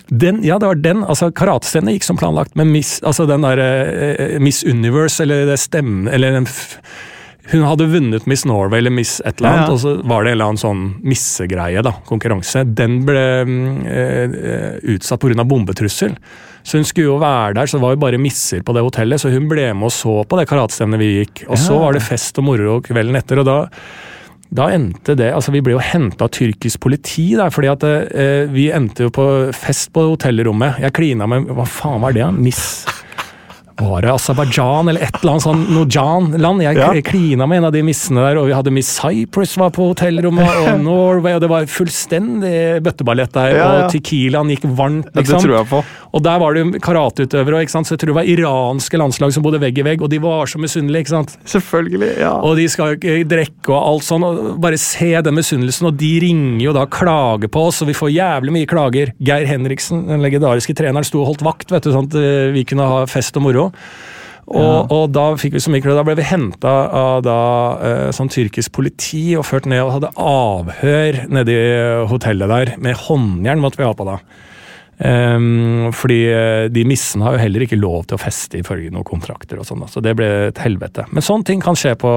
Den, 0.10 0.42
ja, 0.44 0.58
det 0.60 0.68
var 0.68 0.82
den. 0.84 1.06
altså 1.06 1.30
Karatestevnet 1.32 1.96
gikk 1.96 2.10
som 2.10 2.20
planlagt, 2.20 2.58
men 2.60 2.74
Miss, 2.74 2.98
altså 3.08 3.28
den 3.30 3.48
der, 3.48 3.64
uh, 3.64 4.36
Miss 4.44 4.66
Universe, 4.68 5.22
eller 5.24 5.48
det 5.48 5.62
stemmen 5.64 6.12
eller 6.12 6.36
den 6.42 6.50
f 6.50 6.76
Hun 7.50 7.64
hadde 7.66 7.88
vunnet 7.90 8.26
Miss 8.30 8.44
Norway 8.46 8.78
eller 8.84 8.94
Miss 8.94 9.20
et 9.26 9.40
eller 9.40 9.50
annet, 9.50 9.62
Ja, 9.62 9.68
ja. 9.68 9.74
og 9.74 9.80
så 9.80 9.94
var 10.08 10.24
det 10.24 10.32
en 10.32 10.38
eller 10.38 10.50
annen 10.52 10.62
sånn 10.62 10.84
missegreie, 11.02 11.82
da, 11.82 11.96
konkurranse. 12.06 12.62
Den 12.78 13.00
ble 13.08 13.24
eh, 13.90 14.78
utsatt 14.94 15.20
pga. 15.24 15.44
bombetrussel. 15.48 16.14
Så 16.62 16.78
hun 16.78 16.86
skulle 16.86 17.08
jo 17.08 17.18
være 17.22 17.56
der, 17.58 17.66
så 17.72 17.78
det 17.80 17.86
var 17.86 17.96
jo 17.96 18.02
bare 18.04 18.20
misser 18.22 18.62
på 18.62 18.76
det 18.76 18.84
hotellet, 18.86 19.22
så 19.22 19.32
hun 19.34 19.48
ble 19.50 19.70
med 19.74 19.88
og 19.88 19.92
så 19.96 20.20
på 20.28 20.38
det 20.38 20.46
karatestevnet 20.52 21.00
vi 21.02 21.10
gikk. 21.24 21.46
Og 21.50 21.58
så 21.58 21.80
var 21.80 21.96
det 21.96 22.04
fest 22.06 22.38
og 22.38 22.46
moro 22.52 22.80
kvelden 22.86 23.16
etter, 23.18 23.42
og 23.42 23.50
da 23.50 23.60
da 24.50 24.66
endte 24.74 25.14
det 25.14 25.28
altså 25.30 25.52
Vi 25.54 25.60
ble 25.62 25.76
jo 25.76 25.82
henta 25.84 26.26
av 26.26 26.32
tyrkisk 26.34 26.80
politi 26.82 27.36
der, 27.38 27.52
fordi 27.54 27.68
at 27.70 27.84
eh, 27.86 28.48
vi 28.50 28.72
endte 28.74 29.06
jo 29.06 29.12
på 29.14 29.26
fest 29.54 29.92
på 29.94 30.08
hotellrommet. 30.08 30.80
Jeg 30.82 30.96
klina 30.98 31.28
med 31.30 31.52
Hva 31.54 31.68
faen 31.70 32.02
var 32.02 32.16
det? 32.18 32.24
da? 32.26 32.32
Miss 32.34 32.64
Var 33.80 34.02
det 34.04 34.12
Aserbajdsjan 34.12 34.90
eller 34.92 35.02
et 35.06 35.16
eller 35.22 35.32
annet 35.38 35.46
sånn 35.46 35.62
Nojan-land? 35.72 36.62
Jeg 36.66 36.76
Ja. 36.78 36.90
klina 37.02 37.48
med 37.48 37.58
en 37.62 37.66
av 37.70 37.72
de 37.72 37.82
missene 37.82 38.20
der, 38.28 38.38
og 38.42 38.48
vi 38.50 38.54
hadde 38.54 38.72
Miss 38.76 38.90
Cyprus 39.00 39.56
var 39.58 39.70
på 39.72 39.88
hotellrommet, 39.94 40.50
og 40.68 40.82
Norway, 40.88 41.34
og 41.38 41.42
det 41.42 41.50
var 41.50 41.64
fullstendig 41.66 42.82
bøtteballett 42.84 43.32
der, 43.34 43.56
Ja, 43.56 43.58
ja. 43.58 43.86
og 43.86 43.92
Tequilaen 43.94 44.52
gikk 44.52 44.66
varmt, 44.76 45.06
Ja, 45.06 45.12
det 45.16 45.24
liksom. 45.28 45.42
tror 45.46 45.56
jeg 45.60 45.68
på. 45.72 45.84
Og 46.16 46.24
der 46.26 46.40
var 46.42 46.58
det 46.58 46.82
karateutøvere, 46.82 47.62
ikke 47.64 47.76
sant? 47.76 47.88
så 47.90 47.94
jeg 47.94 48.02
tror 48.02 48.12
det 48.12 48.18
var 48.18 48.30
iranske 48.34 48.98
landslag 48.98 49.34
som 49.36 49.46
bodde 49.46 49.62
vegg 49.62 49.78
i 49.78 49.86
vegg, 49.86 50.04
og 50.06 50.10
de 50.10 50.22
var 50.24 50.50
så 50.50 50.62
misunnelige, 50.62 51.06
ikke 51.06 51.14
sant. 51.14 51.36
Selvfølgelig. 51.50 52.12
ja. 52.18 52.34
Og 52.46 52.58
de 52.58 52.68
skal 52.72 52.98
ikke 52.98 53.28
drikke 53.30 53.74
og 53.74 53.80
alt 53.80 54.08
sånn. 54.08 54.26
og 54.26 54.54
Bare 54.62 54.80
se 54.82 55.12
den 55.26 55.38
misunnelsen, 55.38 55.92
og 55.92 56.00
de 56.00 56.14
ringer 56.24 56.64
jo 56.66 56.76
da 56.76 56.88
og 56.88 56.94
klager 56.96 57.52
på 57.52 57.68
oss, 57.70 57.84
og 57.84 57.92
vi 57.92 57.98
får 57.98 58.14
jævlig 58.16 58.56
mye 58.56 58.70
klager. 58.70 59.14
Geir 59.22 59.50
Henriksen, 59.50 60.08
den 60.10 60.26
legendariske 60.26 60.74
treneren, 60.78 61.06
sto 61.08 61.22
og 61.22 61.34
holdt 61.34 61.46
vakt, 61.46 61.74
vet 61.74 61.86
du, 61.86 61.94
sånn 61.94 62.10
at 62.10 62.18
eh, 62.18 62.54
vi 62.56 62.66
kunne 62.68 62.90
ha 62.90 63.04
fest 63.10 63.38
og 63.38 63.46
moro. 63.46 63.70
Og, 64.50 64.90
og 64.90 65.12
da 65.14 65.28
fikk 65.38 65.54
vi 65.54 65.62
så 65.62 65.70
mye. 65.70 65.84
Da 65.86 66.04
ble 66.08 66.16
vi 66.18 66.26
henta 66.26 66.74
av 66.90 67.22
da, 67.26 67.40
eh, 67.86 68.06
sånn 68.16 68.32
tyrkisk 68.34 68.74
politi 68.74 69.36
og 69.38 69.46
ført 69.46 69.70
ned 69.70 69.84
og 69.84 69.94
hadde 70.00 70.14
avhør 70.18 71.20
nede 71.30 71.54
i 71.54 72.08
hotellet 72.10 72.50
der. 72.50 72.74
Med 72.82 72.98
håndjern 73.06 73.62
måtte 73.62 73.82
vi 73.82 73.86
ha 73.86 73.94
på 73.94 74.08
da. 74.10 74.18
Ehm, 75.00 75.94
fordi 75.96 76.20
eh, 76.28 76.66
de 76.74 76.84
missene 76.88 77.24
har 77.24 77.38
jo 77.38 77.44
heller 77.46 77.64
ikke 77.64 77.80
lov 77.80 78.04
til 78.10 78.18
å 78.18 78.22
feste 78.22 78.60
ifølge 78.60 78.92
noen 78.92 79.08
kontrakter 79.08 79.62
og 79.62 79.68
sånn, 79.68 79.88
så 79.88 80.04
det 80.04 80.18
ble 80.20 80.30
et 80.50 80.60
helvete. 80.60 81.08
Men 81.14 81.26
sånne 81.26 81.48
ting 81.48 81.64
kan 81.64 81.78
skje 81.80 81.96
på 82.00 82.14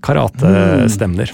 karatestemner. 0.00 1.30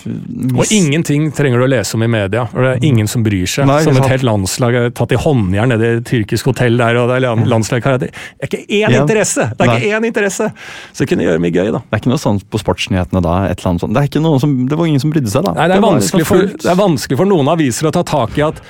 Og 0.57 0.73
ingenting 0.75 1.29
trenger 1.35 1.61
du 1.61 1.67
å 1.67 1.71
lese 1.71 1.95
om 1.95 2.03
i 2.03 2.09
media. 2.11 2.49
og 2.51 2.65
Det 2.65 2.71
er 2.73 2.87
ingen 2.89 3.07
som 3.11 3.23
bryr 3.23 3.47
seg. 3.47 3.67
Nei, 3.69 3.79
som 3.87 3.99
et 3.99 4.09
helt 4.11 4.27
landslag 4.27 4.79
er 4.79 4.89
tatt 4.97 5.15
i 5.15 5.21
håndjern 5.23 5.71
nede 5.71 5.87
i 5.87 5.99
et 6.01 6.09
tyrkisk 6.09 6.51
hotell 6.51 6.79
der, 6.81 6.99
og 6.99 7.13
det 7.13 7.21
er 7.21 7.45
landslag 7.47 7.85
karate. 7.85 8.11
Det 8.11 8.43
er 8.43 8.51
ikke 8.51 8.65
én 8.67 8.97
Ja. 8.97 9.03
interesse! 9.03 9.51
Det 9.53 9.61
er 9.61 9.71
Nei. 9.71 9.77
ikke 9.79 10.01
én 10.01 10.09
interesse! 10.11 10.51
Så 10.93 11.05
det 11.05 11.09
kunne 11.13 11.29
gjøre 11.29 11.43
mye 11.43 11.55
gøy, 11.55 11.71
da. 11.71 11.79
Det 11.79 11.95
er 11.95 12.03
ikke 12.03 12.15
noe 12.15 12.25
sånt 12.25 12.49
på 12.51 12.59
sportsnyhetene 12.59 13.23
da? 13.23 13.37
et 13.47 13.59
eller 13.61 13.71
annet 13.71 13.81
sånt. 13.87 13.95
Det, 13.95 14.03
er 14.03 14.11
ikke 14.11 14.25
noe 14.27 14.41
som, 14.43 14.67
det 14.67 14.79
var 14.79 14.87
ingen 14.87 15.01
som 15.01 15.15
brydde 15.15 15.31
seg, 15.31 15.47
da. 15.47 15.55
Nei, 15.55 15.69
det 15.69 15.77
er, 15.77 15.81
det, 15.81 15.87
vanskelig 15.87 16.25
liksom 16.25 16.43
for, 16.43 16.59
det 16.67 16.71
er 16.75 16.83
vanskelig 16.83 17.21
for 17.23 17.27
noen 17.27 17.55
aviser 17.55 17.87
å 17.87 17.95
ta 17.95 18.03
tak 18.03 18.39
i 18.39 18.47
at 18.51 18.63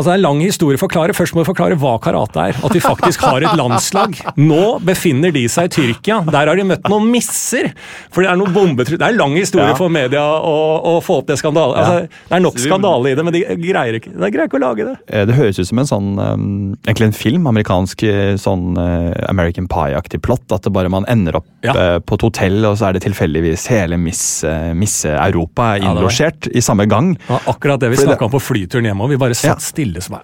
Altså, 0.00 0.10
Det 0.10 0.14
er 0.16 0.20
en 0.22 0.24
lang 0.24 0.40
historie 0.40 0.78
å 0.78 0.80
forklare. 0.80 1.12
Først 1.16 1.34
må 1.36 1.42
vi 1.44 1.48
forklare 1.50 1.76
hva 1.80 1.94
karate 2.00 2.40
er. 2.50 2.56
At 2.64 2.72
vi 2.72 2.80
faktisk 2.80 3.20
har 3.28 3.44
et 3.44 3.56
landslag. 3.58 4.16
Nå 4.40 4.80
befinner 4.86 5.32
de 5.34 5.42
seg 5.52 5.68
i 5.68 5.72
Tyrkia. 5.76 6.22
Der 6.30 6.48
har 6.48 6.56
de 6.56 6.64
møtt 6.64 6.88
noen 6.88 7.10
misser. 7.12 7.70
For 8.10 8.24
det 8.24 8.30
er 8.32 8.38
noen 8.40 8.54
bombetrussel 8.54 8.98
Det 9.00 9.06
er 9.06 9.12
en 9.14 9.20
lang 9.20 9.36
historie 9.36 9.68
Ja. 9.68 9.76
for 9.76 9.92
media 9.92 10.22
å, 10.24 10.56
å 10.88 10.94
få 11.04 11.18
opp 11.20 11.26
det 11.28 11.36
skandale. 11.40 11.76
Altså, 11.76 12.08
det 12.30 12.36
er 12.38 12.44
nok 12.46 12.58
skandale 12.62 13.12
i 13.12 13.14
det, 13.18 13.24
men 13.28 13.36
de 13.36 13.42
greier 13.60 13.98
ikke, 14.00 14.12
de 14.16 14.30
greier 14.32 14.48
ikke 14.48 14.58
å 14.58 14.64
lage 14.64 14.86
det. 14.88 14.96
Eh, 15.12 15.24
Det 15.28 15.36
høres 15.36 15.58
ut 15.60 15.68
som 15.68 15.78
en 15.82 15.90
sånn 15.90 16.08
um, 16.18 16.46
egentlig 16.86 17.10
en 17.10 17.16
film. 17.20 17.46
Amerikansk 17.50 18.02
eh, 18.08 18.34
sånn 18.40 18.78
eh, 18.80 19.12
American 19.28 19.68
Pie-aktig 19.68 20.22
plott. 20.24 20.46
At 20.56 20.62
det 20.64 20.72
bare 20.72 20.88
man 20.88 21.04
ender 21.12 21.36
opp 21.42 21.46
Ja. 21.62 21.98
på 22.00 22.14
et 22.16 22.22
hotell, 22.24 22.64
og 22.64 22.78
så 22.80 22.88
er 22.88 22.92
det 22.96 23.02
tilfeldigvis 23.04 23.66
hele 23.68 23.98
Miss, 24.00 24.42
eh, 24.48 24.72
Miss 24.72 25.04
Europa 25.04 25.74
Ja, 25.76 25.90
innlosjert 25.92 26.48
i 26.56 26.60
samme 26.64 26.86
gang. 26.88 27.18
Var 27.28 27.40
akkurat 27.52 27.80
det 27.84 27.90
vi 27.92 27.96
snakka 28.00 28.24
om 28.24 28.30
på 28.32 28.40
flyturen 28.40 28.86
hjemover. 28.88 29.10
Vi 29.10 29.16
bare 29.20 29.34
Ja. 29.36 29.54
satt 29.54 29.60
stille. 29.60 29.89
Så 30.00 30.10
bare, 30.10 30.22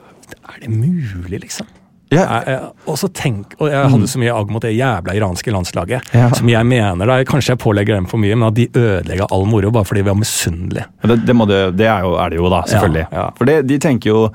er 0.54 0.60
det 0.60 0.70
mulig, 0.70 1.40
liksom? 1.42 1.66
Ja. 2.12 2.22
Jeg- 2.22 2.46
jeg- 2.46 2.70
Og 2.86 2.94
så 2.96 3.08
tenk, 3.12 3.54
og 3.58 3.68
jeg 3.68 3.90
hadde 3.90 4.06
så 4.06 4.18
mye 4.22 4.30
agg 4.38 4.50
mot 4.50 4.62
det 4.62 4.76
jævla 4.76 5.12
iranske 5.18 5.50
landslaget. 5.50 6.00
Ja. 6.14 6.28
Som 6.30 6.48
jeg 6.48 6.64
mener, 6.66 7.04
da, 7.06 7.24
Kanskje 7.24 7.48
jeg 7.56 7.58
pålegger 7.58 7.96
dem 7.96 8.06
for 8.06 8.16
mye, 8.18 8.36
men 8.36 8.46
at 8.48 8.54
de 8.54 8.68
ødelegger 8.68 9.26
all 9.32 9.44
moro 9.46 9.70
bare 9.72 9.84
fordi 9.84 10.02
vi 10.02 10.10
var 10.10 10.14
misunnelige. 10.14 10.84
Ja, 11.02 11.08
Det, 11.08 11.26
det, 11.26 11.34
det, 11.48 11.76
det 11.76 11.86
er, 11.86 12.00
jo, 12.06 12.14
er 12.14 12.28
det 12.30 12.36
jo, 12.38 12.48
da, 12.48 12.62
selvfølgelig. 12.62 13.06
For 13.36 13.44
det, 13.44 13.66
de 13.66 13.78
tenker 13.78 14.10
jo 14.10 14.30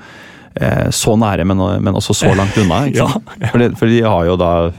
eh, 0.60 0.90
så 0.90 1.16
nære, 1.16 1.44
men, 1.46 1.56
men 1.82 1.94
også 1.94 2.12
så 2.14 2.34
langt 2.36 2.58
unna. 2.58 2.82
For, 3.52 3.76
for 3.76 3.86
de 3.86 4.02
har 4.02 4.24
jo 4.28 4.36
da 4.36 4.70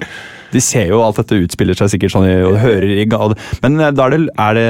De 0.54 0.62
ser 0.62 0.88
jo 0.94 1.02
alt 1.04 1.18
dette 1.20 1.40
utspiller 1.44 1.76
seg 1.78 1.90
sikkert 1.96 2.14
sånn 2.14 2.28
i- 2.30 2.40
og 2.46 2.58
hører 2.62 2.88
i 3.02 3.06
ga- 3.10 3.34
Men 3.66 3.80
eh, 3.82 3.92
da 3.92 4.06
er 4.08 4.16
det, 4.16 4.22
er 4.38 4.54
det, 4.60 4.68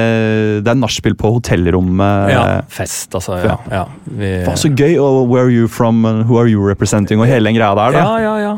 det 0.64 0.72
er 0.74 0.80
nachspiel 0.80 1.14
på 1.20 1.34
hotellrommet. 1.36 2.30
Ja, 2.32 2.44
Fest, 2.68 3.12
altså. 3.14 3.38
Ja, 3.44 3.58
ja. 3.70 3.84
Vi, 4.08 4.34
Faen, 4.48 4.56
så 4.60 4.72
gøy! 4.74 4.96
Og 4.98 5.28
where 5.30 5.44
are 5.46 5.52
you 5.54 5.68
from, 5.68 6.02
who 6.28 6.38
are 6.40 6.48
you 6.48 6.64
representing, 6.66 7.20
og 7.20 7.28
hele 7.30 7.50
den 7.52 7.58
greia 7.60 7.74
der. 7.78 7.92
da. 7.92 8.04
ja, 8.04 8.18
ja, 8.24 8.36
ja. 8.48 8.54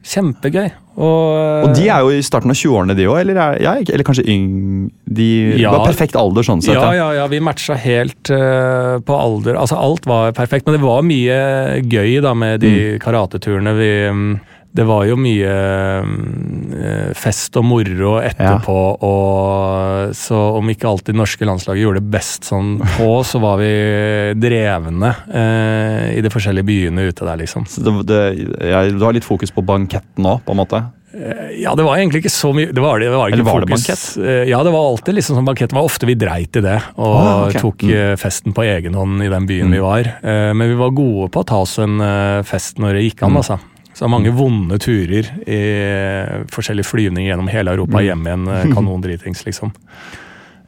Kjempegøy. 0.00 0.70
Og, 1.00 1.64
Og 1.64 1.74
de 1.76 1.86
er 1.88 2.00
jo 2.04 2.10
i 2.12 2.20
starten 2.24 2.50
av 2.52 2.56
20-årene, 2.58 2.94
de 2.96 3.04
òg? 3.08 3.20
Eller, 3.22 3.36
er- 3.40 3.60
ja, 3.62 3.74
eller 3.80 4.04
kanskje 4.04 4.24
yng... 4.28 4.90
De 5.06 5.26
Ja. 5.60 5.70
var 5.72 5.86
perfekt 5.86 6.16
alder, 6.16 6.44
sånn 6.46 6.60
sett. 6.64 6.74
Ja, 6.76 6.90
ja, 6.96 7.08
ja, 7.20 7.26
vi 7.30 7.40
matcha 7.44 7.76
helt 7.78 8.30
uh, 8.32 8.98
på 9.04 9.16
alder. 9.16 9.56
Altså, 9.60 9.76
alt 9.80 10.06
var 10.08 10.32
perfekt, 10.36 10.66
men 10.66 10.76
det 10.78 10.82
var 10.84 11.02
mye 11.06 11.80
gøy 11.88 12.20
da 12.24 12.32
med 12.34 12.60
de 12.64 12.98
karateturene. 13.02 13.74
Vi, 13.78 13.90
mm, 14.12 14.40
det 14.72 14.84
var 14.86 15.02
jo 15.08 15.16
mye 15.18 15.54
mm, 16.06 16.74
eh, 16.78 17.08
fest 17.18 17.56
og 17.58 17.64
moro 17.66 18.12
etterpå, 18.22 18.76
og 19.02 20.14
så 20.14 20.38
om 20.60 20.70
ikke 20.70 20.86
alltid 20.90 21.18
norske 21.18 21.48
landslaget 21.48 21.82
gjorde 21.82 22.02
det 22.02 22.12
best 22.14 22.46
sånn 22.50 22.76
på, 22.96 23.08
så 23.26 23.40
var 23.42 23.58
vi 23.58 23.72
drevne 24.38 25.10
eh, 25.26 26.06
i 26.14 26.22
de 26.22 26.30
forskjellige 26.32 26.68
byene 26.70 27.08
ute 27.10 27.26
der, 27.26 27.42
liksom. 27.42 27.66
Så 27.70 27.82
det, 27.82 27.96
det, 28.12 28.22
jeg, 28.70 28.94
du 28.94 29.04
har 29.08 29.16
litt 29.16 29.26
fokus 29.26 29.50
på 29.54 29.64
banketten 29.66 30.30
òg, 30.30 30.42
på 30.46 30.54
en 30.54 30.62
måte? 30.62 30.82
Ja, 31.58 31.72
det 31.74 31.82
var 31.82 31.98
egentlig 31.98 32.20
ikke 32.22 32.30
så 32.30 32.52
mye 32.54 32.68
Det 32.70 32.78
var, 32.78 33.00
det, 33.02 33.08
var 33.10 33.32
Eller 33.34 33.42
var 33.42 33.64
det 33.64 33.72
bankett? 33.72 34.04
Eh, 34.22 34.44
Ja, 34.46 34.60
det 34.62 34.70
var 34.70 34.92
alltid 34.92 35.16
liksom 35.16 35.40
sånn 35.40 35.48
bankett. 35.48 35.72
Det 35.72 35.74
var 35.74 35.88
ofte 35.88 36.06
vi 36.06 36.14
dreit 36.14 36.54
i 36.54 36.62
det 36.62 36.76
og 36.94 37.16
Ah, 37.18 37.40
okay. 37.48 37.58
tok 37.64 37.82
mm. 37.82 38.20
festen 38.22 38.54
på 38.54 38.62
egen 38.62 38.94
hånd 38.94 39.24
i 39.26 39.32
den 39.32 39.48
byen 39.50 39.74
vi 39.74 39.82
var. 39.82 40.06
Eh, 40.06 40.52
Men 40.54 40.70
vi 40.70 40.78
var 40.78 40.94
gode 40.94 41.26
på 41.34 41.42
å 41.42 41.48
ta 41.50 41.58
oss 41.64 41.74
en 41.82 41.98
eh, 41.98 42.44
fest 42.46 42.78
når 42.78 42.94
det 43.00 43.02
gikk 43.08 43.24
an, 43.26 43.40
altså. 43.42 43.58
Så 44.00 44.08
mange 44.08 44.32
vonde 44.32 44.78
turer 44.80 45.26
i 45.44 45.60
forskjellige 46.48 46.88
flyvninger 46.88 47.28
gjennom 47.34 47.50
hele 47.52 47.74
Europa 47.76 48.00
hjem 48.00 48.22
igjen. 48.26 48.48
eh, 48.48 48.70
Kanondritings, 48.72 49.44
liksom. 49.44 49.74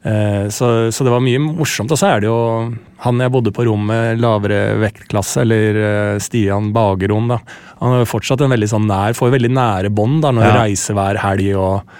Eh, 0.04 0.48
Så, 0.52 0.90
så 0.92 1.04
det 1.06 1.12
var 1.14 1.22
mye 1.24 1.38
morsomt. 1.40 1.90
Og 1.94 1.96
så 1.96 2.10
er 2.12 2.20
det 2.20 2.28
jo 2.28 2.74
han 3.06 3.18
jeg 3.24 3.32
bodde 3.32 3.52
på 3.54 3.64
rom 3.64 3.86
med, 3.88 4.20
lavere 4.20 4.76
vektklasse, 4.82 5.40
eller 5.46 5.78
eh, 5.80 6.18
Stian 6.20 6.72
Bageron, 6.74 7.28
da. 7.32 7.38
Han 7.80 8.00
er 8.02 8.04
fortsatt 8.10 8.42
en 8.44 8.52
veldig 8.52 8.68
sånn 8.68 8.84
nær, 8.90 9.16
får 9.16 9.32
veldig 9.38 9.50
nære 9.56 9.90
bånd 9.96 10.20
da, 10.26 10.30
når 10.36 10.44
Ja. 10.50 10.56
reiser 10.66 10.94
hver 10.98 11.16
helg 11.22 11.54
og, 11.56 11.94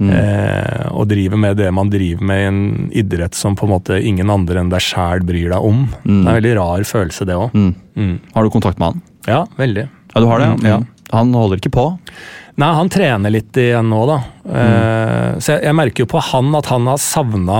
eh, 0.00 0.88
og 0.90 1.06
driver 1.08 1.36
med 1.38 1.56
det 1.58 1.70
man 1.74 1.90
driver 1.90 2.24
med 2.24 2.40
i 2.42 2.48
en 2.48 2.90
idrett 2.92 3.34
som 3.34 3.54
på 3.56 3.64
en 3.68 3.72
måte 3.76 4.00
ingen 4.02 4.30
andre 4.30 4.60
enn 4.60 4.70
deg 4.72 4.80
sjæl 4.84 5.22
bryr 5.26 5.50
deg 5.54 5.62
om. 5.70 5.86
Det 6.02 6.10
er 6.10 6.32
en 6.34 6.42
veldig 6.42 6.56
rar 6.58 6.84
følelse, 6.88 7.26
det 7.28 7.36
òg. 7.38 7.54
Mm. 7.54 8.18
Har 8.34 8.42
du 8.42 8.50
kontakt 8.50 8.78
med 8.78 8.92
han? 8.92 9.02
Ja, 9.28 9.44
veldig. 9.58 9.88
Ja, 10.18 10.24
du 10.24 10.30
har 10.32 10.42
det? 10.42 10.50
Mm, 10.58 10.68
ja. 10.68 10.78
Han 11.14 11.32
holder 11.32 11.62
ikke 11.62 11.72
på? 11.78 11.86
Nei, 12.58 12.68
han 12.74 12.90
trener 12.90 13.32
litt 13.32 13.56
igjen 13.56 13.88
nå, 13.88 14.02
da. 14.10 14.18
Mm. 14.48 15.38
så 15.38 15.54
jeg, 15.54 15.62
jeg 15.68 15.76
merker 15.78 16.02
jo 16.02 16.08
på 16.10 16.22
han 16.32 16.48
at 16.58 16.68
han 16.72 16.88
har 16.90 16.98
savna 16.98 17.58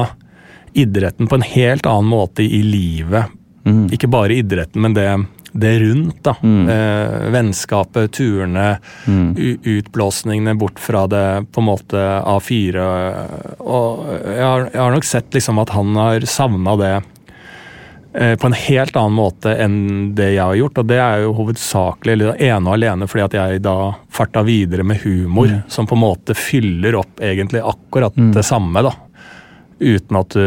idretten 0.78 1.28
på 1.30 1.38
en 1.38 1.46
helt 1.46 1.86
annen 1.86 2.10
måte 2.10 2.42
i 2.42 2.62
livet. 2.66 3.30
Ikke 3.94 4.08
bare 4.10 4.34
idretten, 4.38 4.80
men 4.82 4.94
det, 4.96 5.06
det 5.52 5.74
rundt. 5.82 6.22
da. 6.24 6.34
Eh, 6.40 7.28
vennskapet, 7.34 8.12
turene, 8.16 8.78
u 9.36 9.56
utblåsningene 9.62 10.54
bort 10.58 10.78
fra 10.78 11.06
det 11.06 11.46
på 11.52 11.62
en 11.62 11.68
måte 11.68 12.04
A4. 12.22 12.88
Og 13.60 14.08
jeg 14.08 14.44
har, 14.44 14.68
jeg 14.72 14.82
har 14.82 14.96
nok 14.96 15.08
sett 15.08 15.34
liksom 15.34 15.60
at 15.62 15.74
han 15.76 15.96
har 15.98 16.26
savna 16.28 16.76
det 16.80 16.94
eh, 16.96 17.14
på 18.18 18.48
en 18.48 18.56
helt 18.56 18.96
annen 18.98 19.14
måte 19.14 19.52
enn 19.62 19.76
det 20.18 20.32
jeg 20.34 20.42
har 20.42 20.56
gjort. 20.58 20.80
Og 20.82 20.88
det 20.90 21.00
er 21.02 21.24
jo 21.24 21.34
hovedsakelig 21.38 22.16
eller 22.16 22.40
ene 22.48 22.64
og 22.66 22.78
alene 22.78 23.08
fordi 23.10 23.26
at 23.26 23.36
jeg 23.38 23.62
da 23.64 23.76
farta 24.12 24.42
videre 24.46 24.86
med 24.86 25.02
humor, 25.04 25.52
som 25.70 25.86
på 25.86 25.94
en 25.94 26.02
måte 26.02 26.34
fyller 26.38 26.98
opp 26.98 27.22
egentlig 27.22 27.62
akkurat 27.62 28.16
det 28.34 28.46
samme. 28.46 28.82
da. 28.86 28.94
Uten 29.78 30.18
at 30.18 30.34
du, 30.34 30.42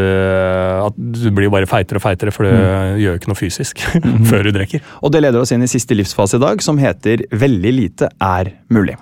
at 0.87 0.97
du 0.97 1.29
blir 1.31 1.51
bare 1.53 1.69
feitere 1.69 2.01
og 2.01 2.03
feitere, 2.03 2.33
for 2.35 2.47
du 2.47 2.51
gjør 2.51 3.13
jo 3.13 3.19
ikke 3.19 3.31
noe 3.31 3.39
fysisk 3.39 3.85
før 4.31 4.49
du 4.49 4.51
drikker. 4.57 4.83
Og 4.99 5.13
det 5.13 5.23
leder 5.23 5.39
oss 5.39 5.55
inn 5.55 5.63
i 5.63 5.71
siste 5.71 5.95
livsfase 5.95 6.39
i 6.39 6.43
dag, 6.43 6.63
som 6.63 6.81
heter 6.81 7.23
'Veldig 7.31 7.73
lite 7.77 8.11
er 8.19 8.51
mulig'. 8.67 8.99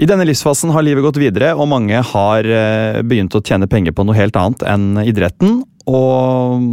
I 0.00 0.06
denne 0.08 0.24
livsfasen 0.24 0.72
har 0.72 0.84
livet 0.84 1.04
gått 1.04 1.18
videre, 1.20 1.52
og 1.52 1.68
mange 1.68 1.98
har 2.12 2.46
eh, 2.48 3.00
begynt 3.04 3.34
å 3.36 3.42
tjene 3.44 3.68
penger 3.68 3.92
på 3.92 4.06
noe 4.08 4.16
helt 4.16 4.36
annet 4.40 4.62
enn 4.64 5.02
idretten. 5.04 5.58
Og 5.90 6.70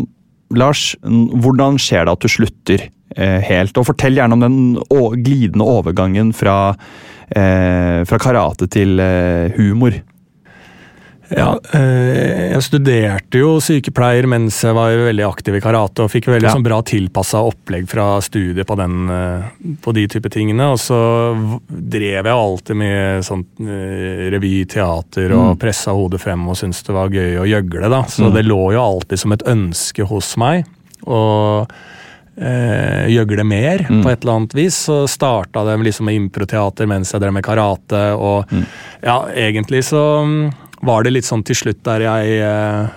Lars, 0.55 0.93
hvordan 1.03 1.75
skjer 1.81 2.07
det 2.07 2.13
at 2.13 2.23
du 2.23 2.31
slutter 2.31 2.85
eh, 2.87 3.41
helt? 3.43 3.75
Og 3.75 3.89
fortell 3.89 4.15
gjerne 4.15 4.37
om 4.37 4.45
den 4.45 4.59
glidende 5.25 5.67
overgangen 5.67 6.31
fra, 6.35 6.71
eh, 7.27 7.99
fra 8.07 8.21
karate 8.23 8.69
til 8.71 8.95
humor. 9.57 9.99
Ja, 11.29 11.57
eh, 11.75 12.53
jeg 12.53 12.61
studerte 12.63 13.39
jo 13.41 13.57
sykepleier 13.59 14.23
mens 14.31 14.61
jeg 14.63 14.75
var 14.77 14.93
veldig 15.09 15.25
aktiv 15.27 15.57
i 15.57 15.61
karate, 15.63 16.05
og 16.05 16.11
fikk 16.13 16.29
veldig 16.31 16.47
Ja. 16.47 16.53
sånn 16.55 16.63
bra 16.63 16.77
tilpassa 16.81 17.41
opplegg 17.43 17.87
fra 17.91 18.21
studiet 18.23 18.65
på, 18.65 18.77
den, 18.79 19.09
eh, 19.09 19.43
på 19.83 19.93
de 19.93 20.05
type 20.07 20.29
tingene. 20.31 20.69
Og 20.71 20.77
så 20.79 20.99
drev 21.67 22.23
jeg 22.23 22.33
alltid 22.33 22.75
med 22.79 23.23
sånn 23.27 23.43
eh, 23.59 24.29
revy, 24.31 24.65
teater, 24.65 25.33
og 25.35 25.59
pressa 25.59 25.91
hodet 25.91 26.21
frem 26.23 26.47
og 26.47 26.55
syntes 26.55 26.83
det 26.87 26.95
var 26.95 27.09
gøy 27.09 27.35
å 27.43 27.47
gjøgle, 27.49 27.89
da. 27.89 28.03
Så 28.07 28.31
det 28.33 28.45
lå 28.47 28.71
jo 28.73 28.81
alltid 28.81 29.19
som 29.19 29.31
et 29.35 29.43
ønske 29.43 30.07
hos 30.07 30.37
meg. 30.37 30.65
Og 31.05 31.67
eh, 32.39 33.07
gjøgle 33.11 33.43
mer 33.45 33.83
på 33.89 34.09
et 34.11 34.23
eller 34.23 34.33
annet 34.37 34.53
vis. 34.53 34.77
Så 34.87 35.07
starta 35.09 35.65
det 35.65 35.77
liksom 35.83 36.05
med 36.05 36.15
improteater 36.21 36.87
mens 36.87 37.11
jeg 37.11 37.21
drev 37.21 37.33
med 37.33 37.43
karate. 37.43 38.01
Og 38.15 38.45
ja, 39.03 39.25
egentlig 39.35 39.83
så 39.83 40.23
mm, 40.23 40.53
var 40.81 41.03
det 41.03 41.13
litt 41.13 41.25
sånn 41.27 41.43
til 41.47 41.55
slutt 41.55 41.83
der 41.87 42.03
jeg 42.05 42.39
eh, 42.41 42.89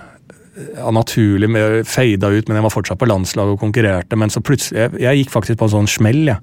ja, 0.75 0.91
naturlig 0.91 1.49
med- 1.49 1.87
fada 1.87 2.27
ut, 2.29 2.47
men 2.47 2.57
jeg 2.59 2.63
var 2.67 2.73
fortsatt 2.75 2.99
på 2.99 3.07
landslaget 3.09 3.55
og 3.55 3.59
konkurrerte. 3.63 4.17
Men 4.19 4.29
så 4.29 4.41
plutselig 4.43 4.77
Jeg, 4.77 4.99
jeg 5.01 5.17
gikk 5.23 5.31
faktisk 5.31 5.57
på 5.59 5.65
en 5.69 5.75
sånn 5.77 5.87
smell, 5.89 6.25
jeg. 6.27 6.37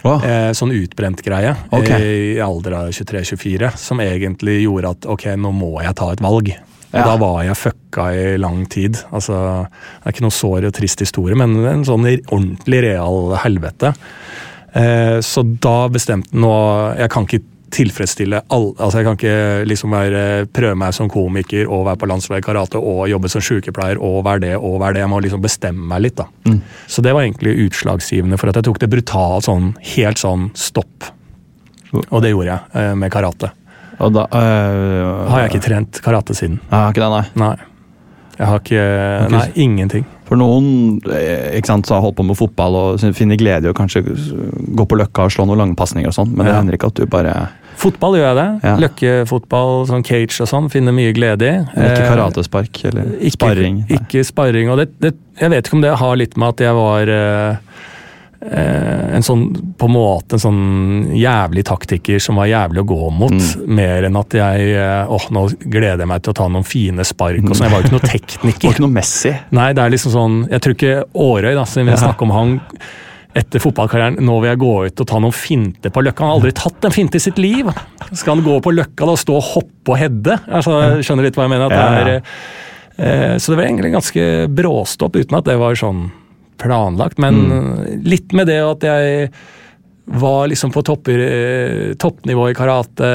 Eh, 0.00 0.50
sånn 0.56 0.72
utbrent 0.72 1.20
greie 1.22 1.52
okay. 1.76 2.00
i, 2.00 2.36
i 2.38 2.40
alder 2.40 2.72
av 2.72 2.88
23-24, 2.96 3.74
som 3.76 4.00
egentlig 4.00 4.62
gjorde 4.64 4.94
at 4.96 5.06
ok, 5.12 5.26
nå 5.36 5.52
må 5.52 5.74
jeg 5.84 5.94
ta 5.94 6.10
et 6.14 6.20
valg. 6.24 6.48
Og 6.90 6.98
Ja. 6.98 7.04
da 7.04 7.16
var 7.20 7.44
jeg 7.44 7.54
fucka 7.54 8.08
i 8.16 8.36
lang 8.40 8.64
tid. 8.66 8.96
Altså, 9.12 9.68
det 9.68 10.08
er 10.08 10.14
ikke 10.14 10.24
noe 10.24 10.34
sår 10.34 10.64
og 10.66 10.72
trist 10.74 10.98
historie, 11.04 11.36
men 11.36 11.52
en 11.68 11.84
sånn 11.86 12.08
ordentlig 12.32 12.80
real 12.82 13.36
helvete. 13.44 13.92
Eh, 14.74 15.18
så 15.20 15.42
da 15.60 15.88
bestemte 15.90 16.30
nå 16.38 16.96
Jeg 16.96 17.10
kan 17.10 17.24
ikke 17.26 17.42
tilfredsstille 17.70 18.42
alle 18.50 18.72
altså 18.78 19.00
Jeg 19.00 19.06
kan 19.06 19.18
ikke 19.18 19.68
liksom 19.68 19.94
være, 19.94 20.24
prøve 20.54 20.78
meg 20.78 20.94
som 20.96 21.10
komiker 21.12 21.68
og 21.70 21.86
være 21.86 22.00
på 22.02 22.08
landslaget 22.10 22.42
i 22.42 22.46
karate 22.46 22.80
og 22.80 23.04
jobbe 23.10 23.30
som 23.32 23.44
sykepleier 23.44 24.00
og 24.00 24.24
være 24.26 24.44
det 24.46 24.52
og 24.58 24.80
være 24.82 24.98
det. 24.98 25.04
Jeg 25.04 25.12
må 25.12 25.20
liksom 25.22 25.44
bestemme 25.44 25.86
meg 25.92 26.04
litt, 26.06 26.18
da. 26.20 26.26
Så 26.90 27.04
det 27.04 27.14
var 27.14 27.24
egentlig 27.24 27.56
utslagsgivende 27.68 28.38
for 28.40 28.50
at 28.50 28.60
jeg 28.60 28.68
tok 28.68 28.82
det 28.82 28.90
brutalt 28.92 29.46
sånn, 29.46 29.72
helt 29.94 30.20
sånn 30.20 30.50
stopp. 30.58 31.10
Og 32.08 32.20
det 32.22 32.34
gjorde 32.34 32.52
jeg 32.52 32.60
eh, 32.82 32.92
med 32.98 33.10
karate. 33.12 33.50
Og 34.00 34.14
da 34.14 34.26
øh, 34.32 35.28
Har 35.28 35.42
jeg 35.44 35.52
ikke 35.52 35.66
trent 35.66 36.00
karate 36.04 36.36
siden. 36.36 36.60
Ja, 36.70 36.88
ikke 36.88 37.02
det, 37.02 37.10
nei. 37.12 37.24
Nei. 37.42 37.54
Jeg 38.40 38.48
har 38.48 38.62
ikke 38.62 38.84
Nei, 39.34 39.46
ingenting. 39.60 40.04
For 40.30 40.38
noen 40.40 41.00
eh, 41.12 41.58
ikke 41.58 41.68
sant, 41.68 41.88
så 41.90 41.98
har 41.98 42.04
holdt 42.06 42.16
på 42.20 42.24
med 42.24 42.38
fotball 42.38 42.76
og 42.78 43.02
finner 43.18 43.36
glede 43.36 43.68
i 43.68 43.72
å 43.72 43.76
kanskje 43.76 44.00
gå 44.06 44.86
på 44.88 44.96
løkka 44.96 45.26
og 45.26 45.34
slå 45.34 45.44
noen 45.50 45.60
langpasninger 45.64 46.08
og 46.08 46.16
sånn, 46.16 46.30
men 46.32 46.46
det 46.46 46.54
Ja. 46.54 46.60
hender 46.62 46.78
ikke 46.78 46.88
at 46.92 47.00
du 47.02 47.04
bare 47.10 47.34
Fotball 47.80 48.18
gjør 48.18 48.26
jeg 48.28 48.36
det. 48.36 48.48
Ja. 48.68 48.72
Løkkefotball, 48.82 49.86
sånn 49.88 50.02
cage 50.04 50.42
og 50.44 50.48
sånn, 50.50 50.66
finner 50.72 50.92
mye 50.92 51.14
glede 51.16 51.46
i. 51.48 51.52
Ikke 51.64 52.02
Eh, 52.04 52.08
karatespark 52.10 52.80
eller 52.90 53.06
Ikke, 53.20 53.30
sparring. 53.38 53.78
Nei. 53.88 53.96
Ikke 53.96 54.24
sparring. 54.28 54.68
Og 54.68 54.76
det, 54.82 54.88
det, 55.00 55.14
jeg 55.40 55.50
vet 55.54 55.64
ikke 55.70 55.78
om 55.78 55.84
det 55.86 55.94
har 55.96 56.16
litt 56.20 56.36
med 56.36 56.48
at 56.52 56.60
jeg 56.66 56.74
var 56.76 57.08
eh, 57.08 57.56
en 58.40 59.22
sånn, 59.22 59.42
på 59.76 59.84
en 59.84 59.92
måte 59.92 60.38
en 60.38 60.40
sånn 60.40 60.60
jævlig 61.12 61.64
taktiker 61.68 62.22
som 62.24 62.38
var 62.40 62.46
jævlig 62.48 62.80
å 62.80 62.86
gå 62.88 63.10
mot, 63.12 63.30
Mm. 63.36 63.66
mer 63.76 64.06
enn 64.08 64.16
at 64.16 64.32
jeg 64.32 64.70
eh, 64.80 65.06
åh, 65.12 65.26
nå 65.30 65.42
gleder 65.60 65.98
jeg 66.06 66.08
meg 66.08 66.22
til 66.22 66.32
å 66.32 66.38
ta 66.38 66.48
noen 66.48 66.64
fine 66.64 67.04
spark 67.04 67.44
og 67.44 67.52
sånn. 67.54 67.68
Jeg 67.68 67.74
var 67.74 67.82
jo 67.82 67.88
ikke 67.90 67.98
noe 67.98 68.10
tekniker. 68.14 68.64
var 68.70 68.72
ikke 68.78 68.86
noe 68.86 68.96
Messi. 68.96 69.34
Nei, 69.52 69.72
det 69.76 69.82
er 69.84 69.90
liksom 69.92 70.12
sånn 70.14 70.38
Jeg 70.50 70.60
tror 70.64 70.74
ikke 70.78 70.94
Årøy, 71.14 71.54
da, 71.54 71.64
siden 71.68 71.86
vi 71.90 71.92
Ja. 71.92 72.00
snakker 72.06 72.22
om 72.22 72.30
han 72.38 72.54
etter 73.36 73.60
fotballkarrieren 73.62 74.16
nå 74.26 74.40
vil 74.42 74.50
jeg 74.50 74.58
gå 74.58 74.72
ut 74.88 75.00
og 75.04 75.06
ta 75.06 75.18
noen 75.22 75.32
finter 75.36 75.92
på 75.94 76.02
Løkka. 76.02 76.24
Han 76.24 76.32
har 76.32 76.38
aldri 76.40 76.52
tatt 76.58 76.84
en 76.88 76.90
finte 76.96 77.14
i 77.20 77.22
sitt 77.22 77.38
liv. 77.38 77.68
Skal 78.12 78.34
han 78.34 78.42
gå 78.44 78.56
på 78.64 78.72
Løkka 78.74 79.04
da 79.06 79.12
og 79.14 79.20
stå 79.22 79.36
og 79.36 79.44
hoppe 79.52 79.92
og 79.94 79.98
heade? 80.00 80.40
Altså, 80.50 80.80
jeg 80.96 81.04
skjønner 81.06 81.28
litt 81.28 81.36
hva 81.38 81.44
jeg 81.46 81.52
mener. 81.52 81.70
at 81.70 81.76
det 81.76 82.16
er... 82.16 82.22
Eh, 83.00 83.36
så 83.38 83.52
det 83.52 83.56
var 83.60 83.64
egentlig 83.68 83.92
en 83.92 83.98
ganske 84.00 84.24
bråstopp, 84.50 85.14
uten 85.16 85.38
at 85.38 85.44
det 85.46 85.54
var 85.60 85.78
sånn 85.78 86.10
planlagt. 86.60 87.18
Men 87.22 88.04
litt 88.04 88.34
med 88.36 88.50
det 88.50 88.60
at 88.64 88.86
jeg 88.86 89.32
var 90.10 90.48
liksom 90.50 90.72
på 90.74 90.82
topper, 90.82 91.18
eh, 91.22 91.94
toppnivå 91.94 92.50
i 92.50 92.54
karate. 92.54 93.10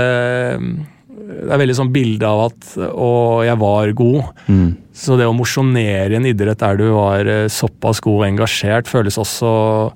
Det 1.15 1.51
er 1.51 1.59
veldig 1.59 1.75
sånn 1.75 1.91
bilde 1.91 2.27
av 2.27 2.51
at 2.51 2.67
Og 2.77 3.43
jeg 3.45 3.57
var 3.59 3.91
god. 3.97 4.23
Mm. 4.47 4.69
Så 4.95 5.17
det 5.19 5.27
å 5.27 5.35
mosjonere 5.35 6.13
i 6.13 6.19
en 6.19 6.27
idrett 6.29 6.61
der 6.61 6.77
du 6.79 6.87
var 6.93 7.27
eh, 7.27 7.47
såpass 7.51 7.99
god 7.99 8.21
og 8.21 8.27
engasjert, 8.29 8.87
føles 8.87 9.17
også 9.19 9.91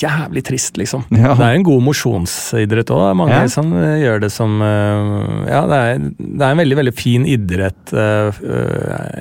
jævlig 0.00 0.42
trist, 0.48 0.76
liksom. 0.80 1.04
Ja. 1.12 1.34
Det 1.38 1.44
er 1.46 1.54
en 1.58 1.64
god 1.66 1.82
mosjonsidrett 1.86 2.90
òg. 2.94 3.14
Mange 3.20 3.36
Ja. 3.36 3.46
som 3.52 3.72
eh, 3.76 3.98
gjør 4.02 4.20
det 4.24 4.30
som 4.32 4.60
eh, 4.62 5.50
Ja, 5.50 5.60
det 5.70 5.78
er, 5.80 5.98
det 6.18 6.42
er 6.46 6.50
en 6.54 6.62
veldig, 6.62 6.78
veldig 6.80 6.94
fin 6.96 7.26
idrett. 7.28 7.92
eh, 7.92 8.40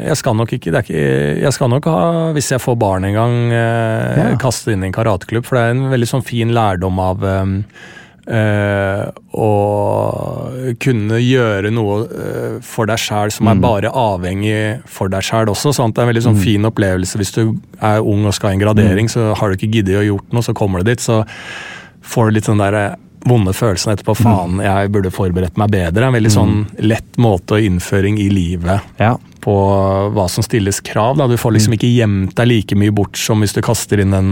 Jeg 0.07 0.17
skal 0.17 0.35
nok 0.39 0.53
ikke, 0.55 0.71
det 0.71 0.79
er 0.79 0.87
ikke 0.87 1.41
Jeg 1.43 1.53
skal 1.53 1.69
nok 1.69 1.85
ha, 1.91 2.31
hvis 2.35 2.51
jeg 2.55 2.63
får 2.63 2.79
barn 2.79 3.05
en 3.05 3.13
gang, 3.19 3.37
Ja. 3.51 4.35
kaste 4.39 4.71
inn 4.73 4.83
i 4.83 4.87
en 4.87 4.95
karateklubb, 4.95 5.45
for 5.45 5.55
det 5.59 5.63
er 5.67 5.75
en 5.75 5.89
veldig 5.91 6.07
sånn 6.09 6.23
fin 6.25 6.49
lærdom 6.55 6.99
av 6.99 7.23
eh, 8.29 9.03
og 9.39 10.75
kunne 10.83 11.19
gjøre 11.21 11.71
noe 11.73 11.97
uh, 12.05 12.55
for 12.65 12.89
deg 12.89 13.01
sjæl 13.01 13.31
som 13.33 13.49
er 13.49 13.59
bare 13.61 13.91
avhengig 13.95 14.79
for 14.89 15.11
deg 15.11 15.25
sjæl 15.25 15.49
også. 15.51 15.73
Sant? 15.75 15.95
Det 15.95 16.03
er 16.03 16.07
en 16.07 16.11
veldig 16.13 16.25
sånn 16.29 16.39
fin 16.41 16.67
opplevelse 16.69 17.19
hvis 17.19 17.33
du 17.35 17.43
er 17.81 18.01
ung 18.01 18.25
og 18.29 18.35
skal 18.37 18.51
ha 18.51 18.57
en 18.57 18.63
gradering, 18.63 19.09
så 19.11 19.31
har 19.37 19.49
du 19.49 19.57
ikke 19.57 19.71
giddet 19.79 20.01
å 20.01 20.07
gjort 20.07 20.33
noe, 20.35 20.45
så 20.45 20.55
kommer 20.57 20.83
du 20.83 20.91
dit, 20.91 21.01
så 21.03 21.23
får 22.05 22.29
du 22.29 22.37
litt 22.37 22.49
den 22.49 22.61
der 22.61 22.77
eh, 22.77 22.97
vonde 23.29 23.53
følelsen 23.55 23.93
etterpå. 23.93 24.15
Faen, 24.21 24.61
jeg 24.63 24.91
burde 24.93 25.11
forberedt 25.13 25.57
meg 25.59 25.73
bedre. 25.73 26.07
En 26.07 26.15
veldig 26.15 26.31
sånn 26.33 26.53
lett 26.85 27.17
måte 27.19 27.57
og 27.57 27.65
innføring 27.67 28.19
i 28.21 28.29
livet 28.31 28.85
Ja. 29.01 29.15
på 29.43 29.55
hva 30.15 30.27
som 30.31 30.43
stilles 30.45 30.79
krav. 30.85 31.17
Da. 31.19 31.27
Du 31.27 31.35
får 31.39 31.57
liksom 31.57 31.75
ikke 31.75 31.91
gjemt 31.91 32.35
deg 32.39 32.47
like 32.47 32.77
mye 32.79 32.95
bort 32.95 33.19
som 33.19 33.43
hvis 33.43 33.55
du 33.57 33.61
kaster 33.65 33.99
inn 33.99 34.15
en 34.15 34.31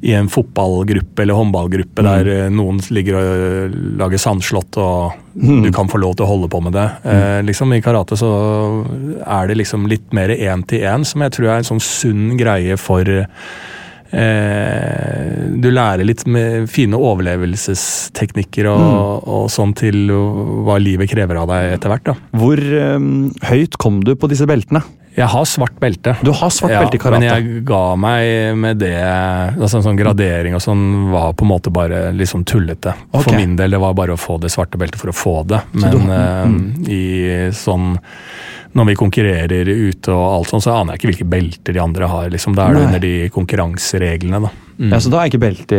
i 0.00 0.12
en 0.16 0.28
fotballgruppe 0.32 1.22
eller 1.22 1.36
håndballgruppe 1.36 2.04
der 2.04 2.28
eh, 2.32 2.46
noen 2.52 2.80
ligger 2.94 3.18
og 3.18 3.24
eh, 3.46 3.74
lager 4.00 4.22
sandslott 4.22 4.78
og 4.80 5.18
du 5.34 5.68
kan 5.74 5.90
få 5.90 6.00
lov 6.00 6.16
til 6.16 6.24
å 6.26 6.30
holde 6.32 6.48
på 6.50 6.60
med 6.64 6.72
det. 6.74 6.86
Eh, 7.04 7.40
liksom 7.46 7.72
I 7.76 7.82
karate 7.84 8.16
så 8.18 8.30
er 9.20 9.50
det 9.50 9.60
liksom 9.60 9.86
litt 9.90 10.08
mer 10.16 10.32
én 10.32 10.64
til 10.68 10.86
én, 10.88 11.04
som 11.06 11.22
jeg 11.24 11.36
tror 11.36 11.50
er 11.50 11.60
en 11.60 11.68
sånn 11.68 11.84
sunn 11.84 12.38
greie 12.40 12.76
for 12.80 13.04
eh, 13.06 13.44
Du 15.60 15.68
lærer 15.70 16.04
litt 16.08 16.24
med 16.26 16.66
fine 16.72 16.98
overlevelsesteknikker 16.98 18.66
og, 18.72 19.28
og 19.28 19.50
sånn 19.52 19.76
til 19.78 20.10
hva 20.10 20.80
livet 20.82 21.12
krever 21.12 21.36
av 21.42 21.52
deg 21.52 21.76
etter 21.76 21.92
hvert. 21.92 22.08
da. 22.08 22.16
Hvor 22.40 22.58
um, 22.96 23.30
høyt 23.52 23.78
kom 23.80 24.00
du 24.06 24.16
på 24.16 24.32
disse 24.32 24.48
beltene? 24.50 24.82
Jeg 25.16 25.26
har 25.32 25.44
svart 25.44 25.74
belte. 25.82 26.14
Du 26.22 26.30
har 26.30 26.50
svart 26.54 26.70
belte 26.70 26.96
i 26.96 27.00
karate. 27.02 27.18
Men 27.18 27.28
jeg 27.28 27.64
ga 27.66 27.82
meg 27.98 28.56
med 28.56 28.78
det 28.78 28.94
altså, 29.58 29.80
Sånn 29.82 29.98
gradering 29.98 30.54
og 30.54 30.62
sånn 30.62 30.84
var 31.10 31.32
på 31.34 31.44
en 31.44 31.50
måte 31.50 31.72
bare 31.74 32.12
litt 32.14 32.30
sånn 32.30 32.44
tullete. 32.46 32.94
Okay. 33.10 33.24
For 33.26 33.36
min 33.36 33.56
del 33.58 33.74
det 33.74 33.80
var 33.82 33.96
bare 33.98 34.14
å 34.14 34.20
få 34.20 34.38
det 34.40 34.52
svarte 34.54 34.78
beltet 34.80 35.00
for 35.02 35.10
å 35.10 35.16
få 35.16 35.34
det. 35.50 35.60
Så 35.74 35.90
du- 35.90 35.98
Men 35.98 36.56
uh, 36.86 36.88
i 36.88 37.50
sånn 37.52 37.96
når 38.72 38.86
vi 38.86 38.94
konkurrerer 38.94 39.66
ute 39.66 40.12
og 40.14 40.24
alt 40.30 40.48
sånn, 40.52 40.62
så 40.62 40.76
aner 40.78 40.94
jeg 40.94 41.00
ikke 41.00 41.08
hvilke 41.10 41.30
belter 41.32 41.74
de 41.74 41.80
andre 41.82 42.06
har. 42.06 42.28
liksom. 42.30 42.54
Da 42.54 42.68
er 42.68 42.74
det 42.76 42.82
under 42.86 43.00
de 43.02 43.14
konkurransereglene, 43.34 44.40
da. 44.46 44.50
Mm. 44.80 44.94
Ja, 44.94 45.00
så 45.04 45.10
da 45.12 45.18
er 45.20 45.28
ikke 45.28 45.42
belte 45.42 45.78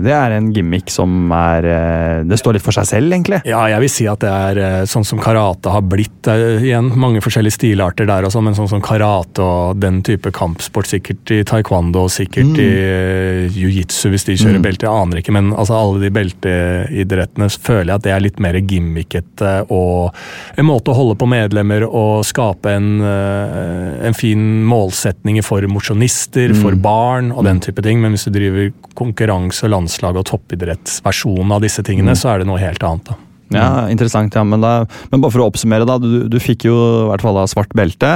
Det 0.00 0.12
er 0.14 0.32
en 0.32 0.46
gimmick 0.56 0.88
som 0.88 1.28
er 1.36 1.66
eh, 1.68 2.20
Det 2.24 2.38
står 2.40 2.56
litt 2.56 2.64
for 2.64 2.72
seg 2.72 2.86
selv, 2.88 3.12
egentlig. 3.12 3.42
Ja, 3.44 3.60
jeg 3.68 3.82
vil 3.82 3.90
si 3.92 4.06
at 4.08 4.22
det 4.24 4.30
er 4.32 4.60
eh, 4.62 4.84
sånn 4.88 5.04
som 5.04 5.20
karate 5.20 5.68
har 5.68 5.84
blitt. 5.84 6.24
Er 6.32 6.62
igjen 6.64 6.88
mange 6.96 7.20
forskjellige 7.24 7.58
stilarter 7.58 8.08
der, 8.08 8.24
og 8.24 8.32
sånn, 8.32 8.46
men 8.48 8.56
sånn 8.56 8.70
som 8.70 8.80
karate 8.84 9.44
og 9.44 9.82
den 9.82 10.00
type 10.06 10.32
kampsport, 10.32 10.88
sikkert 10.88 11.28
i 11.34 11.42
taekwondo, 11.48 12.06
sikkert 12.12 12.56
i 12.62 12.68
eh, 12.68 13.42
jiu-jitsu 13.52 14.14
hvis 14.14 14.24
de 14.30 14.38
kjører 14.40 14.64
belte, 14.64 14.88
jeg 14.88 15.04
aner 15.04 15.20
ikke, 15.20 15.34
men 15.36 15.52
altså 15.52 15.76
alle 15.76 16.00
de 16.06 16.12
belteidrettene 16.14 17.50
føler 17.52 17.92
jeg 17.92 18.00
at 18.00 18.06
det 18.06 18.14
er 18.14 18.24
litt 18.24 18.40
mer 18.40 18.56
gimmickete 18.62 19.52
og 19.74 20.16
en 20.56 20.68
måte 20.68 20.92
å 20.92 20.96
holde 20.96 21.18
på 21.20 21.28
medlemmer 21.28 21.84
og 21.84 22.24
skape 22.28 22.72
en, 22.78 22.88
eh, 23.04 24.08
en 24.08 24.16
fin 24.16 24.48
målsetning 24.68 25.42
for 25.44 25.68
mosjonister, 25.68 26.56
for 26.56 26.78
barn 26.80 27.30
og 27.34 27.44
den 27.44 27.60
type 27.60 27.84
ting, 27.84 28.00
men 28.00 28.16
hvis 28.16 28.28
du 28.32 28.37
driver 28.38 28.70
konkurranse 28.98 29.66
og 29.68 29.74
landslag 29.76 30.16
og 30.18 30.26
toppidrettsversjonen 30.30 31.52
av 31.58 31.64
disse 31.66 31.82
tingene, 31.86 32.14
så 32.18 32.32
er 32.34 32.42
det 32.44 32.48
noe 32.50 32.60
helt 32.62 32.82
annet. 32.86 33.10
da. 33.12 33.18
Ja, 33.48 33.68
Interessant. 33.88 34.34
ja, 34.36 34.42
men, 34.44 34.60
da, 34.60 34.82
men 35.08 35.22
bare 35.22 35.32
for 35.32 35.40
å 35.40 35.46
oppsummere, 35.48 35.86
da. 35.88 35.94
Du, 36.02 36.26
du 36.28 36.36
fikk 36.42 36.66
jo 36.68 36.74
i 36.76 37.06
hvert 37.08 37.22
fall 37.24 37.38
da 37.38 37.46
svart 37.48 37.70
belte. 37.78 38.10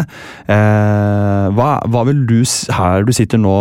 Eh, 0.45 1.47
hva, 1.57 1.71
hva 1.89 2.03
vil 2.05 2.27
du 2.29 2.43
her 2.77 3.07
du 3.09 3.13
sitter 3.17 3.41
nå 3.41 3.55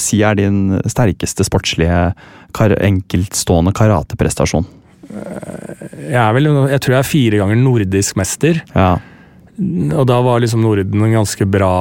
si 0.00 0.22
er 0.24 0.38
din 0.40 0.78
sterkeste 0.88 1.44
sportslige 1.44 2.14
kar 2.56 2.72
enkeltstående 2.80 3.74
karateprestasjon? 3.76 4.64
Jeg, 5.10 6.16
er 6.22 6.32
vel, 6.38 6.48
jeg 6.70 6.80
tror 6.84 6.94
jeg 6.96 7.02
er 7.02 7.10
fire 7.10 7.40
ganger 7.42 7.58
nordisk 7.60 8.16
mester, 8.20 8.62
Ja. 8.72 8.94
og 9.60 10.06
da 10.08 10.20
var 10.24 10.40
liksom 10.40 10.62
Norden 10.64 11.02
en 11.04 11.16
ganske 11.20 11.44
bra 11.50 11.72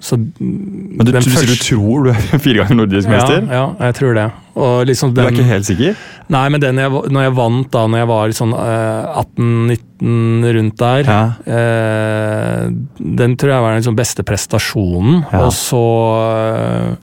så 0.00 0.16
Men 0.16 1.04
du, 1.04 1.12
du, 1.12 1.20
sier 1.26 1.48
du 1.48 1.56
tror 1.58 2.08
du 2.08 2.10
er 2.12 2.38
fire 2.46 2.62
ganger 2.62 2.82
nordisk 2.82 3.10
mester? 3.10 3.42
Ja, 3.46 3.60
ja, 3.60 3.88
jeg 3.88 3.98
tror 3.98 4.14
det. 4.18 4.28
Liksom 4.88 5.12
Du 5.14 5.20
er 5.22 5.30
ikke 5.32 5.44
helt 5.48 5.66
sikker? 5.68 5.96
Nei, 6.28 6.44
men 6.52 6.60
den 6.60 6.76
jeg, 6.82 6.90
når 6.90 7.22
jeg 7.28 7.34
vant 7.38 7.70
da 7.72 7.86
når 7.88 7.98
jeg 8.02 8.08
var 8.10 8.32
sånn 8.36 8.52
eh, 8.52 9.20
18-19 9.22 10.48
rundt 10.58 10.76
der, 10.82 11.08
Ja. 11.08 11.20
eh, 11.48 12.68
den 12.98 13.36
tror 13.40 13.52
jeg 13.54 13.62
var 13.64 13.72
den 13.72 13.80
liksom 13.82 13.96
beste 13.98 14.24
prestasjonen. 14.28 15.22
Ja. 15.32 15.44
Og 15.46 15.52
så 15.56 15.82
eh, 16.28 16.96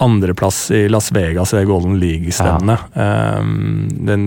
andreplass 0.00 0.70
i 0.74 0.86
Las 0.88 1.10
Vegas 1.12 1.52
i 1.52 1.58
det 1.60 1.66
Golden 1.68 1.98
League-stevnet. 2.00 2.86
Eh, 2.94 3.42
den, 4.10 4.24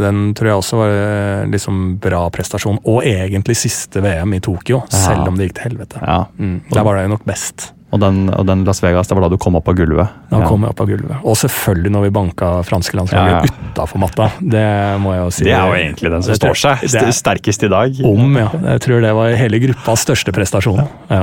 den 0.00 0.24
tror 0.34 0.50
jeg 0.50 0.58
også 0.62 0.80
var 0.80 0.96
en 0.96 1.54
liksom 1.54 1.84
bra 2.02 2.24
prestasjon. 2.34 2.80
Og 2.84 3.04
egentlig 3.06 3.56
siste 3.62 4.02
VM 4.04 4.34
i 4.36 4.42
Tokyo, 4.44 4.82
Ja. 4.90 4.98
selv 5.06 5.28
om 5.30 5.36
det 5.38 5.48
gikk 5.50 5.60
til 5.60 5.68
helvete. 5.70 6.02
Ja. 6.02 6.24
Mm, 6.38 6.60
der 6.72 6.82
var 6.86 6.96
det 6.98 7.06
jo 7.08 7.14
nok 7.14 7.24
best. 7.30 7.70
Og 7.94 8.00
den, 8.02 8.24
og 8.34 8.42
den 8.48 8.64
Las 8.66 8.82
Vegas, 8.82 9.06
det 9.06 9.14
var 9.14 9.28
da 9.28 9.30
du 9.30 9.38
kom 9.38 9.54
opp 9.54 9.68
av 9.70 9.76
gulvet? 9.78 10.14
Da 10.32 10.40
ja. 10.42 10.48
kom 10.50 10.64
jeg 10.66 10.74
opp 10.74 10.80
av 10.82 10.88
gulvet. 10.90 11.18
Og 11.22 11.36
selvfølgelig 11.38 11.92
når 11.94 12.06
vi 12.08 12.12
banka 12.16 12.50
franske 12.66 12.98
landslaget 12.98 13.34
Ja, 13.36 13.42
ja. 13.46 13.70
utafor 13.70 14.02
matta. 14.02 14.28
Det 14.40 14.66
må 15.04 15.14
jeg 15.14 15.22
jo 15.22 15.32
si. 15.36 15.46
Det 15.46 15.54
er 15.54 15.70
jo 15.70 15.76
egentlig 15.78 16.12
den 16.16 16.26
som 16.26 16.38
står 16.40 16.58
seg 16.58 16.86
det 16.90 17.04
er 17.04 17.14
sterkest 17.14 17.66
i 17.66 17.70
dag. 17.70 18.00
Om, 18.10 18.38
ja. 18.40 18.48
Jeg 18.74 18.82
tror 18.88 19.04
det 19.04 19.12
var 19.14 19.36
hele 19.38 19.62
gruppas 19.62 20.02
største 20.08 20.34
prestasjon. 20.34 20.82
Ja. 21.12 21.22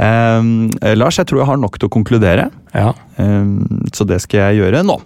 Eh, 0.00 0.96
Lars, 0.96 1.20
jeg 1.20 1.30
tror 1.30 1.42
jeg 1.42 1.50
har 1.52 1.60
nok 1.60 1.78
til 1.78 1.90
å 1.90 1.92
konkludere, 1.92 2.50
ja. 2.74 2.92
ehm, 3.20 3.86
så 3.94 4.06
det 4.08 4.20
skal 4.24 4.48
jeg 4.48 4.62
gjøre 4.64 4.84
nå. 4.86 4.98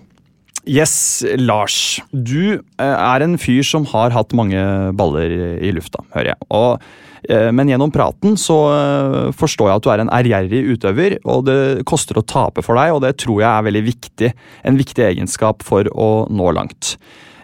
Yes, 0.64 0.94
Lars. 1.36 2.00
Du 2.12 2.56
eh, 2.56 2.60
er 2.80 3.24
en 3.24 3.36
fyr 3.40 3.64
som 3.66 3.84
har 3.92 4.14
hatt 4.14 4.32
mange 4.36 4.60
baller 4.96 5.34
i 5.60 5.72
lufta, 5.76 6.04
hører 6.14 6.32
jeg. 6.32 6.48
Og, 6.54 6.86
men 7.54 7.70
gjennom 7.70 7.92
praten 7.94 8.38
så 8.40 8.58
eh, 8.74 9.28
forstår 9.36 9.70
jeg 9.70 9.80
at 9.80 9.84
du 9.86 9.90
er 9.92 10.02
en 10.04 10.12
ærgjerrig 10.12 10.62
utøver, 10.74 11.18
og 11.24 11.46
det 11.48 11.58
koster 11.88 12.20
å 12.20 12.26
tape 12.26 12.64
for 12.64 12.76
deg, 12.80 12.94
og 12.96 13.04
det 13.04 13.14
tror 13.22 13.40
jeg 13.40 13.50
er 13.50 13.68
veldig 13.68 13.84
viktig. 13.86 14.32
En 14.68 14.80
viktig 14.80 15.06
egenskap 15.12 15.64
for 15.64 15.88
å 15.94 16.10
nå 16.28 16.50
langt. 16.56 16.96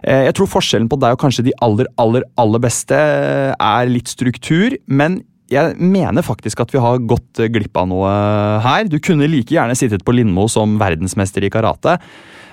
Eh, 0.03 0.27
Jeg 0.29 0.37
tror 0.37 0.51
forskjellen 0.53 0.89
på 0.91 0.99
deg 1.01 1.17
og 1.17 1.23
kanskje 1.25 1.47
de 1.49 1.57
aller, 1.65 1.89
aller, 2.01 2.25
aller 2.41 2.63
beste 2.63 2.97
eh, 2.97 3.53
er 3.57 3.91
litt 3.91 4.13
struktur, 4.13 4.77
men 4.87 5.23
jeg 5.51 5.77
mener 5.81 6.23
faktisk 6.27 6.61
at 6.65 6.73
vi 6.75 6.83
har 6.83 6.99
gått 7.11 7.41
eh, 7.43 7.51
glipp 7.53 7.77
av 7.81 7.89
noe 7.91 8.11
her. 8.65 8.85
Du 8.91 8.99
kunne 9.03 9.29
like 9.31 9.55
gjerne 9.55 9.77
sittet 9.79 10.05
på 10.07 10.15
Lindmo 10.17 10.49
som 10.51 10.79
verdensmester 10.81 11.45
i 11.47 11.51
karate. 11.53 11.99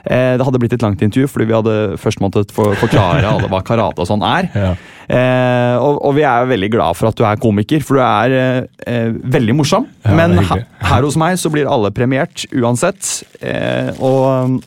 Eh, 0.07 0.37
Det 0.39 0.45
hadde 0.45 0.59
blitt 0.61 0.73
et 0.77 0.83
langt 0.85 1.01
intervju, 1.03 1.27
fordi 1.29 1.47
vi 1.49 1.55
hadde 1.57 1.75
først 2.01 2.21
måttet 2.23 2.53
for, 2.55 2.73
forklare 2.79 3.27
alle 3.27 3.49
hva 3.51 3.59
karate 3.65 4.01
og 4.03 4.09
sånn 4.09 4.23
er. 4.25 4.49
Ja. 4.67 4.71
Eh, 5.07 5.75
og, 5.79 6.01
og 6.03 6.17
vi 6.17 6.23
er 6.27 6.49
veldig 6.49 6.67
glad 6.73 6.97
for 6.99 7.07
at 7.07 7.15
du 7.15 7.21
er 7.23 7.37
komiker, 7.39 7.79
for 7.85 7.95
du 7.95 8.01
er 8.03 8.33
eh, 8.35 8.57
eh, 8.91 9.13
veldig 9.37 9.53
morsom. 9.55 9.85
Ja, 10.03 10.15
Men 10.17 10.33
er 10.41 10.49
her, 10.49 10.65
her 10.89 11.05
hos 11.07 11.15
meg 11.15 11.37
så 11.39 11.47
blir 11.53 11.69
alle 11.71 11.93
premiert 11.95 12.43
uansett. 12.51 13.21
Eh, 13.39 13.93
og 14.03 14.57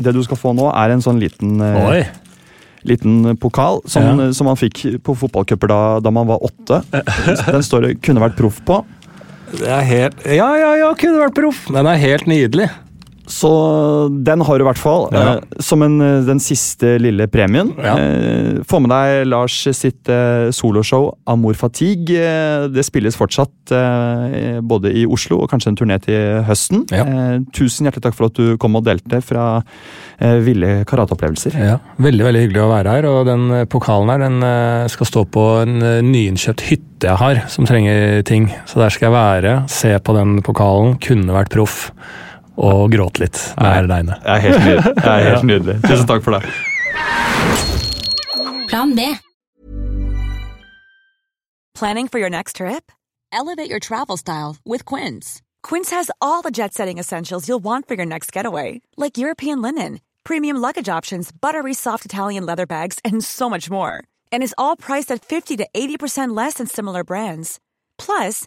det 0.00 0.14
du 0.16 0.22
skal 0.24 0.40
få 0.40 0.54
nå, 0.56 0.70
er 0.72 0.94
en 0.94 1.04
sånn 1.04 1.20
liten 1.20 1.60
eh! 1.60 2.08
Liten 2.84 3.36
pokal 3.36 3.80
som, 3.84 4.02
Ja. 4.20 4.32
som 4.32 4.46
man 4.46 4.56
fikk 4.56 5.02
på 5.02 5.14
fotballcuper 5.16 5.68
da, 5.68 5.80
da 6.00 6.10
man 6.10 6.26
var 6.26 6.38
åtte. 6.44 6.82
Den 7.52 7.62
står 7.62 7.80
det 7.86 8.00
'kunne 8.02 8.20
vært 8.20 8.36
proff' 8.38 8.62
på. 8.64 8.84
Det 9.58 9.66
er 9.68 9.82
helt 9.82 10.26
Ja, 10.26 10.54
ja, 10.56 10.74
ja, 10.76 10.94
kunne 10.94 11.18
vært 11.26 11.34
proff! 11.34 11.66
Den 11.72 11.86
er 11.86 11.96
helt 11.96 12.26
nydelig. 12.26 12.70
Så 13.30 13.50
den 14.26 14.42
har 14.44 14.58
du 14.58 14.64
i 14.64 14.66
hvert 14.68 14.80
fall. 14.80 15.06
Ja. 15.14 15.36
Eh, 15.38 15.60
som 15.62 15.82
en, 15.86 16.00
eh, 16.02 16.20
den 16.26 16.40
siste 16.42 16.96
lille 17.00 17.28
premien. 17.30 17.72
Ja. 17.78 17.94
Eh, 17.98 18.60
få 18.66 18.80
med 18.82 18.90
deg 18.92 19.28
Lars 19.30 19.56
sitt 19.76 20.10
eh, 20.10 20.50
soloshow 20.54 21.10
Amor 21.30 21.54
fatigue. 21.58 22.18
Eh, 22.18 22.66
det 22.74 22.84
spilles 22.86 23.16
fortsatt 23.16 23.74
eh, 23.76 24.58
både 24.60 24.92
i 24.92 25.06
Oslo 25.06 25.40
og 25.44 25.50
kanskje 25.52 25.72
en 25.72 25.78
turné 25.78 26.00
til 26.02 26.42
høsten. 26.48 26.84
Ja. 26.90 27.06
Tusen 27.54 27.86
hjertelig 27.86 28.08
takk 28.08 28.18
for 28.18 28.30
at 28.30 28.38
du 28.38 28.56
kom 28.60 28.78
og 28.78 28.84
delte 28.86 29.22
fra 29.24 29.62
ville 30.20 30.82
karateopplevelser. 30.88 31.54
Ja, 31.56 31.78
Veldig 32.02 32.26
veldig 32.26 32.40
hyggelig 32.44 32.62
å 32.64 32.70
være 32.70 32.96
her. 32.96 33.06
og 33.08 33.28
Den 33.28 33.46
pokalen 33.72 34.10
her 34.12 34.20
den 34.20 34.88
skal 34.92 35.08
stå 35.08 35.22
på 35.32 35.44
en 35.62 35.78
nyinnkjøpt 36.10 36.64
hytte 36.68 37.08
jeg 37.08 37.16
har, 37.16 37.44
som 37.48 37.64
trenger 37.68 38.20
ting. 38.28 38.50
Så 38.68 38.82
der 38.82 38.92
skal 38.92 39.08
jeg 39.08 39.16
være, 39.16 39.54
se 39.72 39.94
på 40.04 40.16
den 40.16 40.42
pokalen, 40.44 40.98
kunne 41.00 41.36
vært 41.36 41.54
proff 41.54 41.86
og 42.60 42.92
gråte 42.92 43.24
litt 43.24 43.40
med 43.56 43.88
det 43.90 43.98
ene. 44.04 44.18
Det 44.20 44.36
er 44.36 44.44
helt 44.44 44.60
nydelig. 44.64 44.94
Det 45.00 45.10
er 45.14 45.26
helt 45.30 45.48
nydelig. 45.48 45.76
Tusen 45.86 46.06
takk 46.10 46.22
for 46.26 46.36
det. 46.36 46.42
Plan 48.70 48.94
B. 48.94 49.00
Planning 51.74 52.08
for 52.08 52.18
your 52.18 52.30
next 52.30 52.56
trip? 52.56 52.92
Elevate 53.32 53.70
your 53.70 53.80
travel 53.80 54.16
style 54.16 54.56
with 54.66 54.84
Quince. 54.84 55.40
Quince 55.62 55.90
has 55.90 56.10
all 56.20 56.42
the 56.42 56.50
jet 56.50 56.74
setting 56.74 56.98
essentials 56.98 57.48
you'll 57.48 57.64
want 57.64 57.88
for 57.88 57.94
your 57.94 58.06
next 58.06 58.32
getaway, 58.32 58.80
like 58.96 59.16
European 59.18 59.62
linen, 59.62 60.00
premium 60.24 60.56
luggage 60.58 60.88
options, 60.88 61.30
buttery 61.32 61.74
soft 61.74 62.04
Italian 62.04 62.44
leather 62.46 62.66
bags, 62.66 62.98
and 63.04 63.24
so 63.24 63.48
much 63.48 63.70
more. 63.70 64.04
And 64.32 64.42
is 64.42 64.54
all 64.58 64.76
priced 64.76 65.10
at 65.10 65.24
50 65.24 65.56
to 65.58 65.66
80% 65.74 66.36
less 66.36 66.54
than 66.54 66.66
similar 66.66 67.02
brands. 67.04 67.58
Plus, 67.98 68.46